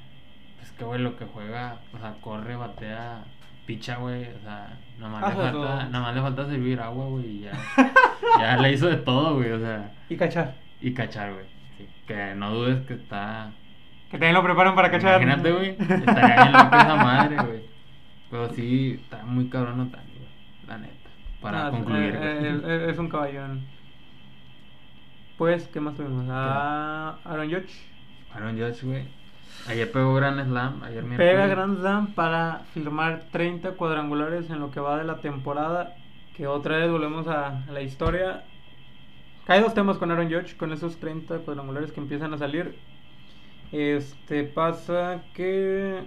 Que, 0.84 0.88
güey, 0.90 1.02
lo 1.02 1.16
que 1.18 1.26
juega, 1.26 1.78
o 1.94 1.98
sea, 2.00 2.14
corre, 2.22 2.56
batea, 2.56 3.24
picha, 3.66 3.96
güey, 3.98 4.24
o 4.26 4.40
sea, 4.44 4.78
nomás, 5.00 5.24
Hace 5.24 5.44
le, 5.44 5.52
todo. 5.52 5.68
falta, 5.68 5.86
nomás 5.90 6.16
le 6.16 6.22
falta 6.22 6.46
servir 6.46 6.80
agua, 6.82 7.06
güey, 7.06 7.26
y 7.26 7.40
ya. 7.42 7.52
ya 8.40 8.58
le 8.58 8.74
hizo 8.74 8.88
de 8.88 8.98
todo, 8.98 9.36
güey, 9.36 9.52
o 9.52 9.60
sea, 9.60 9.92
Y 10.10 10.18
cachar. 10.18 10.56
y 10.82 10.94
cachar, 10.94 11.34
güey. 11.34 11.46
Sí, 11.78 11.88
que 12.08 12.36
no 12.36 12.52
dudes 12.54 12.86
que 12.86 12.94
está. 12.96 13.52
Que 14.12 14.18
también 14.18 14.34
lo 14.36 14.44
preparan 14.44 14.76
para 14.76 14.92
cachar. 14.92 15.22
Imagínate, 15.22 15.52
güey, 15.52 15.70
estaría 15.72 16.36
bien 16.44 16.52
loca 16.54 16.82
esa 16.82 16.96
madre, 16.96 17.36
güey. 17.38 17.62
Pero 18.30 18.50
sí, 18.54 19.00
está 19.02 19.24
muy 19.24 19.48
cabrón 19.50 19.80
Otani, 19.80 20.12
güey, 20.14 20.68
la 20.68 20.78
neta. 20.78 21.10
Para 21.42 21.68
Ah, 21.68 21.72
concluir, 21.72 22.16
eh, 22.22 22.60
güey. 22.62 22.72
eh, 22.74 22.90
es 22.92 22.98
un 22.98 23.10
caballón. 23.10 23.66
Pues, 25.38 25.68
¿qué 25.68 25.80
más 25.80 25.96
tuvimos? 25.96 26.26
Ah, 26.30 27.18
Aaron 27.26 27.50
Judge. 27.50 27.74
Aaron 28.34 28.58
Judge, 28.58 28.84
güey. 28.86 29.08
Ayer 29.68 29.92
pegó 29.92 30.14
Gran 30.16 30.44
Slam, 30.44 30.84
ayer 30.84 31.04
miércoles. 31.04 31.32
Pega 31.32 31.48
Grand 31.48 31.80
Slam 31.80 32.14
para 32.14 32.66
firmar 32.74 33.26
30 33.32 33.72
cuadrangulares 33.72 34.50
en 34.50 34.60
lo 34.60 34.72
que 34.72 34.80
va 34.80 34.98
de 34.98 35.04
la 35.04 35.20
temporada. 35.20 35.96
Que 36.36 36.48
otra 36.48 36.78
vez 36.78 36.92
volvemos 36.92 37.28
a, 37.28 37.64
a 37.64 37.72
la 37.72 37.82
historia. 37.82 38.44
Hay 39.48 39.62
dos 39.62 39.74
temas 39.74 39.98
con 39.98 40.12
Aaron 40.12 40.32
Judge, 40.32 40.58
con 40.58 40.72
esos 40.72 40.98
30 40.98 41.40
cuadrangulares 41.40 41.92
que 41.92 42.00
empiezan 42.00 42.34
a 42.34 42.38
salir. 42.38 42.76
Este 43.72 44.44
pasa 44.44 45.24
que 45.34 46.04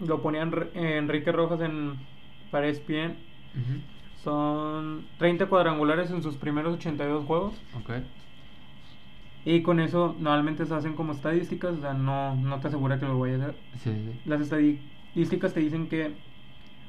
lo 0.00 0.22
ponían 0.22 0.52
Enrique 0.74 1.32
Rojas 1.32 1.60
en 1.60 1.96
para 2.50 2.68
ESPN 2.68 3.16
son 4.22 5.06
30 5.18 5.46
cuadrangulares 5.46 6.10
en 6.10 6.22
sus 6.22 6.36
primeros 6.36 6.74
82 6.74 7.24
juegos. 7.26 7.54
Ok. 7.74 7.90
Y 9.46 9.62
con 9.62 9.78
eso 9.80 10.14
normalmente 10.18 10.66
se 10.66 10.74
hacen 10.74 10.94
como 10.94 11.12
estadísticas, 11.12 11.78
o 11.78 11.80
sea, 11.80 11.94
no, 11.94 12.34
no 12.34 12.58
te 12.60 12.66
asegura 12.68 12.98
que 12.98 13.06
lo 13.06 13.18
vaya 13.18 13.34
a 13.34 13.38
hacer. 13.38 13.54
Sí, 13.78 13.90
sí. 13.94 14.20
Las 14.26 14.40
estadísticas 14.40 15.54
te 15.54 15.60
dicen 15.60 15.88
que 15.88 16.10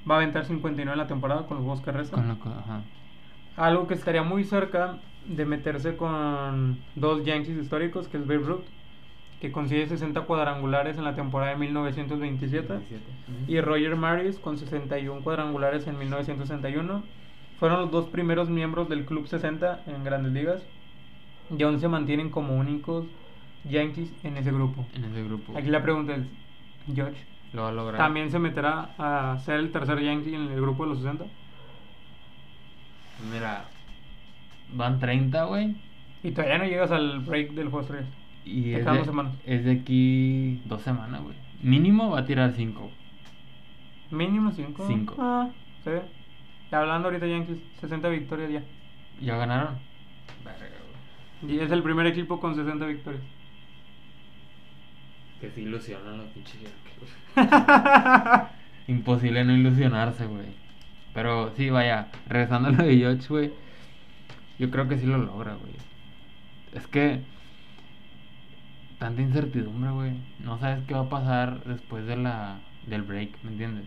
va 0.09 0.15
a 0.15 0.17
aventar 0.17 0.43
59 0.45 0.91
en 0.91 0.97
la 0.97 1.07
temporada 1.07 1.45
con 1.45 1.57
los 1.57 1.63
juegos 1.65 1.81
que 1.83 1.91
restan. 1.91 2.19
Con 2.21 2.27
lo 2.29 2.39
que- 2.41 2.49
ajá. 2.49 2.81
Algo 3.57 3.87
que 3.87 3.93
estaría 3.93 4.23
muy 4.23 4.43
cerca 4.43 4.97
de 5.27 5.45
meterse 5.45 5.95
con 5.97 6.79
dos 6.95 7.23
Yankees 7.25 7.57
históricos, 7.57 8.07
que 8.07 8.17
es 8.17 8.25
Babe 8.25 8.39
Ruth, 8.39 8.65
que 9.39 9.51
consigue 9.51 9.85
60 9.85 10.21
cuadrangulares 10.21 10.97
en 10.97 11.03
la 11.03 11.13
temporada 11.13 11.51
de 11.51 11.57
1927. 11.57 12.67
27. 12.73 13.03
Ujú. 13.27 13.51
Y 13.51 13.61
Roger 13.61 13.95
Maris 13.95 14.39
con 14.39 14.57
61 14.57 15.21
cuadrangulares 15.21 15.85
en 15.85 15.99
1961. 15.99 17.03
Fueron 17.59 17.81
los 17.81 17.91
dos 17.91 18.07
primeros 18.07 18.49
miembros 18.49 18.89
del 18.89 19.05
Club 19.05 19.27
60 19.27 19.83
en 19.85 20.03
Grandes 20.03 20.31
Ligas. 20.33 20.63
Y 21.55 21.63
aún 21.63 21.79
se 21.79 21.87
mantienen 21.87 22.29
como 22.29 22.55
únicos 22.57 23.05
Yankees 23.63 24.11
en 24.23 24.37
ese 24.37 24.51
grupo. 24.51 24.85
En 24.93 25.05
ese 25.05 25.23
grupo. 25.23 25.57
Aquí 25.57 25.69
la 25.69 25.81
pregunta 25.81 26.15
es, 26.15 26.23
George, 26.93 27.17
Lo 27.53 27.63
va 27.63 27.69
a 27.69 27.71
lograr. 27.71 27.97
¿también 27.97 28.29
se 28.31 28.39
meterá 28.39 28.91
a 28.97 29.37
ser 29.39 29.59
el 29.59 29.71
tercer 29.71 29.99
Yankee 30.01 30.33
en 30.35 30.41
el 30.51 30.61
grupo 30.61 30.83
de 30.83 30.89
los 30.89 30.99
60? 30.99 31.25
Mira, 33.31 33.65
van 34.73 34.99
30, 34.99 35.43
güey. 35.45 35.75
Y 36.23 36.31
todavía 36.31 36.57
no 36.57 36.65
llegas 36.65 36.91
al 36.91 37.19
break 37.21 37.51
del 37.51 37.69
juego 37.69 37.81
estrellas. 37.81 38.09
Y 38.45 38.63
Te 38.63 38.71
es 38.73 38.79
quedan 38.79 38.93
de, 38.93 38.97
dos 38.99 39.07
semanas. 39.07 39.33
es 39.45 39.65
de 39.65 39.71
aquí 39.71 40.61
dos 40.65 40.81
semanas, 40.81 41.21
güey. 41.21 41.35
Mínimo 41.61 42.11
va 42.11 42.19
a 42.19 42.25
tirar 42.25 42.53
5. 42.53 42.91
Mínimo 44.11 44.51
5. 44.51 44.85
Cinco. 44.87 45.15
Ah, 45.19 45.49
sí. 45.83 45.91
Hablando 46.71 47.07
ahorita 47.07 47.25
Yankees, 47.27 47.57
60 47.81 48.07
victorias 48.09 48.51
ya. 48.51 48.63
¿Ya 49.21 49.37
ganaron? 49.37 49.75
Verga. 50.45 50.76
Y 51.45 51.59
es 51.59 51.71
el 51.71 51.83
primer 51.83 52.07
equipo 52.07 52.39
con 52.39 52.55
60 52.55 52.85
victorias. 52.85 53.23
Que 55.39 55.51
se 55.51 55.61
ilusionan 55.61 56.17
los 56.17 56.27
pinches 56.29 56.59
Yankees. 56.61 57.17
Imposible 58.87 59.43
no 59.43 59.53
ilusionarse, 59.53 60.25
güey. 60.25 60.47
Pero 61.13 61.53
sí, 61.55 61.69
vaya, 61.69 62.07
regresando 62.27 62.69
a 62.69 62.71
lo 62.71 62.83
de 62.83 62.97
George, 62.97 63.27
güey. 63.27 63.53
Yo 64.57 64.71
creo 64.71 64.87
que 64.87 64.97
sí 64.97 65.05
lo 65.05 65.17
logra, 65.17 65.55
güey. 65.55 65.73
Es 66.73 66.87
que. 66.87 67.21
Tanta 68.97 69.21
incertidumbre, 69.21 69.91
güey. 69.91 70.13
No 70.39 70.57
sabes 70.57 70.83
qué 70.87 70.95
va 70.95 71.01
a 71.01 71.09
pasar 71.09 71.63
después 71.65 72.07
de 72.07 72.17
la, 72.17 72.59
del 72.87 73.03
break, 73.03 73.43
¿me 73.43 73.51
entiendes? 73.51 73.85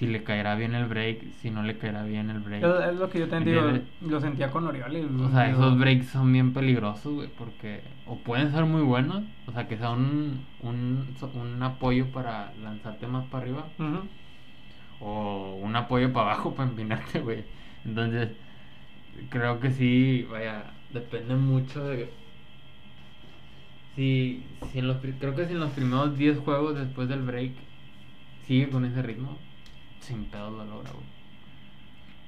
Si 0.00 0.06
le 0.06 0.24
caerá 0.24 0.56
bien 0.56 0.74
el 0.74 0.86
break, 0.86 1.30
si 1.42 1.50
no 1.50 1.62
le 1.62 1.78
caerá 1.78 2.02
bien 2.04 2.30
el 2.30 2.40
break. 2.40 2.62
Es, 2.64 2.86
es 2.92 2.94
lo 2.96 3.08
que 3.10 3.18
yo 3.20 3.28
te 3.28 3.36
digo, 3.40 3.60
¿Entiendes? 3.60 3.82
lo 4.00 4.20
sentía 4.20 4.50
con 4.50 4.66
Orioles. 4.66 5.06
O 5.10 5.30
sea, 5.30 5.46
digo, 5.46 5.60
esos 5.60 5.78
breaks 5.78 6.08
son 6.08 6.32
bien 6.32 6.52
peligrosos, 6.52 7.12
güey, 7.14 7.28
porque 7.28 7.82
o 8.06 8.16
pueden 8.22 8.50
ser 8.52 8.64
muy 8.64 8.82
buenos, 8.82 9.24
o 9.46 9.52
sea, 9.52 9.68
que 9.68 9.76
sea 9.76 9.90
un, 9.90 10.46
un, 10.60 11.14
un 11.34 11.62
apoyo 11.62 12.10
para 12.12 12.54
lanzarte 12.54 13.06
más 13.06 13.26
para 13.28 13.42
arriba, 13.44 13.68
o 14.98 15.56
un 15.62 15.76
apoyo 15.76 16.12
para 16.12 16.32
abajo 16.32 16.54
para 16.56 16.68
empinarte, 16.70 17.20
güey. 17.20 17.44
Entonces, 17.84 18.30
creo 19.30 19.60
que 19.60 19.70
sí, 19.70 20.24
vaya, 20.30 20.74
depende 20.90 21.36
mucho 21.36 21.84
de... 21.86 22.18
Si, 23.94 24.56
si 24.70 24.78
en 24.78 24.86
los, 24.88 24.98
creo 24.98 25.34
que 25.34 25.46
si 25.46 25.52
en 25.52 25.60
los 25.60 25.72
primeros 25.72 26.16
10 26.16 26.38
juegos 26.38 26.76
después 26.76 27.08
del 27.08 27.22
break 27.22 27.52
sigue 28.40 28.70
con 28.70 28.84
ese 28.84 29.02
ritmo, 29.02 29.49
sin 30.00 30.24
pedos 30.26 30.52
lo 30.52 30.64
logra, 30.64 30.90
güey. 30.90 31.06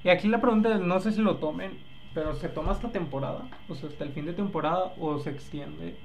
Y 0.04 0.08
aquí 0.08 0.28
la 0.28 0.40
pregunta 0.40 0.74
es, 0.74 0.80
no 0.80 1.00
sé 1.00 1.12
si 1.12 1.22
lo 1.22 1.36
tomen, 1.36 1.78
pero 2.14 2.34
¿se 2.34 2.48
toma 2.48 2.72
hasta 2.72 2.90
temporada? 2.90 3.48
O 3.68 3.74
sea, 3.74 3.88
hasta 3.88 4.04
el 4.04 4.12
fin 4.12 4.26
de 4.26 4.32
temporada 4.32 4.92
o 4.98 5.18
se 5.18 5.30
extiende 5.30 5.96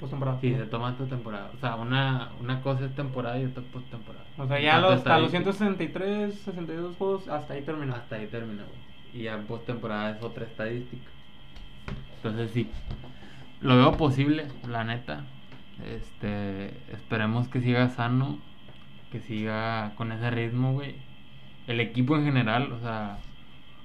postemporada. 0.00 0.40
Sí, 0.40 0.54
se 0.54 0.66
toma 0.66 0.90
esta 0.90 1.04
temporada. 1.04 1.50
O 1.54 1.58
sea, 1.58 1.76
una, 1.76 2.32
una 2.40 2.60
cosa 2.60 2.86
es 2.86 2.94
temporada 2.94 3.38
y 3.38 3.44
otra 3.44 3.62
postemporada. 3.64 4.24
O 4.38 4.46
sea, 4.46 4.60
ya 4.60 4.72
cuanto 4.72 4.86
a 4.86 4.90
los, 4.90 4.98
hasta 4.98 5.18
los 5.18 5.34
estadística, 5.34 5.68
163, 5.68 6.34
62 6.34 6.96
juegos, 6.96 7.28
hasta 7.28 7.54
ahí 7.54 7.62
terminó. 7.62 7.94
Hasta 7.94 8.16
ahí 8.16 8.26
termina, 8.26 8.64
güey. 8.64 8.82
Y 9.14 9.24
ya 9.24 9.38
postemporada 9.38 10.10
es 10.10 10.22
otra 10.22 10.44
estadística. 10.44 11.10
Entonces 12.16 12.50
sí, 12.52 12.70
lo 13.60 13.76
veo 13.76 13.92
posible, 13.92 14.46
la 14.68 14.84
neta. 14.84 15.24
Este, 15.84 16.68
esperemos 16.92 17.48
que 17.48 17.60
siga 17.60 17.88
sano, 17.88 18.38
que 19.10 19.20
siga 19.20 19.92
con 19.96 20.12
ese 20.12 20.30
ritmo, 20.30 20.72
güey. 20.72 20.96
El 21.66 21.80
equipo 21.80 22.16
en 22.16 22.24
general, 22.24 22.72
o 22.72 22.80
sea, 22.80 23.18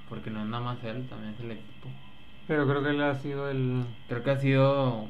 porque 0.10 0.30
no 0.32 0.42
es 0.42 0.48
nada 0.48 0.64
más 0.64 0.84
él, 0.84 1.08
también 1.08 1.34
es 1.34 1.40
el 1.40 1.52
equipo. 1.52 1.90
Pero 2.48 2.68
creo 2.68 2.82
que 2.84 2.90
él 2.90 3.02
ha 3.02 3.16
sido 3.16 3.50
el, 3.50 3.84
Creo 4.08 4.24
que 4.24 4.32
ha 4.32 4.38
sido, 4.38 5.10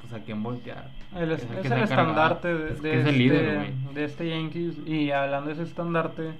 pues 0.00 0.12
a 0.12 0.22
quien 0.24 0.42
voltear. 0.42 0.90
el, 1.16 1.32
es, 1.32 1.42
Es 1.44 1.48
el 1.50 1.72
es 1.72 1.90
estandarte 1.90 2.48
de, 2.54 2.64
Es 2.70 2.74
este, 2.76 3.00
el 3.08 3.18
líder, 3.18 3.56
güey. 3.56 3.94
de 3.94 4.04
este 4.04 4.28
Yankees. 4.28 4.76
Y 4.86 5.10
hablando 5.12 5.48
de 5.48 5.54
ese 5.54 5.62
estandarte, 5.62 6.34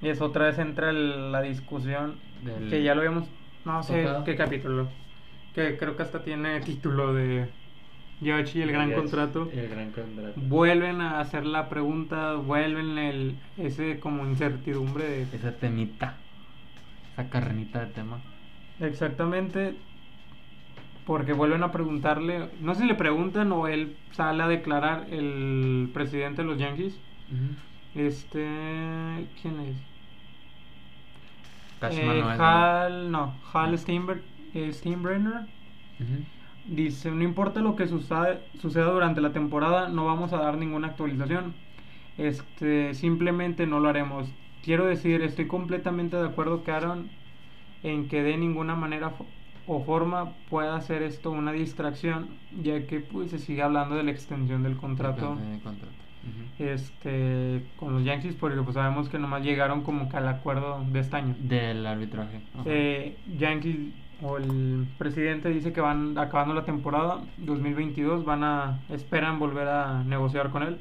y 0.00 0.08
es 0.08 0.20
otra 0.20 0.46
vez 0.46 0.58
entra 0.58 0.90
el- 0.90 1.32
la 1.32 1.42
discusión 1.42 2.20
Del- 2.42 2.68
que 2.70 2.82
ya 2.82 2.94
lo 2.94 3.00
habíamos, 3.02 3.28
no 3.64 3.82
sé 3.82 4.02
Tocado. 4.02 4.24
qué 4.24 4.36
capítulo, 4.36 4.88
que 5.52 5.76
creo 5.78 5.96
que 5.96 6.02
hasta 6.02 6.22
tiene 6.22 6.60
título 6.60 7.14
de 7.14 7.52
George 8.22 8.58
y 8.58 8.62
el 8.62 8.72
gran 8.72 8.92
contrato. 8.92 9.50
El 9.52 9.68
gran 9.68 9.90
contrato. 9.90 10.32
Vuelven 10.36 11.00
a 11.00 11.20
hacer 11.20 11.44
la 11.44 11.68
pregunta, 11.68 12.34
vuelven 12.34 12.98
el, 12.98 13.36
ese 13.56 13.98
como 14.00 14.26
incertidumbre 14.26 15.04
de 15.04 15.22
Esa 15.36 15.52
temita. 15.52 16.16
Esa 17.12 17.28
carrenita 17.28 17.80
de 17.80 17.86
tema. 17.86 18.20
Exactamente. 18.80 19.74
Porque 21.06 21.32
vuelven 21.32 21.62
a 21.64 21.72
preguntarle, 21.72 22.50
no 22.60 22.74
sé 22.74 22.82
si 22.82 22.86
le 22.86 22.94
preguntan 22.94 23.50
o 23.50 23.66
él 23.66 23.96
sale 24.12 24.42
a 24.42 24.48
declarar 24.48 25.06
el 25.10 25.90
presidente 25.92 26.42
de 26.42 26.48
los 26.48 26.58
Yankees. 26.58 26.96
Este, 27.94 28.46
¿quién 29.40 29.60
es? 29.60 29.76
Cashman 31.80 32.16
Eh, 32.16 32.20
no 32.20 32.28
Hal, 32.28 33.10
no, 33.10 33.34
Hal 33.52 33.78
Steinbrenner. 33.78 35.46
Dice, 36.64 37.10
no 37.10 37.22
importa 37.24 37.60
lo 37.60 37.74
que 37.76 37.86
suceda, 37.88 38.40
suceda 38.58 38.86
durante 38.92 39.20
la 39.20 39.32
temporada, 39.32 39.88
no 39.88 40.04
vamos 40.06 40.32
a 40.32 40.38
dar 40.38 40.56
ninguna 40.56 40.88
actualización. 40.88 41.54
Este, 42.18 42.94
simplemente 42.94 43.66
no 43.66 43.80
lo 43.80 43.88
haremos. 43.88 44.28
Quiero 44.62 44.86
decir, 44.86 45.22
estoy 45.22 45.46
completamente 45.48 46.16
de 46.16 46.26
acuerdo, 46.26 46.62
Aaron, 46.68 47.08
en 47.82 48.06
que 48.08 48.22
de 48.22 48.36
ninguna 48.36 48.76
manera 48.76 49.10
fo- 49.10 49.26
o 49.66 49.80
forma 49.82 50.34
pueda 50.48 50.76
hacer 50.76 51.02
esto 51.02 51.30
una 51.30 51.52
distracción, 51.52 52.28
ya 52.62 52.86
que 52.86 53.00
pues 53.00 53.30
se 53.30 53.38
sigue 53.38 53.62
hablando 53.62 53.96
de 53.96 54.04
la 54.04 54.10
extensión 54.12 54.62
del 54.62 54.76
contrato 54.76 55.36
este 56.58 57.64
con 57.76 57.94
los 57.94 58.04
Yankees, 58.04 58.36
porque 58.36 58.60
pues 58.62 58.74
sabemos 58.74 59.08
que 59.08 59.18
nomás 59.18 59.42
llegaron 59.42 59.82
como 59.82 60.08
que 60.08 60.16
al 60.16 60.28
acuerdo 60.28 60.84
de 60.90 61.00
este 61.00 61.16
año. 61.16 61.34
Del 61.40 61.84
arbitraje. 61.86 62.40
Eh, 62.66 63.16
Yankees 63.36 63.76
o 64.24 64.36
el 64.36 64.86
presidente 64.98 65.48
dice 65.48 65.72
que 65.72 65.80
van 65.80 66.16
acabando 66.18 66.54
la 66.54 66.64
temporada 66.64 67.22
2022 67.38 68.24
van 68.24 68.44
a 68.44 68.78
esperan 68.90 69.38
volver 69.38 69.68
a 69.68 70.04
negociar 70.04 70.50
con 70.50 70.62
él. 70.62 70.76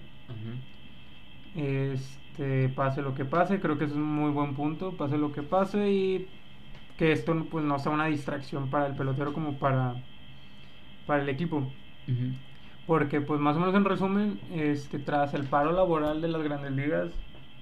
Este 1.55 2.69
pase 2.69 3.01
lo 3.01 3.13
que 3.13 3.25
pase 3.25 3.59
creo 3.59 3.77
que 3.77 3.85
es 3.85 3.91
un 3.91 4.03
muy 4.03 4.31
buen 4.31 4.53
punto 4.55 4.91
pase 4.95 5.17
lo 5.17 5.31
que 5.31 5.43
pase 5.43 5.91
y 5.91 6.27
que 6.97 7.11
esto 7.11 7.35
pues 7.49 7.65
no 7.65 7.77
sea 7.79 7.91
una 7.91 8.05
distracción 8.05 8.69
para 8.69 8.87
el 8.87 8.95
pelotero 8.95 9.33
como 9.33 9.57
para 9.59 9.95
para 11.05 11.23
el 11.23 11.29
equipo. 11.29 11.63
Porque 12.87 13.21
pues 13.21 13.39
más 13.39 13.55
o 13.57 13.59
menos 13.59 13.75
en 13.75 13.85
resumen 13.85 14.39
este 14.53 14.99
tras 14.99 15.33
el 15.33 15.43
paro 15.45 15.71
laboral 15.71 16.21
de 16.21 16.27
las 16.29 16.41
Grandes 16.41 16.71
Ligas 16.71 17.09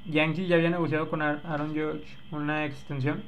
Yankees 0.06 0.48
ya 0.48 0.56
había 0.56 0.70
negociado 0.70 1.10
con 1.10 1.22
Ar- 1.22 1.42
Aaron 1.46 1.70
Judge 1.70 2.06
una 2.32 2.66
extensión. 2.66 3.24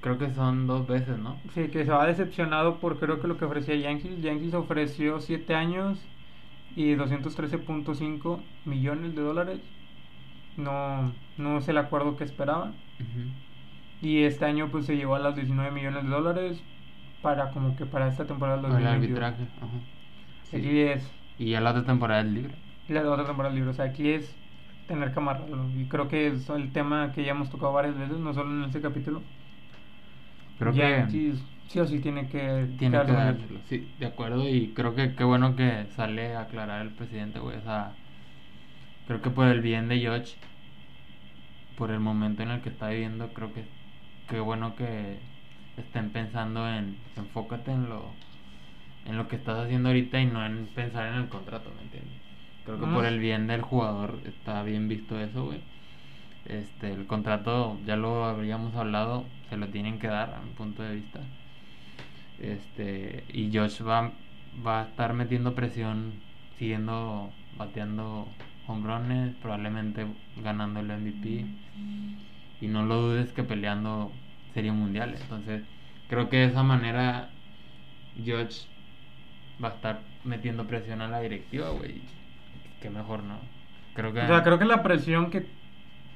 Creo 0.00 0.18
que 0.18 0.30
son 0.32 0.66
dos 0.66 0.86
veces, 0.86 1.18
¿no? 1.18 1.42
Sí, 1.54 1.70
que 1.70 1.84
se 1.84 1.90
va 1.90 2.06
decepcionado 2.06 2.80
por 2.80 2.98
creo 2.98 3.20
que 3.20 3.28
lo 3.28 3.36
que 3.36 3.44
ofrecía 3.44 3.76
Yankees. 3.76 4.20
Yankees 4.22 4.54
ofreció 4.54 5.20
7 5.20 5.54
años 5.54 6.10
y 6.74 6.94
213.5 6.94 8.50
millones 8.64 9.14
de 9.14 9.22
dólares. 9.22 9.60
No, 10.56 11.14
no 11.36 11.58
es 11.58 11.68
el 11.68 11.78
acuerdo 11.78 12.16
que 12.16 12.24
esperaban. 12.24 12.84
Ujú. 13.00 13.34
Y 14.00 14.22
este 14.24 14.44
año 14.46 14.70
pues 14.70 14.86
se 14.86 14.96
llevó 14.96 15.14
a 15.16 15.18
los 15.20 15.34
19 15.36 15.70
millones 15.72 16.04
de 16.04 16.10
dólares 16.10 16.66
para 17.20 17.50
como 17.52 17.76
que 17.76 17.86
para 17.86 18.08
esta 18.08 18.26
temporada 18.26 18.58
del 18.58 18.66
El 18.66 18.72
2022. 18.72 19.22
arbitraje. 19.22 19.52
Ajá. 19.60 19.88
Sí. 20.42 20.56
Aquí 20.56 20.80
es 20.80 21.18
Y 21.38 21.50
ya 21.50 21.60
la 21.60 21.70
otra 21.70 21.84
temporada 21.84 22.20
es 22.22 22.26
libre. 22.28 22.54
la 22.88 23.10
otra 23.10 23.26
temporada 23.26 23.54
libre. 23.54 23.70
O 23.70 23.74
sea, 23.74 23.86
aquí 23.86 24.10
es 24.10 24.38
tener 24.86 25.12
que 25.12 25.18
amarrarlo. 25.20 25.70
Y 25.78 25.88
creo 25.88 26.08
que 26.08 26.28
es 26.28 26.48
el 26.50 26.72
tema 26.72 27.12
que 27.12 27.24
ya 27.24 27.32
hemos 27.32 27.50
tocado 27.50 27.72
varias 27.72 27.96
veces, 27.96 28.18
no 28.18 28.34
solo 28.34 28.50
en 28.52 28.64
este 28.64 28.80
capítulo. 28.80 29.22
Creo 30.60 30.74
Yankees 30.74 31.42
sí 31.66 31.80
o 31.80 31.86
sí 31.86 32.00
tiene 32.00 32.28
que 32.28 32.68
que 32.76 32.76
tiene 32.76 33.00
que 33.04 33.12
dárselo. 33.12 33.60
Sí, 33.66 33.88
de 33.98 34.06
acuerdo. 34.06 34.48
Y 34.48 34.72
creo 34.74 34.94
que 34.94 35.14
qué 35.14 35.24
bueno 35.24 35.56
que 35.56 35.86
sale 35.96 36.34
a 36.34 36.42
aclarar 36.42 36.82
el 36.82 36.92
presidente, 36.92 37.38
güey. 37.40 37.56
O 37.58 37.62
sea, 37.62 37.94
creo 39.06 39.20
que 39.22 39.30
por 39.30 39.46
el 39.46 39.60
bien 39.60 39.88
de 39.88 39.98
George, 39.98 40.36
por 41.76 41.90
el 41.90 42.00
momento 42.00 42.42
en 42.42 42.50
el 42.50 42.62
que 42.62 42.68
está 42.68 42.88
viviendo, 42.88 43.32
creo 43.32 43.52
que, 43.52 43.64
qué 44.28 44.40
bueno 44.40 44.76
que 44.76 45.18
estén 45.76 46.10
pensando 46.12 46.68
en 46.68 46.96
enfócate 47.16 47.72
en 47.72 47.88
lo 47.88 48.14
en 49.06 49.16
lo 49.18 49.28
que 49.28 49.36
estás 49.36 49.58
haciendo 49.58 49.90
ahorita 49.90 50.20
y 50.20 50.26
no 50.26 50.44
en 50.46 50.68
pensar 50.68 51.06
en 51.08 51.14
el 51.14 51.28
contrato, 51.28 51.72
¿me 51.76 51.82
entiendes? 51.82 52.18
Creo 52.64 52.78
que 52.80 52.86
por 52.86 53.04
el 53.06 53.18
bien 53.20 53.46
del 53.46 53.62
jugador 53.62 54.20
está 54.26 54.62
bien 54.62 54.88
visto 54.88 55.18
eso, 55.20 55.46
güey. 55.46 55.62
Este, 56.46 56.92
el 56.92 57.06
contrato, 57.06 57.78
ya 57.86 57.96
lo 57.96 58.24
habríamos 58.24 58.74
hablado, 58.74 59.24
se 59.48 59.56
lo 59.56 59.68
tienen 59.68 59.98
que 59.98 60.08
dar 60.08 60.34
a 60.34 60.40
mi 60.40 60.50
punto 60.50 60.82
de 60.82 60.96
vista. 60.96 61.20
Este, 62.38 63.24
y 63.32 63.50
Josh 63.56 63.82
va, 63.82 64.12
va 64.66 64.80
a 64.80 64.84
estar 64.84 65.12
metiendo 65.12 65.54
presión, 65.54 66.14
siguiendo 66.58 67.30
bateando 67.56 68.26
hombrones, 68.66 69.34
probablemente 69.36 70.06
ganando 70.42 70.80
el 70.80 70.86
MVP. 70.86 71.46
Y 72.60 72.68
no 72.68 72.84
lo 72.84 73.00
dudes 73.02 73.32
que 73.32 73.42
peleando 73.42 74.12
sería 74.54 74.72
mundial. 74.72 75.14
Entonces, 75.20 75.62
creo 76.08 76.28
que 76.28 76.38
de 76.38 76.44
esa 76.46 76.62
manera 76.62 77.30
George 78.22 78.66
va 79.62 79.68
a 79.68 79.72
estar 79.72 80.00
metiendo 80.24 80.66
presión 80.66 81.00
a 81.00 81.08
la 81.08 81.20
directiva, 81.20 81.70
güey. 81.70 82.00
Que 82.80 82.90
mejor 82.90 83.22
no. 83.22 83.38
Creo 83.94 84.12
que... 84.12 84.20
O 84.20 84.26
sea, 84.26 84.42
creo 84.42 84.58
que 84.58 84.64
la 84.64 84.82
presión 84.82 85.30
que 85.30 85.46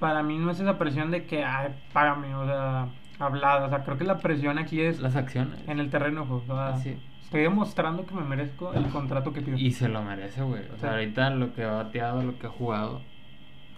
para 0.05 0.23
mí 0.23 0.37
no 0.37 0.51
es 0.51 0.61
esa 0.61 0.77
presión 0.77 1.11
de 1.11 1.25
que, 1.25 1.43
ay, 1.43 1.75
págame, 1.95 2.35
o 2.35 2.45
sea, 2.45 2.89
hablada. 3.19 3.65
O 3.65 3.71
sea, 3.71 3.85
creo 3.85 3.97
que 3.97 4.05
la 4.05 4.19
presión 4.19 4.59
aquí 4.59 4.83
es... 4.83 5.01
Las 5.01 5.17
acciones. 5.17 5.67
En 5.67 5.81
el 5.81 5.89
terreno, 5.89 6.27
o 6.29 6.43
sea, 6.43 6.75
Estoy 7.23 7.41
demostrando 7.41 8.05
que 8.05 8.15
me 8.15 8.21
merezco 8.21 8.75
el 8.75 8.85
contrato 8.89 9.33
que 9.33 9.41
pido. 9.41 9.57
Y 9.57 9.71
se 9.71 9.89
lo 9.89 10.03
merece, 10.03 10.43
güey. 10.43 10.63
O 10.75 10.77
sea, 10.77 10.91
ahorita 10.91 11.31
lo 11.31 11.55
que 11.55 11.65
ha 11.65 11.71
bateado, 11.71 12.23
lo 12.23 12.39
que 12.39 12.49
ha 12.49 12.51
jugado, 12.51 13.01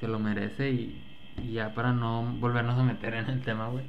se 0.00 0.08
lo 0.08 0.18
merece 0.18 0.70
y, 0.70 1.00
y 1.44 1.52
ya 1.52 1.72
para 1.74 1.92
no 1.92 2.24
volvernos 2.40 2.76
a 2.76 2.82
meter 2.82 3.14
en 3.14 3.30
el 3.30 3.42
tema, 3.42 3.68
güey. 3.68 3.84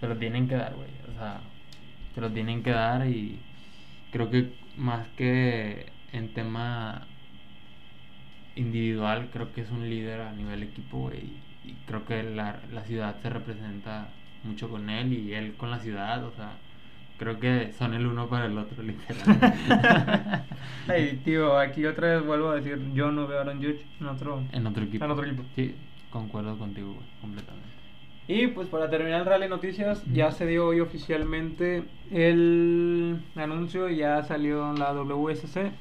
Se 0.00 0.08
lo 0.08 0.16
tienen 0.16 0.48
que 0.48 0.56
dar, 0.56 0.74
güey. 0.74 0.90
O 1.08 1.16
sea, 1.16 1.40
se 2.16 2.20
lo 2.20 2.32
tienen 2.32 2.64
que 2.64 2.72
dar 2.72 3.06
y 3.06 3.38
creo 4.10 4.28
que 4.28 4.52
más 4.76 5.06
que 5.16 5.86
en 6.10 6.34
tema 6.34 7.06
individual, 8.56 9.30
creo 9.32 9.52
que 9.52 9.60
es 9.60 9.70
un 9.70 9.88
líder 9.88 10.20
a 10.20 10.32
nivel 10.32 10.64
equipo, 10.64 10.98
güey. 10.98 11.43
Y 11.64 11.72
creo 11.86 12.04
que 12.04 12.22
la, 12.22 12.60
la 12.72 12.84
ciudad 12.84 13.16
se 13.22 13.30
representa 13.30 14.08
mucho 14.44 14.68
con 14.68 14.90
él 14.90 15.12
y 15.12 15.32
él 15.34 15.54
con 15.56 15.70
la 15.70 15.78
ciudad, 15.78 16.24
o 16.24 16.30
sea, 16.32 16.58
creo 17.18 17.38
que 17.38 17.72
son 17.72 17.94
el 17.94 18.06
uno 18.06 18.28
para 18.28 18.46
el 18.46 18.58
otro, 18.58 18.82
literal. 18.84 20.42
Ay, 20.88 21.20
tío, 21.24 21.58
aquí 21.58 21.84
otra 21.86 22.16
vez 22.16 22.26
vuelvo 22.26 22.50
a 22.50 22.56
decir, 22.56 22.78
yo 22.92 23.10
no 23.10 23.26
veo 23.26 23.38
a 23.38 23.40
Aaron 23.42 23.58
Judge 23.58 23.84
en 24.00 24.06
otro, 24.06 24.42
en 24.52 24.66
otro 24.66 24.84
equipo. 24.84 25.04
En 25.04 25.10
otro 25.10 25.24
equipo. 25.24 25.44
Sí, 25.54 25.74
concuerdo 26.10 26.58
contigo, 26.58 26.92
güey, 26.92 27.06
completamente. 27.20 27.74
Y 28.26 28.46
pues 28.48 28.68
para 28.68 28.88
terminar 28.88 29.20
el 29.20 29.26
Rally 29.26 29.48
Noticias, 29.48 30.02
ya 30.12 30.30
se 30.30 30.46
dio 30.46 30.66
hoy 30.66 30.80
oficialmente 30.80 31.84
el 32.10 33.20
anuncio, 33.36 33.90
ya 33.90 34.22
salió 34.22 34.70
en 34.70 34.78
la 34.78 34.94
WSC. 34.94 35.72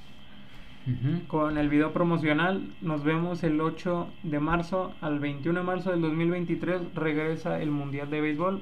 Con 1.28 1.58
el 1.58 1.70
video 1.70 1.94
promocional, 1.94 2.74
nos 2.82 3.04
vemos 3.04 3.44
el 3.44 3.62
8 3.62 4.10
de 4.24 4.40
marzo 4.42 4.94
al 5.00 5.20
21 5.20 5.62
de 5.62 5.66
marzo 5.66 5.92
del 5.92 6.02
2023. 6.02 6.94
Regresa 6.94 7.62
el 7.62 7.72
Mundial 7.72 8.10
de 8.10 8.20
Béisbol, 8.20 8.62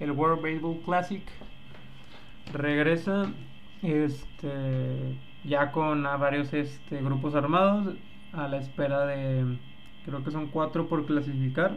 el 0.00 0.10
World 0.12 0.42
Baseball 0.42 0.80
Classic. 0.84 1.22
Regresa 2.52 3.32
este, 3.82 5.18
ya 5.44 5.72
con 5.72 6.02
varios 6.02 6.52
este, 6.52 7.00
grupos 7.00 7.34
armados 7.34 7.94
a 8.34 8.48
la 8.48 8.58
espera 8.58 9.06
de, 9.06 9.58
creo 10.04 10.22
que 10.22 10.30
son 10.30 10.48
cuatro 10.48 10.88
por 10.88 11.06
clasificar. 11.06 11.76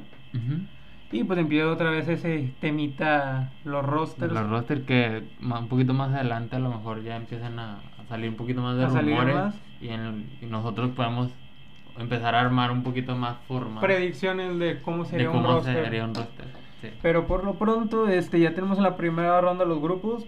Y 1.11 1.23
pues 1.23 1.39
empieza 1.39 1.71
otra 1.71 1.89
vez 1.89 2.07
ese 2.07 2.53
temita, 2.59 3.51
los 3.63 3.83
rosters. 3.83 4.31
Los 4.31 4.47
rosters 4.47 4.81
que 4.81 5.23
un 5.41 5.67
poquito 5.67 5.93
más 5.93 6.13
adelante 6.13 6.57
a 6.57 6.59
lo 6.59 6.69
mejor 6.69 7.01
ya 7.01 7.15
empiezan 7.15 7.57
a, 7.57 7.79
salir 8.07 8.29
un 8.29 8.35
poquito 8.35 8.61
más 8.61 8.77
de 8.77 8.85
rumores. 8.85 9.53
Y, 9.81 9.89
en 9.89 10.25
nosotros 10.41 10.91
podemos 10.95 11.31
empezar 11.97 12.35
a 12.35 12.41
armar 12.41 12.71
un 12.71 12.83
poquito 12.83 13.15
más 13.15 13.37
forma. 13.47 13.81
Predicciones 13.81 14.57
de 14.59 14.81
cómo 14.81 15.05
sería 15.05 15.29
un 15.29 15.43
roster. 15.43 15.83
Sería 15.83 16.05
un 16.05 16.15
roster 16.15 16.47
Pero 17.01 17.27
por 17.27 17.43
lo 17.43 17.55
pronto 17.55 18.07
este 18.07 18.39
ya 18.39 18.53
tenemos 18.53 18.77
en 18.77 18.83
la 18.83 18.97
primera 18.97 19.39
ronda 19.41 19.65
los 19.65 19.81
grupos. 19.81 20.25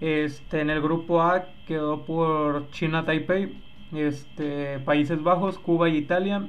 Este, 0.00 0.60
en 0.60 0.70
el 0.70 0.82
grupo 0.82 1.22
A 1.22 1.46
quedó 1.66 2.04
por 2.04 2.70
China 2.70 3.06
Taipei, 3.06 3.62
este, 3.92 4.78
Países 4.80 5.22
Bajos, 5.22 5.58
Cuba 5.58 5.88
y 5.88 5.96
Italia. 5.96 6.48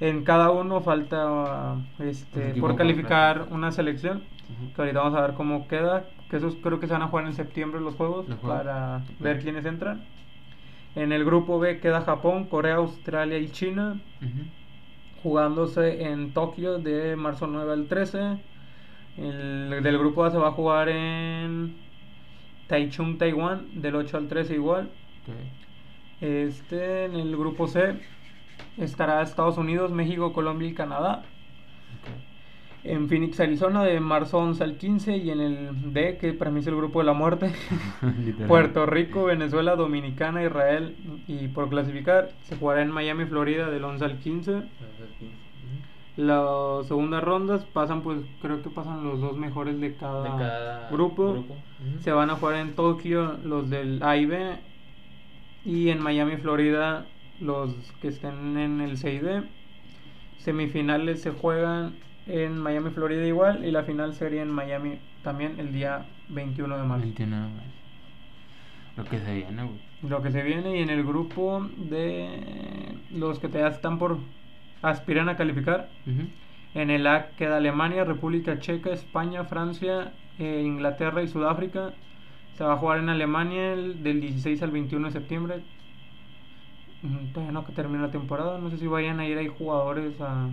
En 0.00 0.22
cada 0.22 0.50
uno 0.50 0.80
falta 0.80 1.76
este, 1.98 2.54
por 2.54 2.76
calificar 2.76 3.48
una 3.50 3.72
selección. 3.72 4.22
Que 4.74 4.80
ahorita 4.80 5.00
vamos 5.00 5.18
a 5.18 5.22
ver 5.22 5.34
cómo 5.34 5.66
queda. 5.66 6.06
Que 6.30 6.36
esos 6.36 6.54
creo 6.56 6.78
que 6.78 6.86
se 6.86 6.92
van 6.92 7.02
a 7.02 7.08
jugar 7.08 7.26
en 7.26 7.34
septiembre 7.34 7.80
los 7.80 7.94
juegos, 7.94 8.26
para 8.42 9.02
ver 9.18 9.40
quiénes 9.42 9.64
entran. 9.64 10.04
En 10.98 11.12
el 11.12 11.24
grupo 11.24 11.60
B 11.60 11.78
queda 11.78 12.00
Japón, 12.00 12.46
Corea, 12.46 12.74
Australia 12.74 13.38
y 13.38 13.48
China. 13.50 14.00
Jugándose 15.22 16.02
en 16.02 16.32
Tokio 16.32 16.78
de 16.78 17.14
marzo 17.14 17.46
9 17.46 17.72
al 17.72 17.86
13. 17.86 18.38
El 19.16 19.80
del 19.80 19.96
grupo 19.96 20.24
A 20.24 20.32
se 20.32 20.38
va 20.38 20.48
a 20.48 20.52
jugar 20.52 20.88
en 20.88 21.76
Taichung, 22.66 23.16
Taiwán, 23.16 23.80
del 23.80 23.94
8 23.94 24.16
al 24.16 24.26
13 24.26 24.54
igual. 24.54 24.90
Este, 26.20 27.04
en 27.04 27.14
el 27.14 27.36
grupo 27.36 27.68
C 27.68 28.00
estará 28.76 29.22
Estados 29.22 29.56
Unidos, 29.56 29.92
México, 29.92 30.32
Colombia 30.32 30.68
y 30.68 30.74
Canadá. 30.74 31.22
En 32.84 33.08
Phoenix, 33.08 33.38
Arizona, 33.40 33.82
de 33.82 33.98
marzo 34.00 34.38
11 34.38 34.64
al 34.64 34.76
15. 34.76 35.16
Y 35.16 35.30
en 35.30 35.40
el 35.40 35.92
D, 35.92 36.18
que 36.18 36.32
para 36.32 36.50
mí 36.50 36.60
es 36.60 36.66
el 36.66 36.76
grupo 36.76 37.00
de 37.00 37.06
la 37.06 37.12
muerte, 37.12 37.52
Puerto 38.48 38.86
Rico, 38.86 39.24
Venezuela, 39.24 39.76
Dominicana, 39.76 40.44
Israel. 40.44 40.96
Y 41.26 41.48
por 41.48 41.68
clasificar, 41.68 42.30
se 42.42 42.56
jugará 42.56 42.82
en 42.82 42.90
Miami, 42.90 43.24
Florida, 43.26 43.70
del 43.70 43.84
11 43.84 44.04
al 44.04 44.18
15. 44.18 44.62
Las 46.16 46.88
segundas 46.88 47.22
rondas 47.22 47.64
pasan, 47.66 48.02
pues 48.02 48.18
creo 48.42 48.60
que 48.60 48.70
pasan 48.70 49.04
los 49.04 49.20
dos 49.20 49.36
mejores 49.36 49.80
de 49.80 49.94
cada, 49.94 50.88
grupo. 50.90 51.44
Se 52.00 52.10
van 52.10 52.30
a 52.30 52.34
jugar 52.34 52.56
en 52.56 52.74
Tokio 52.74 53.38
los 53.44 53.70
del 53.70 54.02
A 54.02 54.16
y 54.16 54.26
B. 54.26 54.56
Y 55.64 55.90
en 55.90 56.02
Miami, 56.02 56.36
Florida, 56.36 57.06
los 57.40 57.72
que 58.00 58.08
estén 58.08 58.56
en 58.56 58.80
el 58.80 58.96
CID. 58.96 59.42
Semifinales 60.38 61.22
se 61.22 61.30
juegan 61.30 61.94
en 62.28 62.58
Miami, 62.58 62.90
Florida 62.90 63.26
igual 63.26 63.64
y 63.64 63.70
la 63.70 63.82
final 63.82 64.14
sería 64.14 64.42
en 64.42 64.50
Miami 64.50 65.00
también 65.22 65.58
el 65.58 65.72
día 65.72 66.06
21 66.28 66.76
de 66.76 66.82
marzo. 66.84 67.02
21 67.02 67.36
de 67.36 67.42
marzo. 67.42 67.70
Lo 68.96 69.04
que 69.04 69.18
se 69.18 69.34
viene, 69.34 69.64
güey. 69.64 69.80
Lo 70.02 70.22
que 70.22 70.30
se 70.30 70.42
viene 70.42 70.78
y 70.78 70.82
en 70.82 70.90
el 70.90 71.04
grupo 71.04 71.66
de 71.76 72.98
los 73.10 73.38
que 73.38 73.48
te 73.48 73.66
están 73.66 73.98
por 73.98 74.18
aspiran 74.82 75.28
a 75.28 75.36
calificar. 75.36 75.88
En 76.74 76.90
el 76.90 77.06
A 77.06 77.30
queda 77.30 77.56
Alemania, 77.56 78.04
República 78.04 78.60
Checa, 78.60 78.90
España, 78.90 79.44
Francia, 79.44 80.12
eh, 80.38 80.62
Inglaterra 80.64 81.22
y 81.22 81.28
Sudáfrica. 81.28 81.94
Se 82.54 82.64
va 82.64 82.74
a 82.74 82.76
jugar 82.76 82.98
en 82.98 83.08
Alemania 83.08 83.74
del 83.74 84.20
16 84.20 84.62
al 84.62 84.70
21 84.70 85.06
de 85.06 85.12
septiembre 85.12 85.62
todavía 87.32 87.52
no 87.52 87.64
que 87.64 87.72
termine 87.72 88.02
la 88.02 88.10
temporada. 88.10 88.58
No 88.58 88.70
sé 88.70 88.78
si 88.78 88.86
vayan 88.86 89.20
a 89.20 89.26
ir 89.26 89.38
ahí 89.38 89.48
jugadores 89.48 90.20
a. 90.20 90.48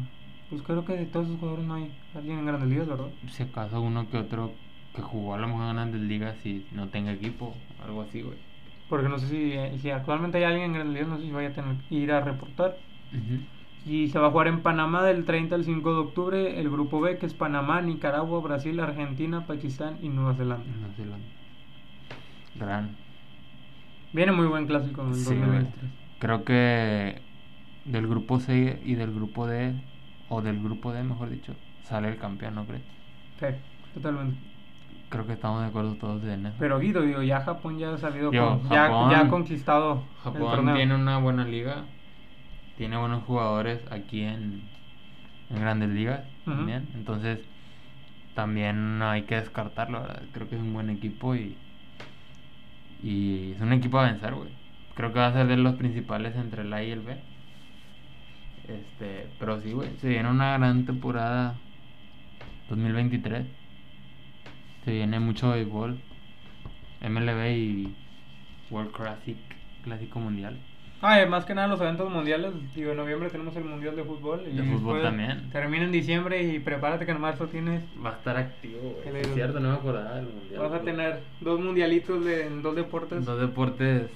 Pues 0.50 0.62
creo 0.62 0.86
que 0.86 0.94
de 0.94 1.06
todos 1.06 1.28
esos 1.28 1.40
jugadores 1.40 1.66
no 1.66 1.76
hay 1.76 1.92
alguien 2.14 2.40
en 2.40 2.46
Grandes 2.46 2.70
Ligas, 2.70 2.88
¿verdad? 2.88 3.08
Si 3.28 3.44
acaso 3.44 3.82
uno 3.82 4.10
que 4.10 4.18
otro 4.18 4.54
que 4.96 5.02
jugó 5.02 5.34
a 5.34 5.38
lo 5.38 5.48
mejor 5.48 5.70
en 5.70 5.76
Grandes 5.76 6.02
Ligas 6.02 6.46
y 6.46 6.66
no 6.72 6.88
tenga 6.90 7.12
equipo, 7.12 7.56
algo 7.84 8.02
así, 8.02 8.22
güey. 8.22 8.38
Porque 8.90 9.10
no 9.10 9.18
sé 9.18 9.28
si, 9.28 9.54
eh, 9.54 9.78
si 9.80 9.90
actualmente 9.90 10.38
hay 10.38 10.44
alguien 10.44 10.66
en 10.66 10.74
Grandes 10.74 10.94
Ligas, 10.94 11.10
no 11.10 11.18
sé 11.18 11.24
si 11.24 11.32
vaya 11.32 11.50
a 11.50 11.54
tener 11.54 11.76
que 11.78 11.96
ir 11.96 12.12
a 12.12 12.22
reportar. 12.22 12.78
Y 13.86 14.10
se 14.10 14.20
va 14.20 14.28
a 14.28 14.32
jugar 14.32 14.48
en 14.48 14.62
Panamá 14.62 15.04
del 15.04 15.26
30 15.26 15.56
al 15.56 15.64
5 15.64 15.94
de 15.94 16.00
octubre 16.00 16.60
el 16.60 16.70
grupo 16.70 17.00
B, 17.00 17.18
que 17.18 17.26
es 17.28 17.34
Panamá, 17.34 17.82
Nicaragua, 17.82 18.42
Brasil, 18.42 18.80
Argentina, 18.80 19.46
Pakistán 19.46 20.00
y 20.02 20.10
Nueva 20.10 20.34
Zelanda. 20.34 20.66
Nueva 20.66 20.94
Zelanda. 20.96 21.26
Gran. 22.56 22.96
Viene 24.12 24.32
muy 24.32 24.48
buen 24.48 24.66
clásico 24.66 25.02
en 25.02 25.10
el 25.10 25.16
sí, 25.16 25.36
2023 25.36 26.06
creo 26.20 26.44
que 26.44 27.22
del 27.86 28.08
grupo 28.08 28.40
C 28.40 28.82
y 28.84 28.96
del 28.96 29.14
grupo 29.14 29.48
D, 29.48 29.76
o 30.30 30.42
del 30.42 30.62
grupo 30.62 30.92
D, 30.92 31.04
mejor 31.04 31.30
dicho, 31.30 31.56
sale 31.84 32.10
el 32.10 32.18
campeón, 32.18 32.56
¿no 32.56 32.66
crees? 32.66 32.84
Sí, 33.40 33.48
totalmente. 33.94 34.38
Creo 35.10 35.26
que 35.28 35.34
estamos 35.34 35.62
de 35.62 35.68
acuerdo 35.68 35.94
todos 35.96 36.24
en 36.24 36.48
eso. 36.48 36.56
Pero 36.60 36.80
Guido, 36.80 37.02
digo, 37.02 37.22
ya 37.22 37.42
Japón 37.42 37.78
ya 37.78 37.94
ha 37.94 37.98
salido, 37.98 38.32
con, 38.32 38.70
ya, 38.70 39.10
ya, 39.10 39.22
ha 39.22 39.28
conquistado. 39.28 40.04
Japón 40.24 40.74
tiene 40.74 40.96
una 40.96 41.20
buena 41.20 41.46
liga, 41.46 41.86
tiene 42.78 42.98
buenos 42.98 43.24
jugadores 43.24 43.80
aquí 43.92 44.24
en, 44.24 44.62
en 45.50 45.60
Grandes 45.60 45.90
Ligas 45.90 46.22
también. 46.44 46.88
Entonces, 46.96 47.40
también 48.34 49.00
no 49.00 49.10
hay 49.10 49.24
que 49.24 49.36
descartarlo, 49.36 50.02
¿verdad? 50.02 50.24
Creo 50.32 50.50
que 50.50 50.56
es 50.56 50.62
un 50.62 50.74
buen 50.74 50.90
equipo 50.90 51.36
y, 51.36 51.56
y 53.04 53.52
es 53.52 53.62
un 53.62 53.72
equipo 53.74 54.00
a 54.00 54.06
vencer, 54.06 54.34
güey 54.34 54.50
creo 54.96 55.14
que 55.14 55.20
va 55.20 55.28
a 55.28 55.34
ser 55.34 55.48
de 55.48 55.58
los 55.58 55.76
principales 55.76 56.36
entre 56.36 56.64
el 56.64 56.74
A 56.74 56.84
y 56.84 56.92
el 56.92 57.02
B. 57.02 57.18
Este, 58.68 59.28
pero 59.40 59.62
sí, 59.62 59.72
güey, 59.74 59.90
se 60.02 60.10
viene 60.10 60.30
una 60.30 60.58
gran 60.58 60.86
temporada 60.86 61.56
2023. 62.70 63.46
Se 64.84 64.92
viene 64.92 65.20
mucho 65.20 65.52
béisbol. 65.52 66.00
MLB 67.08 67.46
y 67.56 67.96
World 68.72 68.92
Classic, 68.92 69.38
Clásico 69.84 70.20
Mundial. 70.20 70.58
Ah, 71.02 71.22
y 71.22 71.28
más 71.30 71.46
que 71.46 71.54
nada 71.54 71.68
los 71.68 71.80
eventos 71.82 72.10
mundiales. 72.12 72.52
Digo, 72.74 72.92
en 72.92 72.98
noviembre 72.98 73.30
tenemos 73.30 73.56
el 73.56 73.66
Mundial 73.66 73.96
de 73.96 74.04
Fútbol. 74.04 74.44
Y 74.52 74.56
De 74.56 74.64
fútbol 74.64 75.04
también. 75.04 75.50
Termina 75.52 75.84
en 75.84 75.92
diciembre 75.92 76.42
y 76.42 76.58
prepárate 76.60 77.06
que 77.06 77.12
en 77.12 77.22
marzo 77.22 77.48
tienes... 77.48 77.84
Va 78.04 78.12
a 78.12 78.14
estar 78.14 78.38
activo, 78.38 78.98
El- 79.06 79.18
Es 79.18 79.34
cierto, 79.36 79.60
no 79.60 79.70
me 79.70 79.76
acordaba 79.76 80.16
del 80.16 80.26
mundial. 80.26 80.62
Vas 80.62 80.72
a 80.72 80.80
güey. 80.80 80.86
tener 80.86 81.20
dos 81.42 81.60
mundialitos 81.60 82.26
de, 82.26 82.48
en 82.48 82.64
dos 82.64 82.76
deportes. 82.76 83.24
dos 83.26 83.40
deportes, 83.40 84.10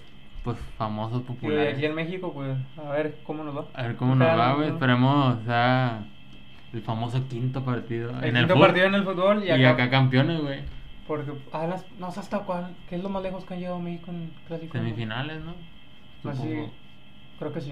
pues 0.43 0.57
famosos, 0.77 1.21
Y 1.21 1.23
populares. 1.25 1.75
aquí 1.75 1.85
en 1.85 1.95
México, 1.95 2.33
pues, 2.33 2.57
a 2.77 2.89
ver 2.91 3.17
cómo 3.23 3.43
nos 3.43 3.57
va. 3.57 3.65
A 3.73 3.83
ver 3.83 3.95
cómo 3.95 4.15
nos 4.15 4.27
va, 4.27 4.53
güey. 4.55 4.69
Esperemos, 4.69 5.37
o 5.37 5.43
sea, 5.45 6.03
el 6.73 6.81
famoso 6.81 7.27
quinto 7.27 7.63
partido. 7.63 8.11
El 8.21 8.35
en 8.35 8.35
quinto 8.35 8.59
partido 8.59 8.85
en 8.87 8.95
el 8.95 9.03
fútbol 9.03 9.43
y 9.43 9.47
Y 9.47 9.51
acá, 9.51 9.71
acá, 9.71 9.89
campeones, 9.89 10.41
güey. 10.41 10.59
Porque, 11.07 11.31
ah, 11.51 11.65
las, 11.67 11.85
no 11.99 12.11
sé 12.11 12.19
hasta 12.19 12.39
cuál, 12.39 12.75
¿qué 12.87 12.95
es 12.95 13.03
lo 13.03 13.09
más 13.09 13.23
lejos 13.23 13.43
que 13.45 13.53
han 13.55 13.59
llegado 13.59 13.79
México 13.79 14.11
en 14.11 14.31
clásico? 14.47 14.77
Semifinales, 14.77 15.41
¿no? 15.43 15.53
Pues 16.21 16.37
sí, 16.37 16.43
Supongo. 16.43 16.73
creo 17.39 17.53
que 17.53 17.61
sí. 17.61 17.71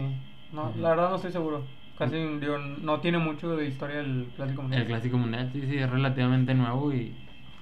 No, 0.52 0.74
la 0.80 0.90
verdad 0.90 1.10
no 1.10 1.16
estoy 1.18 1.32
seguro. 1.32 1.64
Casi, 1.98 2.16
digo, 2.16 2.58
no 2.58 3.00
tiene 3.00 3.18
mucho 3.18 3.56
de 3.56 3.68
historia 3.68 4.00
el 4.00 4.32
clásico 4.36 4.62
mundial. 4.62 4.82
El 4.84 4.88
Clásico 4.88 5.18
Mundial, 5.18 5.50
sí, 5.52 5.62
sí, 5.68 5.78
es 5.78 5.90
relativamente 5.90 6.54
nuevo 6.54 6.94
y 6.94 7.16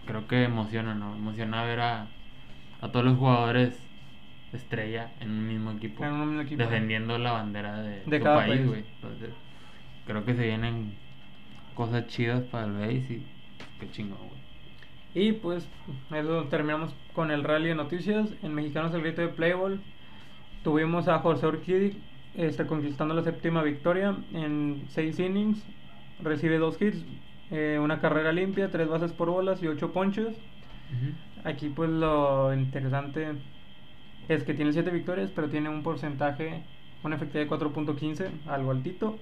creo 0.05 0.27
que 0.27 0.43
emociona, 0.43 0.93
¿no? 0.93 1.15
Emociona 1.15 1.63
ver 1.63 1.79
a, 1.79 2.07
a 2.81 2.89
todos 2.91 3.05
los 3.05 3.17
jugadores 3.17 3.79
estrella 4.55 5.11
en 5.19 5.31
un 5.31 5.47
mismo 5.47 5.71
equipo. 5.71 6.03
En 6.03 6.13
un 6.13 6.27
mismo 6.27 6.41
equipo. 6.41 6.63
Defendiendo 6.63 7.17
la 7.17 7.31
bandera 7.31 7.81
de, 7.81 8.03
De 8.05 8.17
su 8.17 8.23
cada 8.23 8.37
país, 8.37 8.65
güey. 8.65 8.83
Entonces, 8.95 9.29
creo 10.05 10.25
que 10.25 10.33
se 10.33 10.43
vienen 10.43 10.95
cosas 11.73 12.07
chidas 12.07 12.43
para 12.43 12.65
el 12.65 12.73
base 12.73 13.13
y 13.13 13.25
qué 13.79 13.91
chingón, 13.91 14.17
güey. 14.17 14.45
Y 15.15 15.31
pues, 15.31 15.67
eso 16.13 16.43
terminamos 16.49 16.93
con 17.13 17.31
el 17.31 17.43
rally 17.43 17.69
de 17.69 17.75
noticias. 17.75 18.29
En 18.43 18.53
Mexicanos 18.53 18.93
el 18.93 19.01
grito 19.01 19.21
de 19.21 19.29
Playboy. 19.29 19.79
Tuvimos 20.63 21.07
a 21.07 21.19
José 21.19 21.47
Urquidi 21.47 21.97
este, 22.35 22.65
conquistando 22.65 23.13
la 23.13 23.23
séptima 23.23 23.63
victoria 23.63 24.17
en 24.33 24.83
seis 24.89 25.19
innings. 25.19 25.63
Recibe 26.21 26.57
dos 26.57 26.81
hits, 26.81 27.05
eh, 27.51 27.79
una 27.81 27.99
carrera 27.99 28.31
limpia, 28.31 28.71
tres 28.71 28.87
bases 28.87 29.13
por 29.13 29.29
bolas 29.29 29.61
y 29.63 29.67
ocho 29.67 29.93
ponches. 29.93 30.35
Aquí 31.43 31.69
pues 31.69 31.89
lo 31.89 32.53
interesante 32.53 33.33
es 34.27 34.43
que 34.43 34.53
tiene 34.53 34.73
7 34.73 34.89
victorias, 34.91 35.31
pero 35.33 35.49
tiene 35.49 35.69
un 35.69 35.83
porcentaje, 35.83 36.63
una 37.03 37.15
efectividad 37.15 37.45
de 37.45 37.49
4.15, 37.65 38.29
algo 38.47 38.71
altito. 38.71 39.17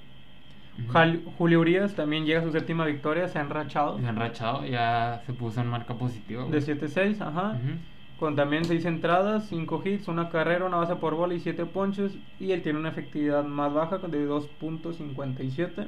Jal- 0.92 1.22
Julio 1.38 1.60
Urias 1.60 1.94
también 1.94 2.26
llega 2.26 2.40
a 2.40 2.44
su 2.44 2.52
séptima 2.52 2.86
victoria, 2.86 3.28
se 3.28 3.38
ha 3.38 3.42
enrachado 3.42 4.00
Se 4.00 4.08
han 4.08 4.16
rachado, 4.16 4.66
ya 4.66 5.22
se 5.26 5.34
puso 5.34 5.62
en 5.62 5.68
marca 5.68 5.94
positiva. 5.94 6.44
de 6.46 6.50
güey. 6.50 6.62
7-6, 6.62 7.22
ajá. 7.22 7.60
Con 8.20 8.36
también 8.36 8.64
6 8.66 8.86
entradas, 8.86 9.48
5 9.50 9.82
hits, 9.86 10.08
una 10.08 10.30
carrera, 10.30 10.66
una 10.66 10.78
base 10.78 10.96
por 10.96 11.14
bola 11.16 11.34
y 11.36 11.40
7 11.40 11.66
ponches. 11.66 12.18
Y 12.40 12.52
él 12.54 12.62
tiene 12.62 12.80
una 12.80 12.90
efectividad 12.90 13.44
más 13.44 13.74
baja 13.74 13.98
de 14.00 14.28
2.57. 14.28 15.88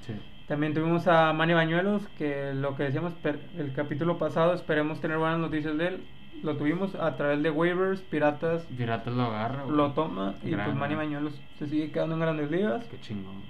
Sí. 0.00 0.12
También 0.46 0.74
tuvimos 0.74 1.06
a 1.08 1.32
Manny 1.32 1.54
Bañuelos, 1.54 2.06
que 2.18 2.52
lo 2.54 2.76
que 2.76 2.84
decíamos 2.84 3.14
el 3.56 3.72
capítulo 3.72 4.18
pasado, 4.18 4.54
esperemos 4.54 5.00
tener 5.00 5.18
buenas 5.18 5.38
noticias 5.38 5.76
de 5.78 5.88
él. 5.88 6.00
Lo 6.42 6.56
tuvimos 6.56 6.94
a 6.94 7.16
través 7.16 7.42
de 7.42 7.50
waivers, 7.50 8.00
Piratas 8.02 8.62
Piratas 8.76 9.12
lo 9.14 9.22
agarra, 9.24 9.64
güey. 9.64 9.76
lo 9.76 9.92
toma 9.92 10.34
y 10.44 10.50
Gran, 10.50 10.66
pues 10.66 10.76
Manny. 10.76 10.94
Bañuelos 10.94 11.40
se 11.58 11.66
sigue 11.66 11.90
quedando 11.90 12.14
en 12.14 12.20
grandes 12.20 12.50
ligas. 12.50 12.84
Qué 12.86 13.00
chingón. 13.00 13.42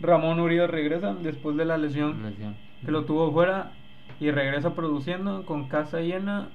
Ramón 0.00 0.40
Urias 0.40 0.70
regresa 0.70 1.14
después 1.14 1.56
de 1.56 1.64
la 1.66 1.76
lesión 1.76 2.22
Lesión. 2.22 2.56
que 2.84 2.90
lo 2.90 3.04
tuvo 3.04 3.30
fuera 3.32 3.72
y 4.18 4.30
regresa 4.30 4.74
produciendo 4.74 5.44
con 5.44 5.68
casa 5.68 6.00
llena. 6.00 6.48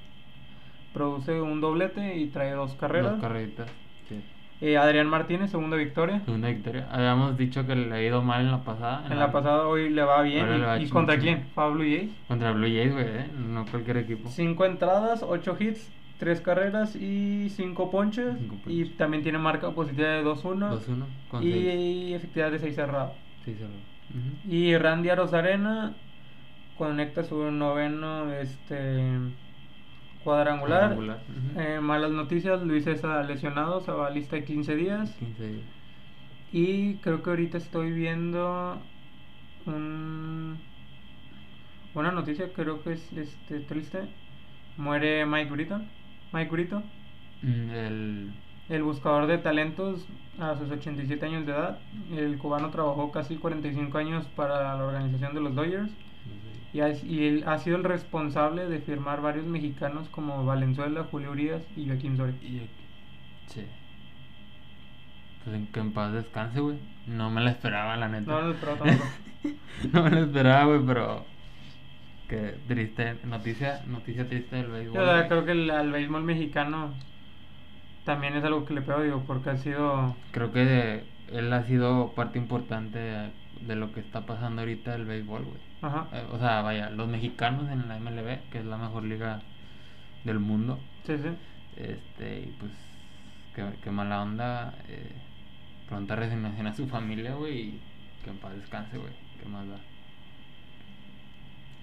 Produce 0.94 1.42
un 1.42 1.60
doblete 1.62 2.18
y 2.18 2.28
trae 2.28 2.52
dos 2.54 2.74
carreras. 2.76 3.14
Dos 3.14 3.22
carreritas. 3.22 3.70
Sí. 4.08 4.24
Eh, 4.62 4.78
Adrián 4.78 5.08
Martínez, 5.08 5.52
segunda 5.52 5.76
victoria. 5.76 6.22
Segunda 6.24 6.48
victoria. 6.48 6.88
Habíamos 6.90 7.38
dicho 7.38 7.68
que 7.68 7.76
le 7.76 7.94
ha 7.94 8.02
ido 8.02 8.22
mal 8.22 8.42
en 8.42 8.52
la 8.52 8.64
pasada. 8.64 9.06
En 9.10 9.20
la 9.20 9.32
pasada 9.32 9.68
hoy 9.68 9.90
le 9.90 10.02
va 10.02 10.22
bien. 10.22 10.48
¿Y, 10.48 10.58
le 10.58 10.66
va 10.66 10.80
y 10.80 10.90
contra 10.90 11.18
quién? 11.18 11.46
Pablo 11.54 11.84
Yates. 11.84 12.12
Contra 12.28 12.52
Blue 12.54 12.68
Jays, 12.68 12.94
güey, 12.94 13.06
¿eh? 13.06 13.28
No 13.38 13.66
cualquier 13.66 13.98
equipo. 13.98 14.30
Cinco 14.30 14.66
entradas, 14.66 15.24
ocho 15.24 15.58
hits, 15.60 15.92
tres 16.20 16.40
carreras 16.40 16.96
y 16.96 17.50
cinco 17.50 17.92
ponches. 17.92 18.38
Cinco 18.38 18.56
ponches. 18.64 18.74
Y 18.74 18.90
también 18.92 19.24
tiene 19.24 19.40
marca 19.40 19.72
positiva 19.72 20.08
de 20.08 20.24
2-1. 20.24 20.72
2-1 20.72 21.06
con 21.30 21.44
Y 21.44 22.14
efectividad 22.14 22.52
de 22.52 22.60
6 22.60 22.76
cerrados. 22.76 23.14
Sí, 23.44 23.56
cerró. 23.56 23.70
Ujú. 23.70 24.54
Y 24.54 24.78
Randy 24.78 25.10
Arozarena 25.10 25.96
conecta 26.78 27.24
su 27.24 27.52
noveno 27.52 28.32
este 28.32 29.02
cuadrangular. 30.26 30.98
Eh, 31.56 31.80
malas 31.82 32.12
noticias, 32.12 32.62
Luis 32.64 32.84
César 32.84 33.26
lesionado, 33.26 33.80
se 33.82 33.92
va 33.92 34.08
a 34.08 34.10
lista 34.10 34.36
de 34.36 34.44
15 34.44 34.76
días. 34.76 35.14
15 35.20 35.48
días. 35.48 35.66
Y 36.52 36.96
creo 36.96 37.22
que 37.24 37.30
ahorita 37.30 37.58
estoy 37.58 37.92
viendo 37.92 38.78
un, 39.66 40.58
una 41.94 42.12
noticia, 42.12 42.52
creo 42.54 42.84
que 42.84 42.94
es 42.94 43.14
este, 43.14 43.60
triste. 43.62 44.00
Muere 44.78 45.26
Mike 45.26 45.52
Brito. 45.52 45.80
Mike 46.34 46.52
Brito, 46.52 46.84
Mm, 47.42 47.70
El. 47.70 48.34
el 48.70 48.84
buscador 48.84 49.28
de 49.28 49.38
talentos 49.38 50.08
a 50.40 50.56
sus 50.56 50.72
87 50.72 51.26
años 51.26 51.46
de 51.46 51.52
edad. 51.52 51.80
El 52.12 52.38
cubano 52.40 52.70
trabajó 52.72 53.12
casi 53.12 53.36
45 53.36 53.98
años 53.98 54.26
para 54.36 54.76
la 54.76 54.84
organización 54.84 55.36
de 55.36 55.42
los 55.42 55.54
Dodgers. 55.54 55.92
Y, 56.76 56.82
ha- 56.82 56.92
y 56.92 57.26
él 57.28 57.44
ha 57.48 57.58
sido 57.60 57.78
el 57.78 57.86
responsable 57.86 58.68
de 58.68 58.80
firmar 58.80 59.22
varios 59.22 59.46
mexicanos 59.46 60.10
como 60.10 60.44
Valenzuela, 60.46 61.06
Julio 61.10 61.32
Urias 61.32 61.64
y 61.78 61.86
Joaquín 61.88 62.18
Soria. 62.18 62.36
Y 62.42 62.68
Sí. 63.48 63.62
Pues 65.44 65.56
en 65.56 65.68
que 65.68 65.80
en 65.80 65.94
paz 65.94 66.12
descanse, 66.12 66.60
güey. 66.60 66.78
No 67.08 67.30
me 67.30 67.42
la 67.42 67.52
esperaba, 67.52 67.96
la 67.96 68.10
neta. 68.10 68.30
No, 68.32 68.42
no, 68.42 68.56
pero 68.60 68.74
tampoco. 68.76 69.10
no 69.94 70.04
me 70.04 70.10
la 70.10 70.20
esperaba, 70.22 70.66
güey, 70.66 70.82
pero. 70.86 71.26
Qué 72.28 72.56
triste. 72.68 73.16
Noticia, 73.26 73.82
noticia 73.88 74.28
triste 74.28 74.56
del 74.56 74.68
béisbol. 74.68 74.96
Yo, 74.96 75.06
la 75.06 75.28
creo 75.28 75.46
que 75.46 75.52
el- 75.52 75.70
al 75.72 75.92
béisbol 75.92 76.24
mexicano 76.24 76.94
también 78.04 78.36
es 78.36 78.44
algo 78.44 78.66
que 78.66 78.74
le 78.74 78.82
pego, 78.82 79.02
digo, 79.02 79.24
porque 79.26 79.52
ha 79.52 79.58
sido... 79.58 80.16
Creo 80.32 80.52
que 80.52 81.04
él 81.32 81.54
ha 81.54 81.64
sido 81.64 82.14
parte 82.16 82.38
importante 82.40 83.30
de, 83.62 83.76
lo 83.76 83.92
que 83.92 84.00
está 84.00 84.26
pasando 84.26 84.62
ahorita 84.62 84.92
del 84.92 85.06
béisbol, 85.06 85.44
güey. 85.44 85.58
Ajá. 85.82 86.08
Eh, 86.14 86.26
O 86.32 86.40
sea, 86.40 86.62
vaya, 86.62 86.90
los 86.90 87.08
mexicanos 87.08 87.70
en 87.72 87.88
la 87.88 88.00
MLB, 88.00 88.50
que 88.52 88.60
es 88.60 88.66
la 88.66 88.78
mejor 88.78 89.04
liga 89.04 89.42
del 90.24 90.40
mundo. 90.40 90.80
Sí, 91.04 91.18
sí. 91.18 91.30
Este, 91.78 92.40
y 92.40 92.56
pues, 92.60 92.72
qué, 93.56 93.66
qué 93.84 93.92
mala 93.92 94.22
onda. 94.22 94.74
Eh, 94.88 95.12
pronta 95.88 96.16
resignación 96.16 96.68
a 96.68 96.74
su 96.74 96.88
familia, 96.88 97.36
güey. 97.36 97.60
Y 97.60 97.82
que 98.24 98.30
en 98.32 98.38
paz 98.38 98.56
descanse, 98.56 98.98
güey. 98.98 99.14
Qué 99.40 99.48
más 99.48 99.68
da. 99.68 99.78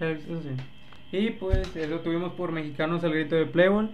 Eso 0.00 0.42
sí. 0.42 0.50
Y 1.12 1.30
pues 1.30 1.76
eso 1.76 2.00
tuvimos 2.00 2.32
por 2.32 2.52
mexicanos 2.52 3.04
el 3.04 3.12
grito 3.12 3.36
de 3.36 3.46
Playboy. 3.46 3.90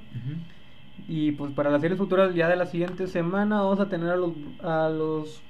Y 1.08 1.32
pues 1.32 1.52
para 1.52 1.70
las 1.70 1.80
series 1.80 1.98
futuras 1.98 2.34
ya 2.34 2.48
de 2.48 2.56
la 2.56 2.66
siguiente 2.66 3.06
semana 3.08 3.60
vamos 3.60 3.80
a 3.80 3.88
tener 3.88 4.10
a 4.10 4.16
los 4.16 4.32
a 4.62 4.88
los 4.88 5.42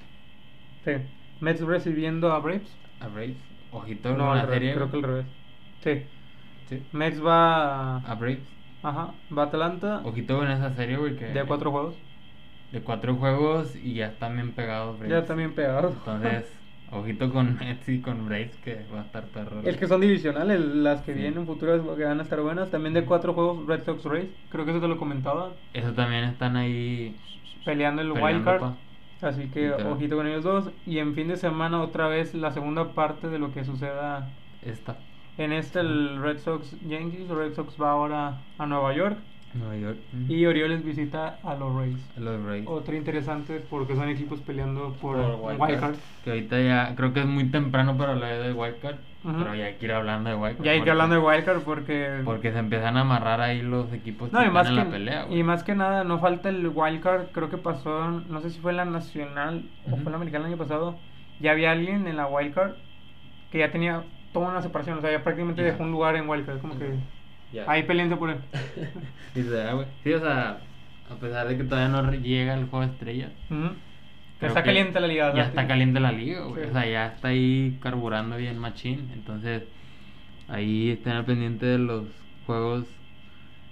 sí, 0.84 0.92
Mets 1.41 1.61
recibiendo 1.61 2.32
a 2.32 2.39
Braves. 2.41 2.76
A 3.01 3.09
Braves, 3.09 3.36
ojito 3.72 4.16
No, 4.16 4.32
al 4.32 4.49
serie. 4.49 4.74
creo 4.74 4.91
que 4.91 4.97
al 4.97 5.03
revés. 5.03 5.26
Sí. 5.82 6.03
Sí. 6.68 6.82
Mets 6.93 7.24
va 7.24 7.99
A 7.99 8.14
Braves, 8.14 8.47
ajá, 8.82 9.14
va 9.36 9.43
a 9.43 9.47
Atlanta 9.47 10.01
ojito 10.05 10.36
con 10.39 10.51
esa 10.51 10.74
serie, 10.74 10.97
güey. 10.97 11.16
Que 11.16 11.26
de 11.26 11.45
cuatro 11.45 11.70
juegos. 11.70 11.95
De 12.72 12.80
cuatro 12.82 13.14
juegos 13.14 13.74
y 13.76 13.95
ya 13.95 14.07
están 14.09 14.34
bien 14.34 14.53
pegados, 14.53 14.99
Braves. 14.99 15.11
Ya 15.22 15.24
también 15.26 15.55
pegados. 15.55 15.95
Entonces, 15.95 16.53
ojito 16.93 17.32
con 17.32 17.57
Mets 17.59 17.89
y 17.89 18.01
con 18.03 18.26
Braves, 18.26 18.55
que 18.57 18.84
va 18.93 19.01
a 19.01 19.05
estar 19.05 19.24
perro. 19.28 19.61
Es 19.64 19.76
que 19.78 19.86
son 19.86 20.01
divisionales, 20.03 20.61
las 20.61 21.01
que 21.03 21.14
Sí. 21.14 21.20
vienen 21.20 21.47
futuras 21.47 21.80
que 21.97 22.05
van 22.05 22.18
a 22.20 22.22
estar 22.24 22.41
buenas. 22.43 22.70
También 22.70 22.93
de 22.93 23.05
cuatro 23.07 23.32
juegos 23.32 23.66
Red 23.66 23.84
Sox 23.84 24.05
Rays. 24.05 24.28
Creo 24.51 24.64
que 24.66 24.72
eso 24.72 24.80
te 24.80 24.89
lo 24.89 24.99
comentaba. 24.99 25.53
Eso 25.72 25.93
también 25.95 26.24
están 26.24 26.57
ahí. 26.57 27.16
Peleando 27.64 28.03
el 28.03 28.12
Peleando, 28.12 28.34
wild 28.36 28.45
card. 28.45 28.61
pa. 28.61 28.76
Así 29.20 29.48
que 29.48 29.76
Literal. 29.76 29.92
ojito 29.92 30.16
con 30.16 30.26
ellos 30.26 30.44
dos. 30.44 30.70
Y 30.86 30.98
en 30.98 31.14
fin 31.14 31.28
de 31.28 31.36
semana 31.36 31.82
otra 31.82 32.08
vez 32.08 32.34
la 32.34 32.52
segunda 32.52 32.92
parte 32.94 33.28
de 33.28 33.38
lo 33.38 33.52
que 33.52 33.64
suceda. 33.64 34.28
Esta. 34.62 34.96
En 35.36 35.52
este 35.52 35.80
el 35.80 36.20
Red 36.20 36.38
Sox 36.38 36.76
Yankees. 36.86 37.28
Red 37.28 37.54
Sox 37.54 37.80
va 37.80 37.90
ahora 37.92 38.40
a 38.58 38.66
Nueva 38.66 38.92
York. 38.94 39.18
Nueva 39.55 39.76
York. 39.76 39.99
Y 40.28 40.44
Orioles 40.46 40.84
visita 40.84 41.38
a 41.42 41.55
los 41.55 41.74
Rays. 41.74 41.96
Los 42.18 42.42
Rays. 42.44 42.64
Otro 42.68 42.94
interesante 42.94 43.62
porque 43.70 43.94
son 43.96 44.09
equipos 44.09 44.40
peleando 44.40 44.92
por, 45.01 45.16
Por 45.16 45.24
un 45.34 45.40
wild 45.40 45.61
wild 45.61 45.80
card. 45.80 45.80
card. 45.80 45.94
Que 46.24 46.30
ahorita 46.30 46.61
ya 46.61 46.94
creo 46.96 47.12
que 47.12 47.20
es 47.20 47.26
muy 47.26 47.44
temprano 47.51 47.96
para 47.96 48.12
hablar 48.12 48.42
de 48.42 48.53
Wildcard. 48.53 48.96
Pero 49.22 49.55
ya 49.55 49.64
hay 49.66 49.74
que 49.74 49.84
ir 49.86 49.92
hablando 49.92 50.30
de 50.30 50.36
Wildcard. 50.36 50.64
Ya 50.64 50.70
hay 50.72 50.76
que 50.76 50.80
porque- 50.82 50.90
hablando 50.92 51.14
de 51.16 51.20
wild 51.20 51.44
card 51.44 51.61
porque... 51.62 52.20
Porque 52.24 52.53
se 52.53 52.59
empiezan 52.59 52.96
a 52.96 53.01
amarrar 53.01 53.40
ahí 53.40 53.62
los 53.62 53.92
equipos 53.92 54.30
que 54.30 54.36
están 54.36 54.66
en 54.66 54.66
que, 54.66 54.72
la 54.84 54.90
pelea, 54.90 55.22
güey. 55.24 55.40
y 55.40 55.42
más 55.42 55.64
que 55.64 55.74
nada, 55.74 56.05
no 56.05 56.18
falta 56.18 56.49
el 56.51 56.68
wildcard. 56.72 57.26
Creo 57.32 57.51
que 57.51 57.57
pasó, 57.59 58.11
no 58.11 58.40
sé 58.40 58.51
si 58.51 58.61
fue 58.61 58.70
en 58.70 58.76
la 58.76 58.84
nacional 58.84 59.64
o 59.86 59.90
fue 59.96 60.05
en 60.05 60.11
la 60.12 60.16
americana 60.16 60.46
el 60.46 60.53
año 60.53 60.62
pasado. 60.62 60.96
Ya 61.40 61.51
había 61.51 61.72
alguien 61.72 62.07
en 62.07 62.16
la 62.16 62.26
wildcard 62.26 62.72
que 63.51 63.59
ya 63.59 63.70
tenía 63.72 64.03
toda 64.32 64.51
una 64.51 64.62
separación. 64.62 64.99
O 64.99 65.01
sea, 65.01 65.11
ya 65.11 65.22
prácticamente 65.24 65.62
dejó 65.62 65.82
un 65.82 65.90
lugar 65.90 66.14
en 66.16 66.28
wildcard. 66.28 66.61
Como 66.61 66.78
que 66.78 66.94
Ya. 67.53 67.64
Ahí 67.66 67.82
peleense 67.84 68.16
por 68.16 68.30
él. 68.30 68.38
Güey. 69.34 69.86
Sí, 70.03 70.12
o 70.12 70.20
sea, 70.20 70.59
a 71.11 71.14
pesar 71.14 71.46
de 71.49 71.57
que 71.57 71.64
todavía 71.64 71.88
no 71.88 72.12
llega 72.12 72.55
el 72.55 72.66
juego 72.66 72.86
de 72.86 72.92
estrellas. 72.92 73.30
Está 74.40 74.62
caliente 74.62 75.01
la 75.01 75.07
liga. 75.07 75.34
Ya 75.34 75.44
está 75.44 75.66
caliente 75.66 76.01
la 76.01 76.12
liga, 76.12 76.44
güey. 76.44 76.64
Sí. 76.64 76.70
O 76.70 76.72
sea, 76.72 76.86
ya 76.86 77.07
está 77.07 77.28
ahí 77.28 77.78
carburando 77.80 78.36
bien 78.36 78.59
machín. 78.59 79.11
Entonces, 79.12 79.62
ahí 80.49 80.90
estén 80.90 81.12
al 81.14 81.24
pendiente 81.24 81.66
de 81.66 81.78
los 81.78 82.07
juegos 82.46 82.86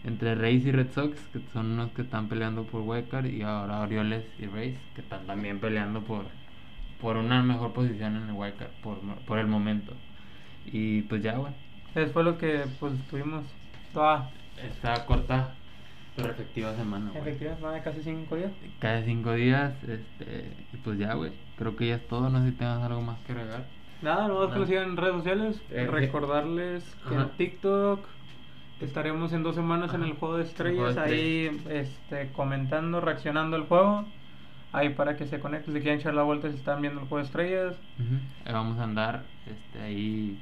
entre 0.05 0.37
Rays 0.37 0.64
y 0.64 0.72
Red 0.72 0.93
Sox, 0.93 1.18
que 1.33 1.41
son 1.53 1.72
unos 1.72 1.91
que 1.91 2.03
están 2.03 2.29
peleando 2.29 2.62
por 2.64 2.83
wildcard, 2.83 3.27
y 3.27 3.43
ahora 3.43 3.81
Orioles 3.81 4.24
y 4.39 4.47
Rays, 4.47 4.79
que 4.95 5.01
están 5.01 5.27
también 5.27 5.59
peleando 5.59 6.03
por, 6.03 6.27
por 7.01 7.16
una 7.16 7.43
mejor 7.43 7.72
posición 7.72 8.16
en 8.16 8.29
el 8.29 8.33
wildcard, 8.33 8.70
por, 8.83 8.99
por 9.27 9.39
el 9.41 9.49
momento. 9.49 9.93
Y 10.66 11.03
pues 11.03 11.22
ya, 11.22 11.37
güey. 11.39 11.53
Eso 11.95 12.12
fue 12.12 12.22
lo 12.22 12.39
que 12.39 12.64
pues 12.79 12.93
tuvimos 13.09 13.45
toda 13.93 14.30
Esta 14.62 15.05
corta 15.07 15.55
pero 16.16 16.30
efectiva 16.30 16.74
semana, 16.74 17.11
güey. 17.11 17.20
efectiva, 17.20 17.55
semana 17.57 17.74
de 17.74 17.82
casi 17.82 18.03
cinco 18.03 18.37
días. 18.37 18.51
Cada 18.78 19.03
cinco 19.03 19.32
días, 19.34 19.74
este, 19.84 20.51
pues 20.82 20.99
ya, 20.99 21.12
güey. 21.12 21.32
Creo 21.59 21.76
que 21.76 21.89
ya 21.89 21.97
es 21.97 22.09
todo. 22.09 22.30
No 22.30 22.41
sé 22.43 22.51
si 22.51 22.57
tengas 22.57 22.82
algo 22.82 23.03
más 23.03 23.18
que 23.26 23.32
agregar. 23.32 23.66
Nada, 24.01 24.26
no, 24.28 24.51
que 24.51 24.59
lo 24.59 24.66
sigan 24.66 24.84
en 24.91 24.97
redes 24.97 25.16
sociales. 25.16 25.62
Eh, 25.70 25.87
Recordarles 25.87 26.84
que 27.07 27.14
Ajá. 27.14 27.24
en 27.24 27.30
TikTok 27.37 28.07
estaremos 28.80 29.32
en 29.32 29.43
dos 29.43 29.55
semanas 29.55 29.93
en 29.95 30.03
el 30.03 30.14
juego 30.14 30.39
de 30.39 30.45
juego 30.45 30.89
estrellas, 30.89 30.97
ahí 30.97 31.51
este, 31.68 32.30
comentando, 32.32 33.01
reaccionando 33.01 33.57
al 33.57 33.64
juego. 33.66 34.07
Ahí 34.72 34.91
para 34.91 35.16
que 35.16 35.26
se 35.26 35.39
conecten, 35.41 35.72
si 35.74 35.80
quieren 35.80 36.01
echar 36.01 36.14
la 36.14 36.22
vuelta 36.22 36.51
si 36.51 36.57
están 36.57 36.82
viendo 36.82 37.01
el 37.01 37.09
juego 37.09 37.18
de 37.22 37.26
estrellas. 37.26 37.76
Ahí 38.45 38.53
vamos 38.53 38.78
a 38.78 38.84
andar, 38.84 39.22
este, 39.47 39.80
ahí 39.82 40.39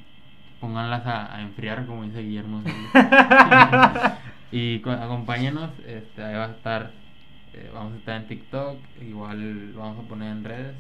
pónganlas 0.65 1.05
a, 1.07 1.35
a 1.37 1.43
enfriar, 1.43 1.85
como 1.85 2.05
dice 2.05 2.21
Guillermo. 2.23 2.63
y 4.51 4.79
co- 4.81 4.91
acompáñenos, 4.93 5.71
este, 5.87 6.25
ahí 6.25 6.35
va 6.37 6.47
a 6.47 6.51
estar, 6.53 6.91
eh, 7.53 7.71
vamos 7.75 7.93
a 7.93 7.97
estar 7.97 8.17
en 8.21 8.27
TikTok, 8.29 8.79
igual 9.03 9.73
vamos 9.77 10.05
a 10.05 10.09
poner 10.09 10.33
en 10.33 10.45
redes, 10.45 10.75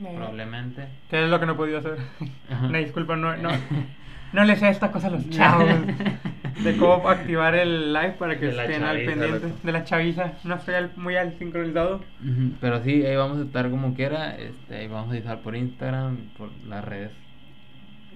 Eh. 0.00 0.12
probablemente. 0.14 0.86
Que 1.08 1.24
es 1.24 1.30
lo 1.30 1.40
que 1.40 1.46
no 1.46 1.52
he 1.52 1.56
podido 1.56 1.78
hacer. 1.78 1.96
Una 2.62 2.78
disculpa, 2.78 3.16
no, 3.16 3.34
no, 3.36 3.50
no 4.34 4.44
les 4.44 4.58
sé 4.58 4.68
esta 4.68 4.90
cosa 4.92 5.06
a 5.06 5.10
los 5.10 5.28
chavos. 5.30 5.66
De 6.62 6.76
cómo 6.76 7.08
activar 7.08 7.54
el 7.54 7.94
live 7.94 8.12
para 8.18 8.38
que 8.38 8.48
estén 8.50 8.84
al 8.84 8.96
chaviza, 8.98 9.10
pendiente. 9.12 9.46
loco. 9.48 9.58
De 9.62 9.72
la 9.72 9.84
chaviza. 9.84 10.32
No 10.44 10.56
estoy 10.56 10.74
al- 10.74 10.90
muy 10.96 11.16
al 11.16 11.32
sincronizado. 11.38 12.02
Pero 12.60 12.82
sí, 12.84 13.04
ahí 13.06 13.16
vamos 13.16 13.38
a 13.38 13.42
estar 13.44 13.70
como 13.70 13.94
quiera, 13.94 14.36
este, 14.36 14.76
ahí 14.76 14.86
vamos 14.88 15.14
a 15.14 15.16
estar 15.16 15.40
por 15.40 15.56
Instagram, 15.56 16.16
por 16.36 16.50
las 16.68 16.84
redes. 16.84 17.10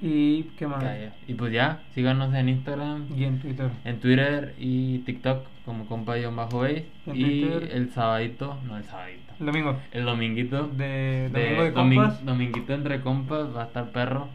Y 0.03 0.43
qué 0.59 0.67
más. 0.67 0.85
Y 1.27 1.35
pues 1.35 1.53
ya, 1.53 1.83
síganos 1.95 2.35
en 2.35 2.49
Instagram, 2.49 3.07
Y 3.17 3.25
en 3.25 3.41
Twitter. 3.41 3.71
en 3.85 4.01
Twitter 4.01 4.55
y 4.59 4.99
TikTok 5.01 5.45
como 5.65 5.87
compa-bajo 5.87 6.67
En 6.67 6.85
y 7.15 7.41
Twitter. 7.41 7.71
el 7.73 7.91
sabadito, 7.91 8.59
no 8.67 8.77
el 8.77 8.85
sabadito, 8.85 9.33
El 9.41 9.47
domingo. 9.47 9.77
el 9.93 10.05
dominguito 10.05 10.69
De 10.69 11.29
domingo 11.33 11.63
de 11.65 11.73
compas. 11.73 12.25
dominguito 12.25 12.73
entre 12.75 13.01
compas 13.01 13.55
va 13.57 13.63
a 13.63 13.67
estar 13.67 13.91
perro. 13.91 14.29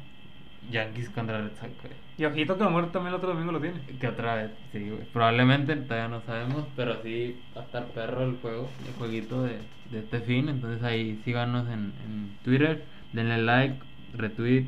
Yankees 0.71 1.09
contra 1.09 1.41
Red 1.41 1.51
Sox, 1.59 1.71
güey. 1.81 1.93
Y 2.17 2.25
ojito 2.25 2.57
que 2.57 2.63
Amor 2.63 2.91
también 2.91 3.09
el 3.13 3.15
otro 3.15 3.29
domingo 3.33 3.51
lo 3.51 3.59
tiene. 3.59 3.79
Que 3.99 4.07
otra 4.07 4.35
vez, 4.35 4.51
sí, 4.71 4.89
güey. 4.89 5.03
Probablemente 5.11 5.75
todavía 5.75 6.07
no 6.07 6.21
sabemos, 6.21 6.65
pero 6.75 7.01
sí 7.03 7.35
va 7.57 7.61
a 7.61 7.65
estar 7.65 7.85
perro 7.87 8.23
el 8.23 8.37
juego, 8.37 8.69
el 8.87 8.93
jueguito 8.93 9.43
de, 9.43 9.57
de 9.91 9.99
este 9.99 10.19
fin. 10.21 10.47
Entonces 10.49 10.83
ahí 10.83 11.19
síganos 11.25 11.67
en, 11.67 11.93
en 12.05 12.37
Twitter, 12.43 12.83
denle 13.11 13.39
like, 13.39 13.75
retweet, 14.15 14.65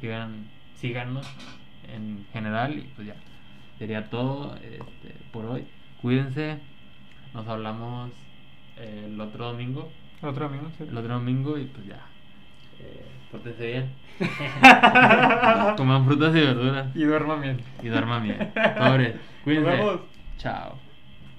sigan, 0.00 0.48
síganos 0.76 1.26
en 1.92 2.26
general 2.32 2.78
y 2.78 2.82
pues 2.94 3.08
ya. 3.08 3.16
Sería 3.78 4.08
todo 4.08 4.54
este, 4.56 5.14
por 5.32 5.46
hoy. 5.46 5.66
Cuídense, 6.00 6.58
nos 7.32 7.46
hablamos 7.48 8.10
eh, 8.76 9.04
el 9.06 9.20
otro 9.20 9.46
domingo. 9.46 9.90
El 10.22 10.28
otro 10.28 10.48
domingo, 10.48 10.70
sí. 10.78 10.84
El 10.84 10.96
otro 10.96 11.14
domingo 11.14 11.58
y 11.58 11.64
pues 11.64 11.86
ya. 11.86 12.06
Eh, 12.80 13.06
pórtense 13.30 13.66
bien. 13.66 13.92
Coman 15.76 16.06
frutas 16.06 16.34
y 16.36 16.40
verduras. 16.40 16.94
Y 16.94 17.04
duerman 17.04 17.40
bien. 17.40 17.60
Y 17.82 17.88
duerman 17.88 18.22
bien. 18.22 18.52
Pobres. 18.78 19.16
Cuídense. 19.42 19.70
vemos. 19.70 20.00
Chao. 20.38 20.83